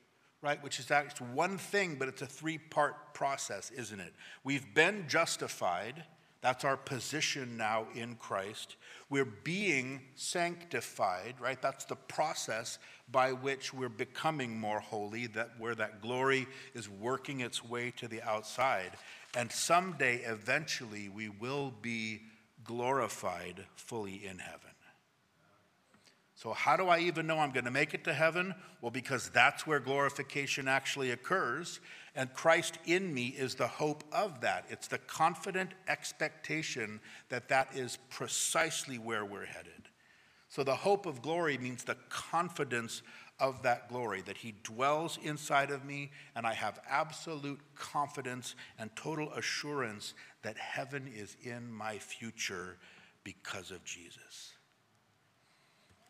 right? 0.47 0.63
Which 0.63 0.79
is 0.79 0.93
actually 0.93 1.27
one 1.35 1.59
thing, 1.59 1.97
but 1.99 2.07
it's 2.07 2.23
a 2.23 2.27
three 2.27 2.59
part 2.59 3.15
process, 3.15 3.73
isn't 3.73 3.99
it? 3.99 4.15
We've 4.45 4.73
been 4.75 5.07
justified. 5.09 6.05
That's 6.41 6.65
our 6.65 6.77
position 6.77 7.57
now 7.57 7.89
in 7.97 8.15
Christ. 8.15 8.77
We're 9.11 9.25
being 9.25 10.03
sanctified, 10.15 11.35
right? 11.41 11.61
That's 11.61 11.85
the 11.85 11.97
process 11.97 12.79
by 13.11 13.33
which 13.33 13.75
we're 13.75 13.89
becoming 13.89 14.57
more 14.57 14.79
holy, 14.79 15.27
that 15.29 15.51
where 15.59 15.75
that 15.75 16.01
glory 16.01 16.47
is 16.75 16.89
working 16.89 17.41
its 17.41 17.65
way 17.65 17.93
to 17.97 18.07
the 18.07 18.23
outside. 18.23 18.93
And 19.37 19.51
someday, 19.51 20.19
eventually, 20.19 21.09
we 21.09 21.29
will 21.29 21.75
be 21.83 22.21
glorified 22.63 23.65
fully 23.75 24.25
in 24.25 24.39
heaven. 24.39 24.66
So, 26.37 26.53
how 26.53 26.77
do 26.77 26.89
I 26.89 26.99
even 26.99 27.27
know 27.27 27.39
I'm 27.39 27.51
going 27.51 27.65
to 27.65 27.71
make 27.71 27.95
it 27.95 28.05
to 28.05 28.13
heaven? 28.13 28.55
Well, 28.83 28.91
because 28.91 29.31
that's 29.31 29.67
where 29.67 29.81
glorification 29.81 30.69
actually 30.69 31.11
occurs. 31.11 31.81
And 32.15 32.33
Christ 32.35 32.79
in 32.85 33.13
me 33.13 33.29
is 33.29 33.55
the 33.55 33.67
hope 33.67 34.05
of 34.13 34.43
that. 34.43 34.67
It's 34.69 34.87
the 34.87 34.99
confident 34.99 35.71
expectation 35.89 37.01
that 37.31 37.49
that 37.49 37.75
is 37.75 37.97
precisely 38.11 38.99
where 38.99 39.25
we're 39.25 39.47
headed. 39.47 39.89
So, 40.51 40.63
the 40.63 40.77
hope 40.77 41.07
of 41.07 41.23
glory 41.23 41.57
means 41.57 41.85
the 41.85 41.97
confidence 42.11 43.01
of 43.41 43.63
that 43.63 43.89
glory, 43.89 44.21
that 44.27 44.37
He 44.37 44.55
dwells 44.63 45.19
inside 45.23 45.71
of 45.71 45.87
me, 45.87 46.11
and 46.35 46.47
I 46.47 46.53
have 46.53 46.81
absolute 46.87 47.61
confidence 47.75 48.57
and 48.79 48.95
total 48.95 49.33
assurance 49.33 50.13
that 50.43 50.59
heaven 50.59 51.11
is 51.15 51.35
in 51.43 51.73
my 51.73 51.97
future 51.99 52.77
because 53.25 53.71
of 53.71 53.83
Jesus. 53.85 54.56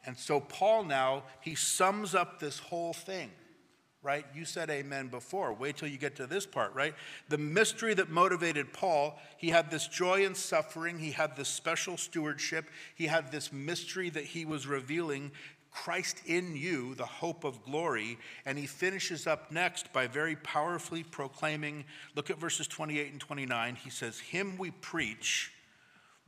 And 0.07 0.17
so 0.17 0.41
Paul 0.41 0.85
now, 0.85 1.25
he 1.41 1.57
sums 1.57 2.15
up 2.15 2.39
this 2.39 2.61
whole 2.61 2.93
thing, 2.93 3.31
right? 4.03 4.25
You 4.35 4.45
said 4.45 4.71
amen 4.71 5.09
before. 5.09 5.53
Wait 5.53 5.77
till 5.77 5.89
you 5.89 5.99
get 5.99 6.15
to 6.17 6.27
this 6.29 6.47
part, 6.47 6.73
right? 6.75 6.95
The 7.29 7.39
mystery 7.39 7.93
that 7.95 8.09
motivated 8.09 8.73
Paul, 8.73 9.19
he 9.37 9.49
had 9.49 9.69
this 9.71 9.89
joy 9.89 10.25
in 10.25 10.37
suffering, 10.37 10.99
he 10.99 11.11
had 11.11 11.37
this 11.37 11.49
special 11.49 11.97
stewardship, 11.97 12.71
he 12.95 13.07
had 13.07 13.33
this 13.33 13.53
mystery 13.53 14.09
that 14.11 14.25
he 14.25 14.45
was 14.45 14.67
revealing. 14.67 15.33
Christ 15.73 16.23
in 16.25 16.57
you, 16.57 16.95
the 16.95 17.05
hope 17.05 17.45
of 17.45 17.63
glory. 17.63 18.17
And 18.47 18.57
he 18.57 18.65
finishes 18.65 19.27
up 19.27 19.53
next 19.53 19.93
by 19.93 20.07
very 20.07 20.35
powerfully 20.37 21.03
proclaiming 21.03 21.85
look 22.15 22.31
at 22.31 22.39
verses 22.39 22.67
28 22.67 23.13
and 23.13 23.21
29. 23.21 23.75
He 23.75 23.91
says, 23.91 24.19
Him 24.19 24.57
we 24.57 24.71
preach 24.71 25.53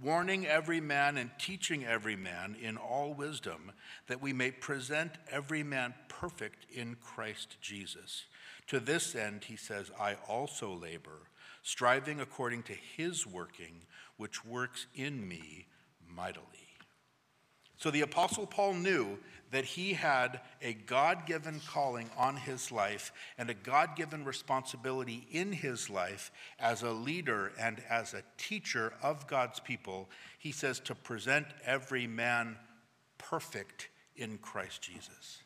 warning 0.01 0.47
every 0.47 0.81
man 0.81 1.17
and 1.17 1.31
teaching 1.39 1.85
every 1.85 2.17
man 2.17 2.57
in 2.61 2.77
all 2.77 3.15
wisdom, 3.15 3.73
that 4.07 4.23
we 4.23 4.33
may 4.33 4.51
present 4.51 5.13
every 5.31 5.63
man 5.63 5.95
perfect 6.09 6.67
in 6.71 6.97
Christ 6.97 7.57
Jesus. 7.61 8.25
To 8.69 8.81
this 8.81 9.15
end, 9.15 9.45
he 9.45 9.57
says, 9.57 9.91
I 9.99 10.15
also 10.29 10.73
labor, 10.73 11.29
striving 11.63 12.21
according 12.21 12.65
to 12.65 12.75
his 12.75 13.27
working, 13.27 13.83
which 14.17 14.45
works 14.45 14.87
in 14.95 15.27
me 15.27 15.67
mightily. 16.07 16.45
So 17.79 17.91
the 17.91 18.03
Apostle 18.03 18.47
Paul 18.47 18.75
knew 18.75 19.19
that 19.51 19.65
he 19.65 19.95
had 19.95 20.41
a 20.61 20.75
God 20.75 21.27
given 21.27 21.61
calling 21.67 22.11
on 22.19 22.37
his 22.37 22.71
life 22.71 23.13
and 23.39 23.49
a 23.49 23.55
God 23.55 23.97
given 23.97 24.25
responsibility 24.25 25.27
in 25.31 25.53
his 25.53 25.89
life 25.89 26.31
as 26.59 26.83
a 26.83 26.91
leader 26.91 27.53
and 27.59 27.81
as 27.89 28.13
a 28.13 28.25
teacher 28.37 28.93
of 29.03 29.27
God's 29.27 29.61
people. 29.61 30.09
He 30.39 30.53
says 30.53 30.81
to 30.81 30.95
present 30.95 31.47
every 31.65 32.07
man 32.07 32.57
perfect 33.17 33.89
in 34.17 34.39
Christ 34.39 34.83
Jesus. 34.83 35.43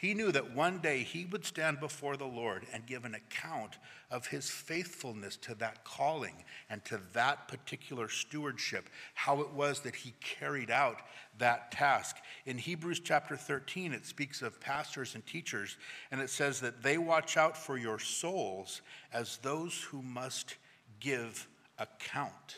He 0.00 0.14
knew 0.14 0.32
that 0.32 0.54
one 0.54 0.78
day 0.78 1.02
he 1.02 1.26
would 1.26 1.44
stand 1.44 1.78
before 1.78 2.16
the 2.16 2.24
Lord 2.24 2.66
and 2.72 2.86
give 2.86 3.04
an 3.04 3.14
account 3.14 3.76
of 4.10 4.28
his 4.28 4.48
faithfulness 4.48 5.36
to 5.36 5.54
that 5.56 5.84
calling 5.84 6.42
and 6.70 6.82
to 6.86 7.02
that 7.12 7.48
particular 7.48 8.08
stewardship, 8.08 8.88
how 9.12 9.42
it 9.42 9.50
was 9.50 9.80
that 9.80 9.94
he 9.94 10.14
carried 10.20 10.70
out 10.70 11.02
that 11.36 11.70
task. 11.70 12.16
In 12.46 12.56
Hebrews 12.56 13.00
chapter 13.00 13.36
13, 13.36 13.92
it 13.92 14.06
speaks 14.06 14.40
of 14.40 14.58
pastors 14.58 15.14
and 15.14 15.26
teachers, 15.26 15.76
and 16.10 16.22
it 16.22 16.30
says 16.30 16.60
that 16.60 16.82
they 16.82 16.96
watch 16.96 17.36
out 17.36 17.54
for 17.54 17.76
your 17.76 17.98
souls 17.98 18.80
as 19.12 19.36
those 19.42 19.82
who 19.82 20.00
must 20.00 20.56
give 20.98 21.46
account. 21.78 22.56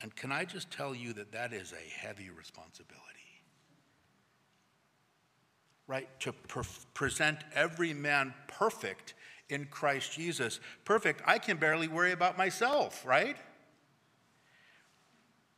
And 0.00 0.14
can 0.14 0.30
I 0.30 0.44
just 0.44 0.70
tell 0.70 0.94
you 0.94 1.12
that 1.14 1.32
that 1.32 1.52
is 1.52 1.72
a 1.72 2.06
heavy 2.06 2.30
responsibility? 2.30 3.07
Right? 5.88 6.08
To 6.20 6.32
present 6.94 7.38
every 7.54 7.94
man 7.94 8.34
perfect 8.46 9.14
in 9.48 9.64
Christ 9.64 10.12
Jesus. 10.12 10.60
Perfect, 10.84 11.22
I 11.26 11.38
can 11.38 11.56
barely 11.56 11.88
worry 11.88 12.12
about 12.12 12.36
myself, 12.36 13.04
right? 13.06 13.36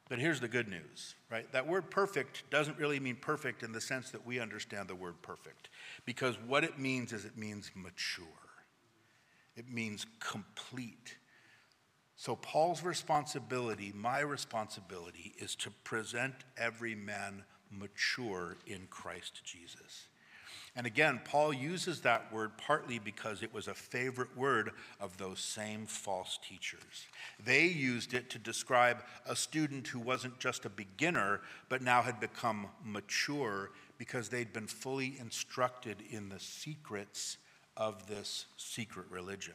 But 0.08 0.18
here's 0.18 0.40
the 0.40 0.48
good 0.48 0.68
news, 0.68 1.14
right? 1.30 1.50
That 1.52 1.66
word 1.66 1.90
perfect 1.90 2.48
doesn't 2.50 2.78
really 2.78 2.98
mean 2.98 3.16
perfect 3.16 3.62
in 3.62 3.72
the 3.72 3.80
sense 3.80 4.10
that 4.10 4.24
we 4.24 4.40
understand 4.40 4.88
the 4.88 4.94
word 4.94 5.20
perfect, 5.22 5.68
because 6.04 6.36
what 6.46 6.64
it 6.64 6.78
means 6.78 7.12
is 7.12 7.24
it 7.24 7.36
means 7.36 7.70
mature, 7.74 8.26
it 9.56 9.68
means 9.68 10.06
complete. 10.20 11.16
So, 12.16 12.36
Paul's 12.36 12.82
responsibility, 12.84 13.92
my 13.96 14.20
responsibility, 14.20 15.32
is 15.38 15.54
to 15.56 15.70
present 15.84 16.34
every 16.58 16.94
man 16.94 17.44
mature 17.70 18.58
in 18.66 18.88
Christ 18.90 19.42
Jesus. 19.42 20.08
And 20.76 20.86
again, 20.86 21.20
Paul 21.24 21.52
uses 21.52 22.00
that 22.00 22.32
word 22.32 22.52
partly 22.56 22.98
because 22.98 23.42
it 23.42 23.52
was 23.52 23.66
a 23.66 23.74
favorite 23.74 24.36
word 24.36 24.70
of 25.00 25.16
those 25.18 25.40
same 25.40 25.86
false 25.86 26.38
teachers. 26.48 27.06
They 27.44 27.66
used 27.66 28.14
it 28.14 28.30
to 28.30 28.38
describe 28.38 29.02
a 29.26 29.34
student 29.34 29.88
who 29.88 29.98
wasn't 29.98 30.38
just 30.38 30.64
a 30.64 30.70
beginner, 30.70 31.40
but 31.68 31.82
now 31.82 32.02
had 32.02 32.20
become 32.20 32.68
mature 32.84 33.70
because 33.98 34.28
they'd 34.28 34.52
been 34.52 34.68
fully 34.68 35.16
instructed 35.18 36.02
in 36.08 36.28
the 36.28 36.40
secrets 36.40 37.36
of 37.76 38.06
this 38.06 38.46
secret 38.56 39.06
religion. 39.10 39.54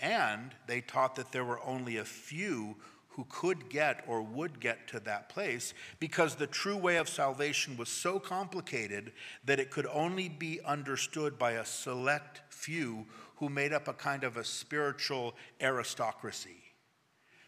And 0.00 0.54
they 0.66 0.80
taught 0.80 1.16
that 1.16 1.32
there 1.32 1.44
were 1.44 1.60
only 1.64 1.96
a 1.96 2.04
few 2.04 2.76
who 3.14 3.24
could 3.28 3.68
get 3.68 4.02
or 4.08 4.22
would 4.22 4.58
get 4.58 4.88
to 4.88 5.00
that 5.00 5.28
place 5.28 5.72
because 6.00 6.34
the 6.34 6.46
true 6.46 6.76
way 6.76 6.96
of 6.96 7.08
salvation 7.08 7.76
was 7.76 7.88
so 7.88 8.18
complicated 8.18 9.12
that 9.44 9.60
it 9.60 9.70
could 9.70 9.86
only 9.86 10.28
be 10.28 10.60
understood 10.64 11.38
by 11.38 11.52
a 11.52 11.64
select 11.64 12.42
few 12.48 13.06
who 13.36 13.48
made 13.48 13.72
up 13.72 13.86
a 13.86 13.92
kind 13.92 14.24
of 14.24 14.36
a 14.36 14.44
spiritual 14.44 15.34
aristocracy. 15.60 16.64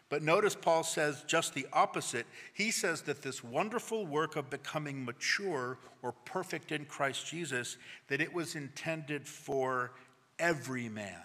But 0.09 0.23
notice 0.23 0.55
Paul 0.55 0.83
says 0.83 1.25
just 1.27 1.53
the 1.53 1.67
opposite. 1.73 2.27
He 2.53 2.71
says 2.71 3.01
that 3.01 3.21
this 3.21 3.43
wonderful 3.43 4.05
work 4.05 4.37
of 4.37 4.49
becoming 4.49 5.03
mature 5.03 5.79
or 6.01 6.13
perfect 6.23 6.71
in 6.71 6.85
Christ 6.85 7.27
Jesus 7.27 7.77
that 8.07 8.21
it 8.21 8.33
was 8.33 8.55
intended 8.55 9.27
for 9.27 9.91
every 10.39 10.87
man, 10.87 11.23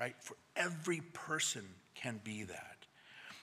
right? 0.00 0.16
For 0.18 0.36
every 0.56 1.00
person 1.12 1.64
can 1.94 2.20
be 2.24 2.42
that. 2.42 2.71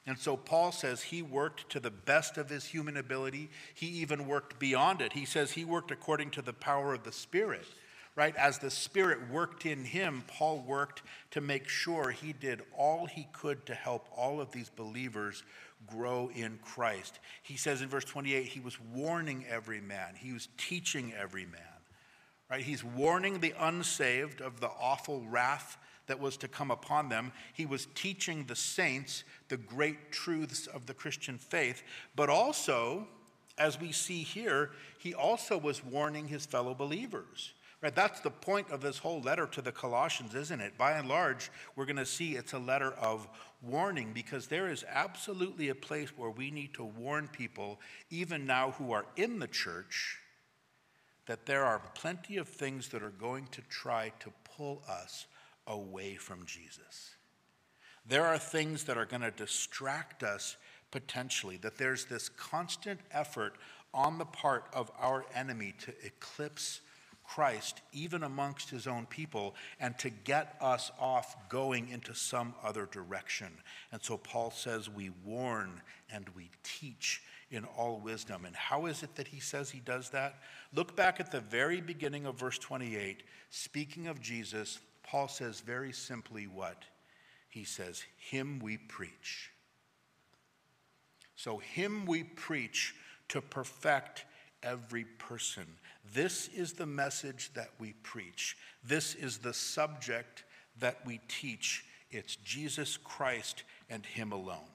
And 0.10 0.18
so 0.18 0.36
Paul 0.36 0.72
says 0.72 1.04
he 1.04 1.22
worked 1.22 1.70
to 1.70 1.80
the 1.80 1.92
best 1.92 2.40
of 2.40 2.50
his 2.50 2.66
human 2.66 2.98
ability. 2.98 3.52
He 3.76 3.86
even 3.86 4.26
worked 4.26 4.58
beyond 4.58 5.02
it. 5.02 5.14
He 5.14 5.24
says 5.24 5.52
he 5.52 5.66
worked 5.66 5.92
according 5.92 6.32
to 6.32 6.42
the 6.42 6.52
power 6.52 6.96
of 6.96 7.04
the 7.04 7.12
Spirit, 7.12 7.68
right? 8.16 8.36
As 8.36 8.58
the 8.58 8.72
Spirit 8.72 9.30
worked 9.30 9.68
in 9.68 9.86
him, 9.86 10.24
Paul 10.26 10.64
worked 10.66 11.04
to 11.30 11.42
make 11.42 11.70
sure 11.70 12.10
he 12.10 12.34
did 12.34 12.64
all 12.76 13.06
he 13.06 13.28
could 13.34 13.68
to 13.68 13.76
help 13.76 14.08
all 14.18 14.42
of 14.42 14.52
these 14.52 14.70
believers 14.70 15.44
grow 15.86 16.32
in 16.34 16.58
Christ. 16.64 17.20
He 17.44 17.56
says 17.56 17.84
in 17.84 17.88
verse 17.88 18.06
28 18.06 18.46
he 18.46 18.62
was 18.62 18.82
warning 18.82 19.46
every 19.48 19.80
man, 19.80 20.16
he 20.16 20.34
was 20.34 20.50
teaching 20.58 21.14
every 21.14 21.46
man, 21.46 21.62
right? 22.50 22.64
He's 22.64 22.84
warning 22.84 23.42
the 23.42 23.54
unsaved 23.60 24.42
of 24.42 24.60
the 24.60 24.72
awful 24.82 25.24
wrath 25.30 25.78
that 26.10 26.20
was 26.20 26.36
to 26.38 26.48
come 26.48 26.72
upon 26.72 27.08
them. 27.08 27.32
He 27.54 27.66
was 27.66 27.88
teaching 27.96 28.44
the 28.46 28.56
saints 28.56 29.24
the 29.48 29.58
great 29.58 30.12
truths 30.12 30.68
of 30.68 30.86
the 30.86 30.94
Christian 30.94 31.38
faith, 31.38 31.82
but 32.16 32.30
also, 32.30 33.08
as 33.58 33.80
we 33.80 33.92
see 33.92 34.24
here, 34.24 34.72
he 34.98 35.14
also 35.14 35.58
was 35.58 35.86
warning 35.86 36.28
his 36.28 36.46
fellow 36.46 36.74
believers. 36.74 37.54
Right, 37.82 37.96
that's 37.96 38.20
the 38.20 38.30
point 38.30 38.72
of 38.72 38.82
this 38.82 38.98
whole 38.98 39.22
letter 39.22 39.46
to 39.48 39.62
the 39.62 39.72
Colossians, 39.72 40.36
isn't 40.36 40.60
it? 40.60 40.78
By 40.78 40.94
and 40.94 41.08
large, 41.08 41.50
we're 41.78 41.86
going 41.86 41.96
to 41.96 42.06
see 42.06 42.36
it's 42.36 42.52
a 42.52 42.60
letter 42.60 42.92
of 42.92 43.30
warning 43.62 44.12
because 44.14 44.48
there 44.48 44.68
is 44.68 44.84
absolutely 44.90 45.70
a 45.70 45.76
place 45.76 46.10
where 46.18 46.30
we 46.30 46.52
need 46.52 46.74
to 46.74 46.84
warn 46.84 47.30
people, 47.30 47.80
even 48.10 48.46
now 48.46 48.72
who 48.72 48.92
are 48.92 49.06
in 49.16 49.40
the 49.40 49.48
church, 49.48 50.18
that 51.26 51.46
there 51.46 51.64
are 51.64 51.82
plenty 51.94 52.36
of 52.36 52.50
things 52.50 52.90
that 52.90 53.02
are 53.02 53.12
going 53.12 53.48
to 53.52 53.62
try 53.70 54.12
to 54.20 54.34
pull 54.58 54.84
us 54.90 55.28
away 55.70 56.16
from 56.16 56.46
Jesus. 56.46 57.16
There 58.06 58.26
are 58.26 58.38
things 58.38 58.84
that 58.86 58.98
are 58.98 59.06
going 59.06 59.22
to 59.22 59.32
distract 59.32 60.24
us 60.24 60.58
potentially, 60.92 61.58
that 61.58 61.78
there's 61.78 62.06
this 62.06 62.28
constant 62.30 63.00
effort 63.12 63.54
on 63.94 64.18
the 64.18 64.26
part 64.26 64.66
of 64.74 64.92
our 65.00 65.26
enemy 65.36 65.74
to 65.86 65.94
eclipse 66.04 66.82
Christ, 67.24 67.82
even 67.94 68.24
amongst 68.24 68.72
his 68.72 68.88
own 68.88 69.06
people, 69.06 69.56
and 69.80 69.98
to 70.00 70.10
get 70.10 70.56
us 70.60 70.92
off 71.00 71.36
going 71.48 71.90
into 71.90 72.16
some 72.16 72.56
other 72.64 72.88
direction. 72.88 73.50
And 73.92 74.02
so 74.02 74.18
Paul 74.18 74.50
says 74.50 74.90
we 74.90 75.12
warn 75.24 75.82
and 76.12 76.28
we 76.36 76.50
teach 76.64 77.22
in 77.52 77.66
all 77.66 78.00
wisdom. 78.00 78.46
And 78.46 78.56
how 78.56 78.88
is 78.88 79.04
it 79.04 79.16
that 79.16 79.28
he 79.28 79.40
says 79.40 79.70
he 79.70 79.80
does 79.80 80.10
that? 80.10 80.40
Look 80.74 80.96
back 80.96 81.20
at 81.20 81.32
the 81.32 81.42
very 81.42 81.82
beginning 81.82 82.26
of 82.26 82.40
verse 82.40 82.58
28. 82.58 83.22
Speaking 83.52 84.08
of 84.08 84.20
Jesus, 84.20 84.80
Paul 85.10 85.28
says 85.28 85.62
very 85.62 85.92
simply 85.92 86.46
what? 86.46 86.84
He 87.50 87.64
says, 87.64 88.04
Him 88.18 88.60
we 88.60 88.78
preach. 88.78 89.50
So, 91.36 91.58
Him 91.58 92.06
we 92.06 92.24
preach 92.24 92.94
to 93.30 93.42
perfect 93.42 94.26
every 94.62 95.06
person. 95.06 95.66
This 96.14 96.48
is 96.50 96.74
the 96.74 96.86
message 96.86 97.52
that 97.56 97.70
we 97.80 97.94
preach. 98.04 98.56
This 98.84 99.16
is 99.16 99.40
the 99.40 99.54
subject 99.54 100.44
that 100.80 101.00
we 101.08 101.22
teach. 101.28 101.86
It's 102.12 102.36
Jesus 102.36 102.96
Christ 102.96 103.64
and 103.90 104.06
Him 104.06 104.32
alone. 104.32 104.70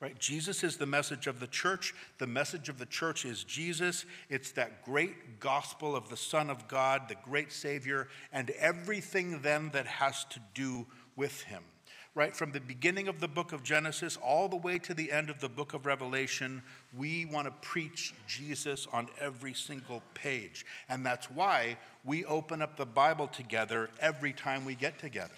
Right? 0.00 0.18
Jesus 0.18 0.64
is 0.64 0.78
the 0.78 0.86
message 0.86 1.26
of 1.26 1.40
the 1.40 1.46
church. 1.46 1.94
The 2.16 2.26
message 2.26 2.70
of 2.70 2.78
the 2.78 2.86
church 2.86 3.26
is 3.26 3.44
Jesus. 3.44 4.06
It's 4.30 4.50
that 4.52 4.82
great 4.82 5.40
gospel 5.40 5.94
of 5.94 6.08
the 6.08 6.16
Son 6.16 6.48
of 6.48 6.66
God, 6.68 7.02
the 7.08 7.16
great 7.22 7.52
Savior, 7.52 8.08
and 8.32 8.48
everything 8.58 9.42
then 9.42 9.68
that 9.74 9.86
has 9.86 10.24
to 10.30 10.40
do 10.54 10.86
with 11.16 11.42
him. 11.42 11.62
Right? 12.14 12.34
From 12.34 12.50
the 12.50 12.60
beginning 12.60 13.08
of 13.08 13.20
the 13.20 13.28
book 13.28 13.52
of 13.52 13.62
Genesis 13.62 14.16
all 14.16 14.48
the 14.48 14.56
way 14.56 14.78
to 14.80 14.94
the 14.94 15.12
end 15.12 15.28
of 15.28 15.38
the 15.38 15.50
book 15.50 15.74
of 15.74 15.84
Revelation, 15.84 16.62
we 16.96 17.26
want 17.26 17.46
to 17.46 17.52
preach 17.60 18.14
Jesus 18.26 18.88
on 18.92 19.06
every 19.20 19.52
single 19.52 20.02
page. 20.14 20.64
And 20.88 21.04
that's 21.04 21.30
why 21.30 21.76
we 22.04 22.24
open 22.24 22.62
up 22.62 22.76
the 22.76 22.86
Bible 22.86 23.28
together 23.28 23.90
every 24.00 24.32
time 24.32 24.64
we 24.64 24.74
get 24.74 24.98
together. 24.98 25.34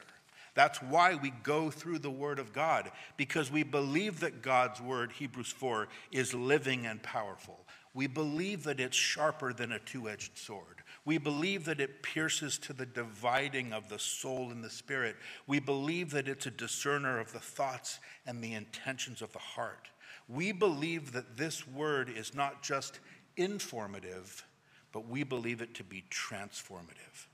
That's 0.54 0.82
why 0.82 1.14
we 1.14 1.30
go 1.42 1.70
through 1.70 2.00
the 2.00 2.10
Word 2.10 2.38
of 2.38 2.52
God, 2.52 2.90
because 3.16 3.50
we 3.50 3.62
believe 3.62 4.20
that 4.20 4.42
God's 4.42 4.80
Word, 4.80 5.12
Hebrews 5.12 5.50
4, 5.50 5.88
is 6.10 6.34
living 6.34 6.86
and 6.86 7.02
powerful. 7.02 7.66
We 7.94 8.06
believe 8.06 8.64
that 8.64 8.80
it's 8.80 8.96
sharper 8.96 9.52
than 9.52 9.72
a 9.72 9.78
two 9.78 10.08
edged 10.08 10.38
sword. 10.38 10.82
We 11.04 11.18
believe 11.18 11.64
that 11.66 11.80
it 11.80 12.02
pierces 12.02 12.58
to 12.60 12.72
the 12.72 12.86
dividing 12.86 13.72
of 13.72 13.88
the 13.88 13.98
soul 13.98 14.50
and 14.50 14.62
the 14.62 14.70
spirit. 14.70 15.16
We 15.46 15.58
believe 15.60 16.10
that 16.12 16.28
it's 16.28 16.46
a 16.46 16.50
discerner 16.50 17.18
of 17.18 17.32
the 17.32 17.40
thoughts 17.40 17.98
and 18.26 18.42
the 18.42 18.54
intentions 18.54 19.20
of 19.20 19.32
the 19.32 19.38
heart. 19.38 19.88
We 20.28 20.52
believe 20.52 21.12
that 21.12 21.36
this 21.36 21.66
word 21.66 22.08
is 22.08 22.34
not 22.34 22.62
just 22.62 23.00
informative, 23.36 24.46
but 24.92 25.08
we 25.08 25.24
believe 25.24 25.60
it 25.60 25.74
to 25.74 25.84
be 25.84 26.04
transformative. 26.10 27.26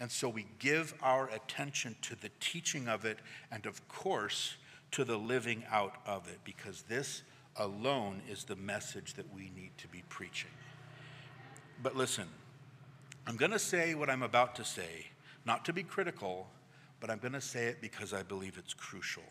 And 0.00 0.10
so 0.10 0.28
we 0.28 0.46
give 0.58 0.94
our 1.02 1.28
attention 1.28 1.94
to 2.02 2.16
the 2.16 2.30
teaching 2.40 2.88
of 2.88 3.04
it 3.04 3.18
and, 3.52 3.66
of 3.66 3.86
course, 3.88 4.56
to 4.92 5.04
the 5.04 5.18
living 5.18 5.62
out 5.70 5.96
of 6.06 6.26
it, 6.26 6.38
because 6.42 6.82
this 6.82 7.22
alone 7.56 8.22
is 8.28 8.44
the 8.44 8.56
message 8.56 9.14
that 9.14 9.32
we 9.34 9.52
need 9.54 9.70
to 9.76 9.86
be 9.88 10.02
preaching. 10.08 10.50
But 11.82 11.96
listen, 11.96 12.26
I'm 13.26 13.36
going 13.36 13.52
to 13.52 13.58
say 13.58 13.94
what 13.94 14.08
I'm 14.08 14.22
about 14.22 14.54
to 14.56 14.64
say, 14.64 15.06
not 15.44 15.64
to 15.66 15.72
be 15.72 15.82
critical, 15.82 16.48
but 16.98 17.10
I'm 17.10 17.18
going 17.18 17.32
to 17.34 17.40
say 17.40 17.66
it 17.66 17.80
because 17.80 18.12
I 18.12 18.22
believe 18.22 18.56
it's 18.58 18.74
crucial. 18.74 19.22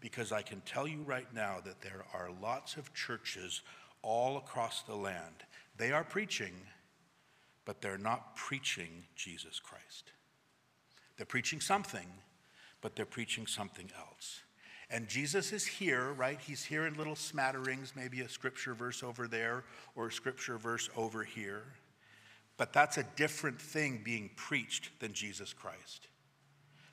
Because 0.00 0.32
I 0.32 0.42
can 0.42 0.60
tell 0.62 0.86
you 0.86 1.02
right 1.02 1.32
now 1.32 1.58
that 1.64 1.80
there 1.80 2.04
are 2.12 2.30
lots 2.42 2.76
of 2.76 2.92
churches 2.94 3.62
all 4.02 4.36
across 4.36 4.82
the 4.82 4.94
land. 4.94 5.44
They 5.76 5.92
are 5.92 6.04
preaching 6.04 6.52
but 7.68 7.82
they're 7.82 7.98
not 7.98 8.34
preaching 8.34 9.04
Jesus 9.14 9.60
Christ. 9.60 10.12
They're 11.18 11.26
preaching 11.26 11.60
something, 11.60 12.06
but 12.80 12.96
they're 12.96 13.04
preaching 13.04 13.46
something 13.46 13.90
else. 13.94 14.40
And 14.88 15.06
Jesus 15.06 15.52
is 15.52 15.66
here, 15.66 16.14
right? 16.14 16.40
He's 16.40 16.64
here 16.64 16.86
in 16.86 16.94
little 16.94 17.14
smatterings, 17.14 17.92
maybe 17.94 18.22
a 18.22 18.28
scripture 18.30 18.72
verse 18.72 19.02
over 19.02 19.28
there 19.28 19.64
or 19.96 20.06
a 20.06 20.10
scripture 20.12 20.56
verse 20.56 20.88
over 20.96 21.22
here. 21.22 21.62
But 22.56 22.72
that's 22.72 22.96
a 22.96 23.04
different 23.16 23.60
thing 23.60 24.00
being 24.02 24.30
preached 24.34 24.98
than 24.98 25.12
Jesus 25.12 25.52
Christ. 25.52 26.08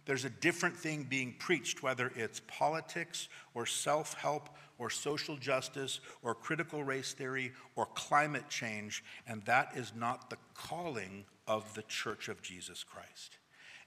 There's 0.06 0.26
a 0.26 0.30
different 0.30 0.78
thing 0.78 1.04
being 1.10 1.36
preached, 1.40 1.82
whether 1.82 2.12
it's 2.16 2.42
politics 2.48 3.28
or 3.54 3.66
self 3.66 4.14
help 4.14 4.50
or 4.78 4.90
social 4.90 5.38
justice 5.38 6.00
or 6.22 6.36
critical 6.36 6.84
race 6.84 7.14
theory 7.14 7.52
or 7.76 7.88
climate 7.88 8.50
change, 8.50 9.04
and 9.28 9.44
that 9.46 9.72
is 9.76 9.94
not 9.96 10.30
the 10.30 10.38
calling 10.54 11.26
of 11.48 11.74
the 11.74 11.84
Church 11.84 12.28
of 12.28 12.42
Jesus 12.42 12.84
Christ. 12.84 13.38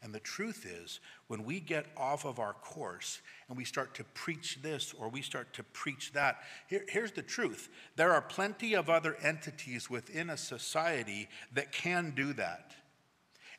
And 0.02 0.14
the 0.14 0.20
truth 0.20 0.64
is, 0.64 1.00
when 1.26 1.44
we 1.44 1.58
get 1.58 1.86
off 1.96 2.24
of 2.24 2.38
our 2.38 2.52
course 2.52 3.20
and 3.48 3.56
we 3.56 3.64
start 3.64 3.94
to 3.94 4.04
preach 4.04 4.60
this 4.62 4.94
or 4.96 5.08
we 5.08 5.22
start 5.22 5.52
to 5.54 5.64
preach 5.64 6.12
that, 6.12 6.38
here, 6.68 6.84
here's 6.88 7.12
the 7.12 7.22
truth 7.22 7.68
there 7.96 8.12
are 8.12 8.22
plenty 8.22 8.74
of 8.74 8.88
other 8.88 9.16
entities 9.22 9.90
within 9.90 10.30
a 10.30 10.36
society 10.36 11.28
that 11.52 11.72
can 11.72 12.12
do 12.14 12.32
that. 12.34 12.74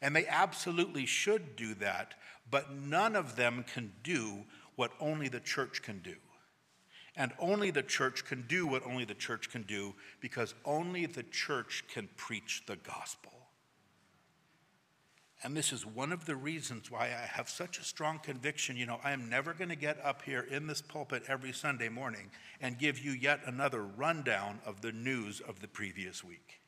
And 0.02 0.16
they 0.16 0.28
absolutely 0.28 1.06
should 1.06 1.58
do 1.58 1.74
that, 1.76 2.14
but 2.50 2.72
none 2.72 3.16
of 3.16 3.36
them 3.36 3.66
can 3.74 3.92
do 4.04 4.46
what 4.76 4.92
only 5.00 5.28
the 5.28 5.40
church 5.40 5.82
can 5.82 6.00
do. 6.00 6.16
And 7.16 7.34
only 7.38 7.70
the 7.72 7.84
church 7.84 8.24
can 8.24 8.46
do 8.48 8.66
what 8.66 8.86
only 8.86 9.04
the 9.04 9.14
church 9.14 9.50
can 9.50 9.64
do 9.64 9.94
because 10.22 10.54
only 10.64 11.06
the 11.06 11.24
church 11.24 11.84
can 11.94 12.08
preach 12.16 12.64
the 12.66 12.78
gospel. 12.78 13.34
And 15.44 15.56
this 15.56 15.72
is 15.72 15.86
one 15.86 16.12
of 16.12 16.26
the 16.26 16.36
reasons 16.36 16.92
why 16.92 17.06
I 17.06 17.26
have 17.26 17.50
such 17.50 17.80
a 17.80 17.84
strong 17.84 18.20
conviction. 18.20 18.76
You 18.76 18.86
know, 18.86 19.00
I 19.04 19.12
am 19.12 19.30
never 19.30 19.54
going 19.54 19.70
to 19.70 19.76
get 19.76 19.98
up 20.04 20.22
here 20.22 20.46
in 20.50 20.68
this 20.68 20.82
pulpit 20.82 21.24
every 21.28 21.54
Sunday 21.54 21.88
morning 21.88 22.30
and 22.62 22.78
give 22.78 23.00
you 23.00 23.12
yet 23.12 23.40
another 23.46 23.84
rundown 23.84 24.60
of 24.66 24.82
the 24.82 24.92
news 24.92 25.40
of 25.40 25.62
the 25.62 25.68
previous 25.68 26.24
week. 26.24 26.60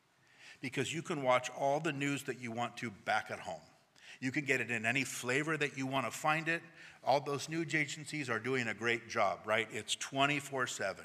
Because 0.62 0.94
you 0.94 1.02
can 1.02 1.22
watch 1.22 1.50
all 1.58 1.82
the 1.82 1.92
news 1.92 2.24
that 2.24 2.40
you 2.40 2.52
want 2.52 2.78
to 2.78 2.92
back 2.92 3.30
at 3.30 3.40
home. 3.40 3.60
You 4.22 4.32
can 4.32 4.46
get 4.46 4.62
it 4.62 4.70
in 4.70 4.86
any 4.86 5.04
flavor 5.04 5.58
that 5.58 5.78
you 5.78 5.88
want 5.88 6.06
to 6.06 6.12
find 6.12 6.48
it. 6.48 6.62
All 7.04 7.20
those 7.20 7.50
news 7.50 7.74
agencies 7.74 8.30
are 8.30 8.40
doing 8.40 8.68
a 8.68 8.74
great 8.74 9.10
job, 9.10 9.40
right? 9.46 9.68
It's 9.74 9.96
24 9.96 10.68
7. 10.68 11.04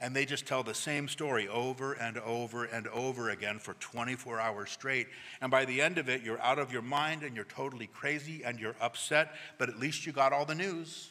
And 0.00 0.16
they 0.16 0.24
just 0.24 0.46
tell 0.46 0.62
the 0.62 0.74
same 0.74 1.06
story 1.06 1.46
over 1.46 1.92
and 1.92 2.18
over 2.18 2.64
and 2.64 2.88
over 2.88 3.30
again 3.30 3.58
for 3.60 3.74
24 3.74 4.40
hours 4.40 4.70
straight. 4.70 5.06
And 5.40 5.50
by 5.50 5.64
the 5.64 5.80
end 5.80 5.98
of 5.98 6.08
it, 6.08 6.22
you're 6.22 6.40
out 6.40 6.58
of 6.58 6.72
your 6.72 6.82
mind 6.82 7.22
and 7.22 7.36
you're 7.36 7.44
totally 7.44 7.86
crazy 7.86 8.42
and 8.44 8.58
you're 8.58 8.74
upset, 8.80 9.32
but 9.58 9.68
at 9.68 9.78
least 9.78 10.04
you 10.04 10.12
got 10.12 10.32
all 10.32 10.44
the 10.44 10.56
news. 10.56 11.08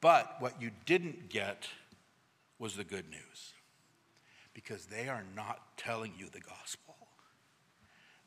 But 0.00 0.36
what 0.38 0.60
you 0.62 0.70
didn't 0.84 1.28
get 1.28 1.68
was 2.60 2.76
the 2.76 2.84
good 2.84 3.10
news 3.10 3.54
because 4.54 4.86
they 4.86 5.08
are 5.08 5.24
not 5.34 5.76
telling 5.76 6.12
you 6.16 6.28
the 6.28 6.40
gospel. 6.40 6.85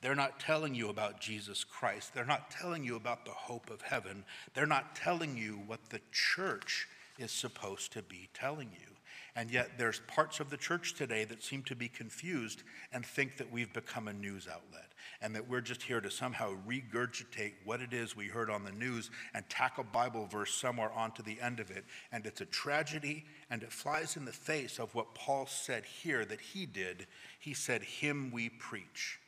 They're 0.02 0.16
not 0.16 0.40
telling 0.40 0.76
you 0.76 0.90
about 0.90 1.20
Jesus 1.20 1.64
Christ. 1.64 2.14
They're 2.14 2.26
not 2.26 2.52
telling 2.52 2.84
you 2.84 2.96
about 2.96 3.26
the 3.26 3.32
hope 3.32 3.70
of 3.70 3.82
heaven. 3.82 4.24
They're 4.54 4.66
not 4.66 4.96
telling 4.96 5.38
you 5.38 5.62
what 5.68 5.90
the 5.90 6.00
church 6.12 6.88
is 7.18 7.32
supposed 7.32 7.92
to 7.94 8.02
be 8.02 8.30
telling 8.34 8.70
you. 8.72 8.96
And 9.36 9.52
yet, 9.52 9.78
there's 9.78 10.02
parts 10.08 10.40
of 10.40 10.50
the 10.50 10.58
church 10.58 10.96
today 10.96 11.24
that 11.26 11.44
seem 11.44 11.64
to 11.64 11.76
be 11.76 11.88
confused 11.88 12.64
and 12.92 13.06
think 13.06 13.38
that 13.38 13.52
we've 13.52 13.72
become 13.74 14.08
a 14.08 14.14
news 14.14 14.48
outlet 14.52 14.90
and 15.22 15.36
that 15.36 15.48
we're 15.48 15.62
just 15.62 15.84
here 15.84 16.02
to 16.02 16.10
somehow 16.10 16.56
regurgitate 16.68 17.54
what 17.64 17.82
it 17.82 17.94
is 17.94 18.16
we 18.16 18.28
heard 18.28 18.50
on 18.50 18.64
the 18.64 18.72
news 18.72 19.12
and 19.34 19.48
tack 19.50 19.78
a 19.78 19.84
Bible 19.84 20.26
verse 20.26 20.54
somewhere 20.54 20.92
onto 20.94 21.22
the 21.22 21.40
end 21.42 21.60
of 21.60 21.72
it. 21.72 21.86
And 22.12 22.26
it's 22.26 22.42
a 22.42 22.46
tragedy 22.46 23.26
and 23.50 23.64
it 23.64 23.72
flies 23.72 24.18
in 24.18 24.26
the 24.26 24.32
face 24.32 24.80
of 24.80 24.96
what 24.96 25.14
Paul 25.14 25.46
said 25.46 25.84
here 25.86 26.26
that 26.26 26.42
he 26.42 26.66
did. 26.66 27.06
He 27.38 27.54
said, 27.54 27.84
Him 27.84 28.32
we 28.32 28.50
preach 28.50 29.20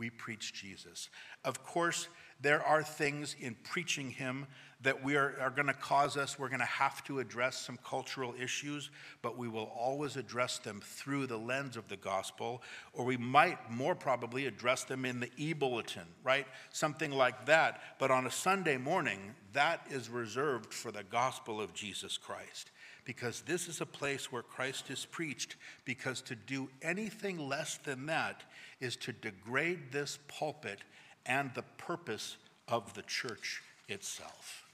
we 0.00 0.08
preach 0.08 0.54
Jesus. 0.54 1.10
Of 1.44 1.62
course, 1.62 2.08
there 2.40 2.64
are 2.64 2.82
things 2.82 3.36
in 3.38 3.54
preaching 3.62 4.10
him 4.10 4.46
that 4.80 5.04
we 5.04 5.14
are, 5.14 5.34
are 5.38 5.50
going 5.50 5.66
to 5.66 5.74
cause 5.74 6.16
us, 6.16 6.38
we're 6.38 6.48
going 6.48 6.60
to 6.60 6.64
have 6.64 7.04
to 7.04 7.18
address 7.18 7.58
some 7.58 7.78
cultural 7.84 8.34
issues, 8.40 8.88
but 9.20 9.36
we 9.36 9.46
will 9.46 9.70
always 9.78 10.16
address 10.16 10.56
them 10.56 10.80
through 10.82 11.26
the 11.26 11.36
lens 11.36 11.76
of 11.76 11.86
the 11.88 11.98
gospel, 11.98 12.62
or 12.94 13.04
we 13.04 13.18
might 13.18 13.70
more 13.70 13.94
probably 13.94 14.46
address 14.46 14.84
them 14.84 15.04
in 15.04 15.20
the 15.20 15.28
e 15.36 15.52
bulletin, 15.52 16.06
right? 16.24 16.46
Something 16.70 17.10
like 17.10 17.44
that. 17.44 17.82
But 17.98 18.10
on 18.10 18.26
a 18.26 18.30
Sunday 18.30 18.78
morning, 18.78 19.34
that 19.52 19.82
is 19.90 20.08
reserved 20.08 20.72
for 20.72 20.90
the 20.90 21.04
gospel 21.04 21.60
of 21.60 21.74
Jesus 21.74 22.16
Christ 22.16 22.70
because 23.04 23.42
this 23.42 23.68
is 23.68 23.80
a 23.80 23.86
place 23.86 24.30
where 24.30 24.42
Christ 24.42 24.90
is 24.90 25.04
preached, 25.04 25.56
because 25.84 26.20
to 26.22 26.34
do 26.34 26.68
anything 26.82 27.38
less 27.38 27.76
than 27.78 28.06
that 28.06 28.42
is 28.80 28.96
to 28.96 29.12
degrade 29.12 29.92
this 29.92 30.18
pulpit 30.28 30.80
and 31.26 31.50
the 31.54 31.64
purpose 31.78 32.36
of 32.68 32.94
the 32.94 33.02
church 33.02 33.62
itself. 33.88 34.64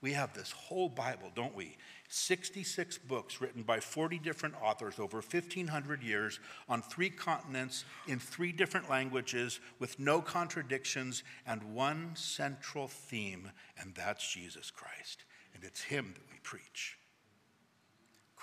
We 0.00 0.12
have 0.12 0.34
this 0.34 0.52
whole 0.52 0.88
Bible, 0.88 1.32
don't 1.34 1.54
we? 1.54 1.76
66 2.08 2.98
books 2.98 3.40
written 3.40 3.62
by 3.62 3.80
40 3.80 4.18
different 4.18 4.54
authors 4.62 5.00
over 5.00 5.16
1,500 5.16 6.02
years 6.02 6.38
on 6.68 6.82
three 6.82 7.10
continents 7.10 7.84
in 8.06 8.18
three 8.18 8.52
different 8.52 8.88
languages 8.88 9.58
with 9.78 9.98
no 9.98 10.20
contradictions 10.20 11.24
and 11.46 11.74
one 11.74 12.14
central 12.14 12.86
theme, 12.86 13.50
and 13.80 13.94
that's 13.94 14.32
Jesus 14.32 14.70
Christ. 14.70 15.24
And 15.54 15.64
it's 15.64 15.82
Him 15.82 16.14
that 16.14 16.30
we 16.30 16.38
preach. 16.42 16.98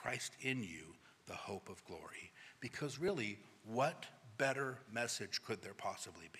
Christ 0.03 0.33
in 0.41 0.61
you, 0.61 0.95
the 1.27 1.33
hope 1.33 1.69
of 1.69 1.83
glory. 1.85 2.31
Because 2.59 2.99
really, 2.99 3.39
what 3.65 4.05
better 4.37 4.79
message 4.91 5.41
could 5.45 5.61
there 5.61 5.73
possibly 5.73 6.29
be? 6.33 6.39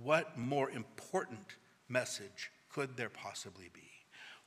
What 0.00 0.38
more 0.38 0.70
important 0.70 1.56
message 1.88 2.52
could 2.72 2.96
there 2.96 3.08
possibly 3.08 3.70
be? 3.74 3.90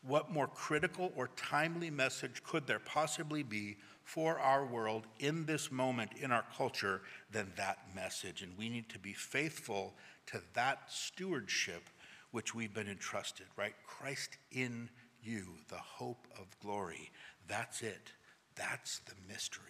What 0.04 0.32
more 0.32 0.48
critical 0.48 1.12
or 1.18 1.32
timely 1.36 1.90
message 1.90 2.42
could 2.44 2.66
there 2.66 2.80
possibly 2.80 3.44
be 3.44 3.76
for 4.06 4.40
our 4.40 4.66
world 4.66 5.06
in 5.20 5.46
this 5.46 5.70
moment 5.70 6.12
in 6.22 6.32
our 6.32 6.46
culture 6.56 7.02
than 7.30 7.52
that 7.58 7.80
message? 7.94 8.42
And 8.42 8.58
we 8.58 8.70
need 8.70 8.88
to 8.88 9.00
be 9.00 9.12
faithful 9.12 9.96
to 10.28 10.40
that 10.54 10.80
stewardship 10.88 11.90
which 12.32 12.56
we've 12.56 12.74
been 12.74 12.88
entrusted, 12.88 13.48
right? 13.58 13.76
Christ 13.86 14.38
in 14.54 14.90
you, 15.24 15.44
the 15.68 15.76
hope 15.76 16.28
of 16.40 16.48
glory. 16.60 17.12
That's 17.48 17.82
it. 17.82 18.14
That's 18.56 19.00
the 19.00 19.16
mystery. 19.28 19.66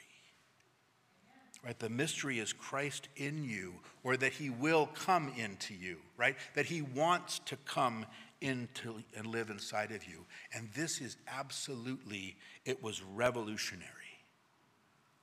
Right? 1.64 1.78
The 1.78 1.90
mystery 1.90 2.40
is 2.40 2.54
Christ 2.54 3.08
in 3.16 3.44
you, 3.44 3.76
or 4.04 4.18
that 4.18 4.34
he 4.34 4.50
will 4.50 4.88
come 4.88 5.32
into 5.38 5.76
you, 5.76 5.98
right? 6.18 6.36
That 6.56 6.66
he 6.66 6.82
wants 6.82 7.40
to 7.46 7.56
come 7.66 8.06
into 8.42 9.04
and 9.16 9.28
live 9.28 9.52
inside 9.52 9.92
of 9.92 10.06
you. 10.06 10.26
And 10.54 10.70
this 10.74 11.00
is 11.00 11.18
absolutely, 11.28 12.36
it 12.66 12.82
was 12.82 13.04
revolutionary 13.04 14.01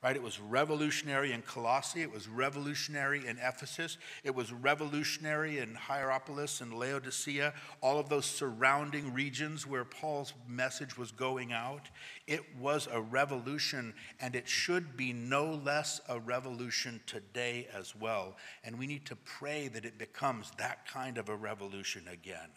right? 0.03 0.15
It 0.15 0.23
was 0.23 0.39
revolutionary 0.39 1.33
in 1.33 1.43
Colossae, 1.43 2.03
it 2.03 2.13
was 2.13 2.29
revolutionary 2.29 3.27
in 3.27 3.37
Ephesus, 3.39 3.99
it 4.23 4.33
was 4.33 4.53
revolutionary 4.53 5.59
in 5.59 5.75
Hierapolis 5.75 6.61
and 6.61 6.73
Laodicea, 6.73 7.53
all 7.81 7.99
of 7.99 8.09
those 8.09 8.25
surrounding 8.25 9.13
regions 9.13 9.67
where 9.67 9.85
Paul's 9.85 10.35
message 10.47 10.97
was 10.97 11.11
going 11.11 11.53
out. 11.53 11.89
It 12.29 12.45
was 12.61 12.87
a 12.93 13.01
revolution, 13.01 13.93
and 14.21 14.37
it 14.37 14.49
should 14.49 14.97
be 14.97 15.13
no 15.13 15.61
less 15.65 16.01
a 16.09 16.21
revolution 16.21 17.01
today 17.07 17.67
as 17.77 17.97
well. 17.97 18.37
And 18.63 18.79
we 18.79 18.87
need 18.87 19.05
to 19.07 19.17
pray 19.17 19.67
that 19.67 19.85
it 19.85 19.99
becomes 19.99 20.53
that 20.59 20.87
kind 20.87 21.19
of 21.19 21.29
a 21.29 21.37
revolution 21.37 22.07
again. 22.09 22.51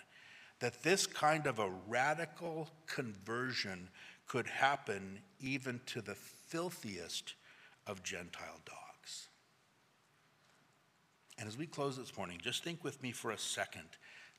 That 0.59 0.83
this 0.83 1.07
kind 1.07 1.47
of 1.47 1.57
a 1.57 1.71
radical 1.87 2.69
conversion 2.85 3.89
could 4.27 4.45
happen 4.45 5.19
even 5.39 5.81
to 5.87 6.01
the 6.01 6.15
filthiest 6.51 7.35
of 7.87 8.03
Gentile 8.03 8.59
dogs. 8.65 9.29
And 11.39 11.47
as 11.47 11.57
we 11.57 11.65
close 11.65 11.97
this 11.97 12.15
morning, 12.17 12.39
just 12.43 12.63
think 12.63 12.83
with 12.83 13.01
me 13.01 13.13
for 13.13 13.31
a 13.31 13.37
second. 13.37 13.87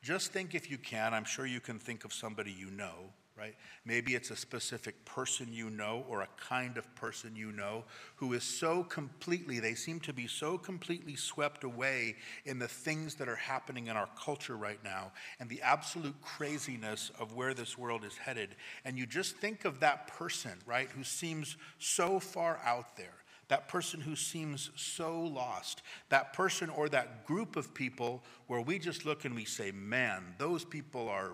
Just 0.02 0.30
think 0.30 0.54
if 0.54 0.70
you 0.70 0.76
can, 0.76 1.14
I'm 1.14 1.24
sure 1.24 1.46
you 1.46 1.58
can 1.58 1.78
think 1.78 2.04
of 2.04 2.12
somebody 2.12 2.52
you 2.52 2.70
know, 2.70 3.14
right? 3.36 3.54
Maybe 3.84 4.14
it's 4.14 4.30
a 4.30 4.36
specific 4.36 5.04
person 5.04 5.48
you 5.52 5.70
know 5.70 6.04
or 6.08 6.20
a 6.20 6.28
kind 6.38 6.76
of 6.76 6.94
person 6.94 7.34
you 7.34 7.50
know 7.52 7.84
who 8.16 8.34
is 8.34 8.44
so 8.44 8.84
completely, 8.84 9.58
they 9.58 9.74
seem 9.74 10.00
to 10.00 10.12
be 10.12 10.26
so 10.26 10.58
completely 10.58 11.16
swept 11.16 11.64
away 11.64 12.16
in 12.44 12.58
the 12.58 12.68
things 12.68 13.14
that 13.16 13.28
are 13.28 13.36
happening 13.36 13.86
in 13.86 13.96
our 13.96 14.08
culture 14.22 14.56
right 14.56 14.82
now 14.84 15.12
and 15.40 15.48
the 15.48 15.62
absolute 15.62 16.20
craziness 16.20 17.10
of 17.18 17.32
where 17.32 17.54
this 17.54 17.78
world 17.78 18.04
is 18.04 18.16
headed. 18.16 18.50
And 18.84 18.98
you 18.98 19.06
just 19.06 19.36
think 19.36 19.64
of 19.64 19.80
that 19.80 20.08
person, 20.08 20.52
right, 20.66 20.90
who 20.90 21.04
seems 21.04 21.56
so 21.78 22.20
far 22.20 22.60
out 22.64 22.96
there. 22.96 23.14
That 23.48 23.68
person 23.68 24.00
who 24.00 24.16
seems 24.16 24.70
so 24.76 25.20
lost, 25.20 25.82
that 26.08 26.32
person 26.32 26.70
or 26.70 26.88
that 26.90 27.26
group 27.26 27.56
of 27.56 27.74
people 27.74 28.22
where 28.46 28.60
we 28.60 28.78
just 28.78 29.04
look 29.04 29.24
and 29.24 29.34
we 29.34 29.44
say, 29.44 29.72
man, 29.72 30.22
those 30.38 30.64
people 30.64 31.08
are 31.08 31.32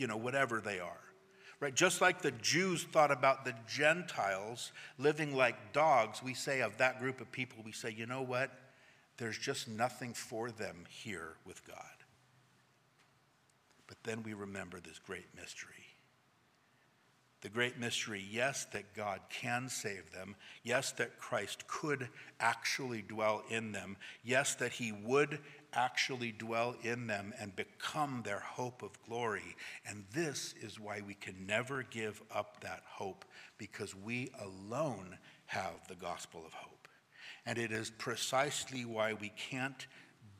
you 0.00 0.06
know, 0.06 0.16
whatever 0.16 0.60
they 0.60 0.80
are. 0.80 1.00
Right? 1.60 1.74
Just 1.74 2.00
like 2.00 2.22
the 2.22 2.30
Jews 2.30 2.84
thought 2.84 3.10
about 3.12 3.44
the 3.44 3.54
Gentiles 3.68 4.72
living 4.98 5.36
like 5.36 5.74
dogs, 5.74 6.22
we 6.22 6.32
say 6.32 6.62
of 6.62 6.78
that 6.78 6.98
group 7.00 7.20
of 7.20 7.30
people, 7.30 7.62
we 7.62 7.72
say, 7.72 7.90
you 7.90 8.06
know 8.06 8.22
what? 8.22 8.50
There's 9.18 9.36
just 9.36 9.68
nothing 9.68 10.14
for 10.14 10.50
them 10.50 10.84
here 10.88 11.34
with 11.44 11.66
God. 11.66 11.76
But 13.86 13.98
then 14.04 14.22
we 14.22 14.32
remember 14.32 14.80
this 14.80 14.98
great 14.98 15.26
mystery 15.36 15.80
the 17.42 17.48
great 17.48 17.78
mystery 17.78 18.24
yes, 18.30 18.66
that 18.72 18.94
God 18.94 19.20
can 19.30 19.68
save 19.68 20.12
them. 20.12 20.36
Yes, 20.62 20.92
that 20.92 21.18
Christ 21.18 21.66
could 21.66 22.08
actually 22.38 23.02
dwell 23.02 23.42
in 23.48 23.72
them. 23.72 23.96
Yes, 24.22 24.54
that 24.56 24.72
he 24.72 24.92
would 24.92 25.38
actually 25.72 26.32
dwell 26.32 26.74
in 26.82 27.06
them 27.06 27.32
and 27.38 27.54
become 27.56 28.22
their 28.24 28.40
hope 28.40 28.82
of 28.82 28.90
glory. 29.08 29.56
And 29.86 30.04
this 30.12 30.54
is 30.60 30.80
why 30.80 31.00
we 31.06 31.14
can 31.14 31.46
never 31.46 31.82
give 31.82 32.22
up 32.34 32.60
that 32.60 32.82
hope 32.86 33.24
because 33.58 33.94
we 33.94 34.30
alone 34.40 35.18
have 35.46 35.86
the 35.88 35.94
gospel 35.94 36.42
of 36.46 36.52
hope. 36.52 36.88
And 37.46 37.58
it 37.58 37.72
is 37.72 37.90
precisely 37.90 38.84
why 38.84 39.14
we 39.14 39.30
can't 39.30 39.86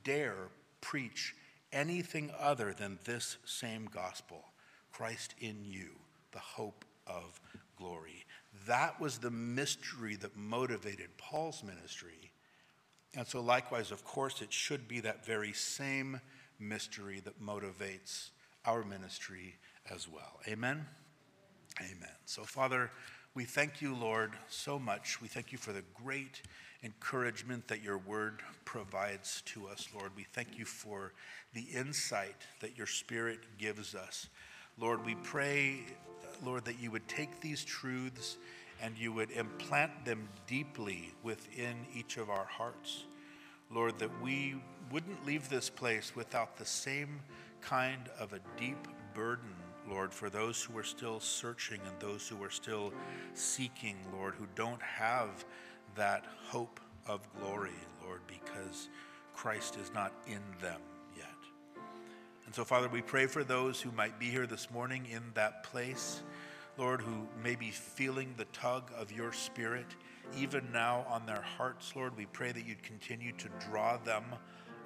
dare 0.03 0.49
preach 0.81 1.35
anything 1.71 2.31
other 2.39 2.73
than 2.73 2.99
this 3.05 3.37
same 3.45 3.87
gospel 3.93 4.43
Christ 4.91 5.35
in 5.39 5.63
you, 5.63 5.91
the 6.31 6.39
hope 6.39 6.85
of 7.07 7.39
glory. 7.77 8.25
That 8.67 8.99
was 8.99 9.17
the 9.17 9.31
mystery 9.31 10.15
that 10.17 10.35
motivated 10.35 11.17
Paul's 11.17 11.63
ministry. 11.63 12.30
And 13.15 13.27
so, 13.27 13.41
likewise, 13.41 13.91
of 13.91 14.05
course, 14.05 14.41
it 14.41 14.53
should 14.53 14.87
be 14.87 15.01
that 15.01 15.25
very 15.25 15.53
same 15.53 16.21
mystery 16.59 17.21
that 17.25 17.41
motivates 17.41 18.29
our 18.65 18.83
ministry 18.83 19.55
as 19.93 20.07
well. 20.07 20.39
Amen? 20.47 20.85
Amen. 21.79 22.15
So, 22.25 22.43
Father, 22.43 22.91
We 23.33 23.45
thank 23.45 23.81
you, 23.81 23.95
Lord, 23.95 24.33
so 24.49 24.77
much. 24.77 25.21
We 25.21 25.29
thank 25.29 25.53
you 25.53 25.57
for 25.57 25.71
the 25.71 25.83
great 26.03 26.41
encouragement 26.83 27.65
that 27.69 27.81
your 27.81 27.97
word 27.97 28.41
provides 28.65 29.41
to 29.45 29.67
us, 29.67 29.87
Lord. 29.95 30.11
We 30.17 30.25
thank 30.33 30.59
you 30.59 30.65
for 30.65 31.13
the 31.53 31.61
insight 31.61 32.35
that 32.59 32.77
your 32.77 32.87
spirit 32.87 33.39
gives 33.57 33.95
us. 33.95 34.27
Lord, 34.77 35.05
we 35.05 35.15
pray, 35.15 35.79
Lord, 36.43 36.65
that 36.65 36.81
you 36.81 36.91
would 36.91 37.07
take 37.07 37.39
these 37.39 37.63
truths 37.63 38.35
and 38.81 38.97
you 38.97 39.13
would 39.13 39.31
implant 39.31 40.05
them 40.05 40.27
deeply 40.47 41.13
within 41.23 41.75
each 41.93 42.17
of 42.17 42.29
our 42.29 42.45
hearts. 42.45 43.03
Lord, 43.69 43.99
that 43.99 44.21
we 44.21 44.55
wouldn't 44.91 45.25
leave 45.25 45.47
this 45.47 45.69
place 45.69 46.13
without 46.15 46.57
the 46.57 46.65
same 46.65 47.19
kind 47.61 48.09
of 48.19 48.33
a 48.33 48.39
deep 48.59 48.87
burden, 49.13 49.53
Lord, 49.89 50.13
for 50.13 50.29
those 50.29 50.61
who 50.63 50.77
are 50.77 50.83
still 50.83 51.19
searching 51.19 51.79
and 51.87 51.99
those 51.99 52.27
who 52.27 52.43
are 52.43 52.49
still 52.49 52.93
seeking, 53.33 53.95
Lord, 54.13 54.35
who 54.35 54.47
don't 54.55 54.81
have 54.81 55.45
that 55.95 56.25
hope 56.47 56.79
of 57.07 57.21
glory, 57.39 57.69
Lord, 58.03 58.21
because 58.27 58.89
Christ 59.33 59.77
is 59.81 59.91
not 59.93 60.11
in 60.27 60.41
them 60.61 60.81
yet. 61.15 61.27
And 62.45 62.53
so, 62.53 62.65
Father, 62.65 62.89
we 62.89 63.01
pray 63.01 63.27
for 63.27 63.43
those 63.43 63.79
who 63.79 63.91
might 63.91 64.19
be 64.19 64.29
here 64.29 64.45
this 64.45 64.69
morning 64.71 65.07
in 65.11 65.21
that 65.35 65.63
place, 65.63 66.21
Lord, 66.77 67.01
who 67.01 67.27
may 67.43 67.55
be 67.55 67.71
feeling 67.71 68.33
the 68.37 68.45
tug 68.45 68.91
of 68.97 69.11
your 69.11 69.33
spirit 69.33 69.85
even 70.37 70.71
now 70.71 71.05
on 71.09 71.25
their 71.25 71.41
hearts, 71.41 71.93
Lord. 71.95 72.15
We 72.15 72.25
pray 72.25 72.51
that 72.51 72.65
you'd 72.65 72.83
continue 72.83 73.33
to 73.33 73.49
draw 73.69 73.97
them 73.97 74.23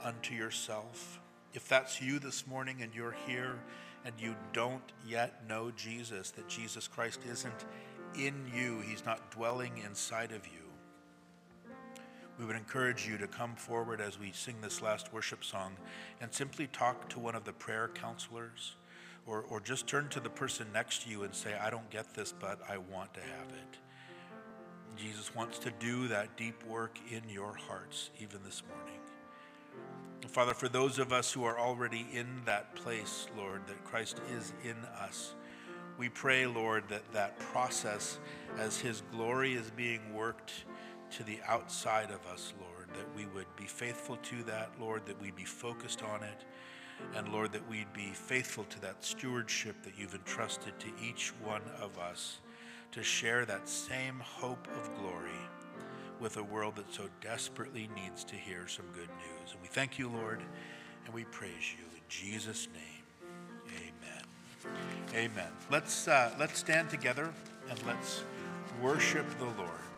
unto 0.04 0.34
yourself. 0.34 1.20
If 1.54 1.68
that's 1.68 2.02
you 2.02 2.20
this 2.20 2.48
morning 2.48 2.82
and 2.82 2.94
you're 2.94 3.16
here 3.28 3.60
and 4.04 4.14
you 4.20 4.36
don't 4.54 4.92
yet 5.08 5.48
know 5.48 5.72
Jesus, 5.72 6.32
that 6.32 6.48
Jesus 6.48 6.88
Christ 6.88 7.22
isn't 7.30 7.66
in 8.18 8.34
you, 8.54 8.82
he's 8.82 9.06
not 9.06 9.32
dwelling 9.32 9.82
inside 9.86 10.32
of 10.32 10.46
you 10.48 10.66
we 12.38 12.46
would 12.46 12.56
encourage 12.56 13.08
you 13.08 13.18
to 13.18 13.28
come 13.28 13.56
forward 13.56 14.02
as 14.02 14.20
we 14.20 14.32
sing 14.32 14.56
this 14.62 14.82
last 14.82 15.14
worship 15.14 15.44
song 15.44 15.76
and 16.20 16.34
simply 16.34 16.68
talk 16.68 17.08
to 17.10 17.20
one 17.20 17.36
of 17.36 17.46
the 17.46 17.54
prayer 17.54 17.90
counselors 17.94 18.76
or, 19.28 19.42
or 19.50 19.60
just 19.60 19.88
turn 19.88 20.08
to 20.10 20.20
the 20.20 20.30
person 20.30 20.68
next 20.74 21.04
to 21.04 21.10
you 21.10 21.24
and 21.24 21.34
say, 21.34 21.56
I 21.56 21.70
don't 21.70 21.90
get 21.90 22.14
this, 22.14 22.34
but 22.38 22.60
I 22.70 22.78
want 22.78 23.14
to 23.16 23.22
have 23.22 23.50
it. 23.50 23.78
Jesus 24.96 25.36
wants 25.36 25.60
to 25.60 25.72
do 25.80 26.08
that 26.08 26.38
deep 26.38 26.64
work 26.66 26.98
in 27.10 27.22
your 27.30 27.54
hearts 27.54 28.12
even 28.22 28.40
this 28.46 28.64
morning. 28.68 29.00
Father, 30.28 30.54
for 30.54 30.68
those 30.68 31.00
of 31.00 31.14
us 31.14 31.32
who 31.32 31.44
are 31.44 31.60
already 31.60 32.08
in 32.14 32.28
that 32.46 32.76
place, 32.76 33.28
Lord, 33.38 33.62
that 33.68 33.84
Christ 33.84 34.20
is 34.36 34.54
in 34.64 34.76
us, 35.00 35.36
we 35.98 36.10
pray, 36.10 36.46
Lord, 36.46 36.84
that 36.90 37.10
that 37.14 37.40
process, 37.40 38.20
as 38.58 38.80
His 38.80 39.02
glory 39.12 39.54
is 39.54 39.72
being 39.72 40.14
worked 40.14 40.66
to 41.12 41.24
the 41.24 41.40
outside 41.48 42.12
of 42.12 42.26
us, 42.28 42.54
Lord, 42.60 42.90
that 42.90 43.16
we 43.16 43.26
would 43.28 43.46
be 43.56 43.66
faithful 43.66 44.18
to 44.18 44.44
that, 44.44 44.72
Lord, 44.80 45.06
that 45.06 45.22
we'd 45.22 45.36
be 45.36 45.46
focused 45.46 46.04
on 46.04 46.24
it, 46.24 46.44
and 47.16 47.30
Lord, 47.30 47.52
that 47.54 47.68
we'd 47.70 47.92
be 47.94 48.12
faithful 48.14 48.66
to 48.66 48.82
that 48.82 49.04
stewardship 49.04 49.76
that 49.84 49.94
you've 49.98 50.16
entrusted 50.16 50.74
to 50.80 50.88
each 51.02 51.34
one 51.44 51.62
of 51.82 51.98
us 51.98 52.40
to 52.92 53.04
share 53.04 53.46
that 53.46 53.68
same 53.68 54.20
hope 54.20 54.68
of 54.68 54.90
glory 55.00 55.32
with 56.20 56.38
a 56.38 56.44
world 56.44 56.76
that 56.78 56.94
so 56.94 57.04
desperately 57.22 57.90
needs 57.96 58.24
to 58.24 58.36
hear 58.36 58.68
some 58.68 58.86
good 58.94 59.10
news. 59.10 59.52
And 59.52 59.62
we 59.62 59.68
thank 59.68 60.00
you, 60.00 60.10
Lord, 60.10 60.42
and 61.06 61.14
we 61.14 61.26
praise 61.26 61.74
you 61.78 61.86
in 61.94 62.02
Jesus' 62.10 62.68
name. 62.74 63.32
Amen. 63.68 64.74
Amen. 65.14 65.52
Let's 65.70 66.08
uh, 66.08 66.32
let's 66.40 66.58
stand 66.58 66.90
together 66.90 67.32
and 67.70 67.80
let's 67.86 68.24
worship 68.82 69.26
the 69.38 69.46
Lord. 69.46 69.85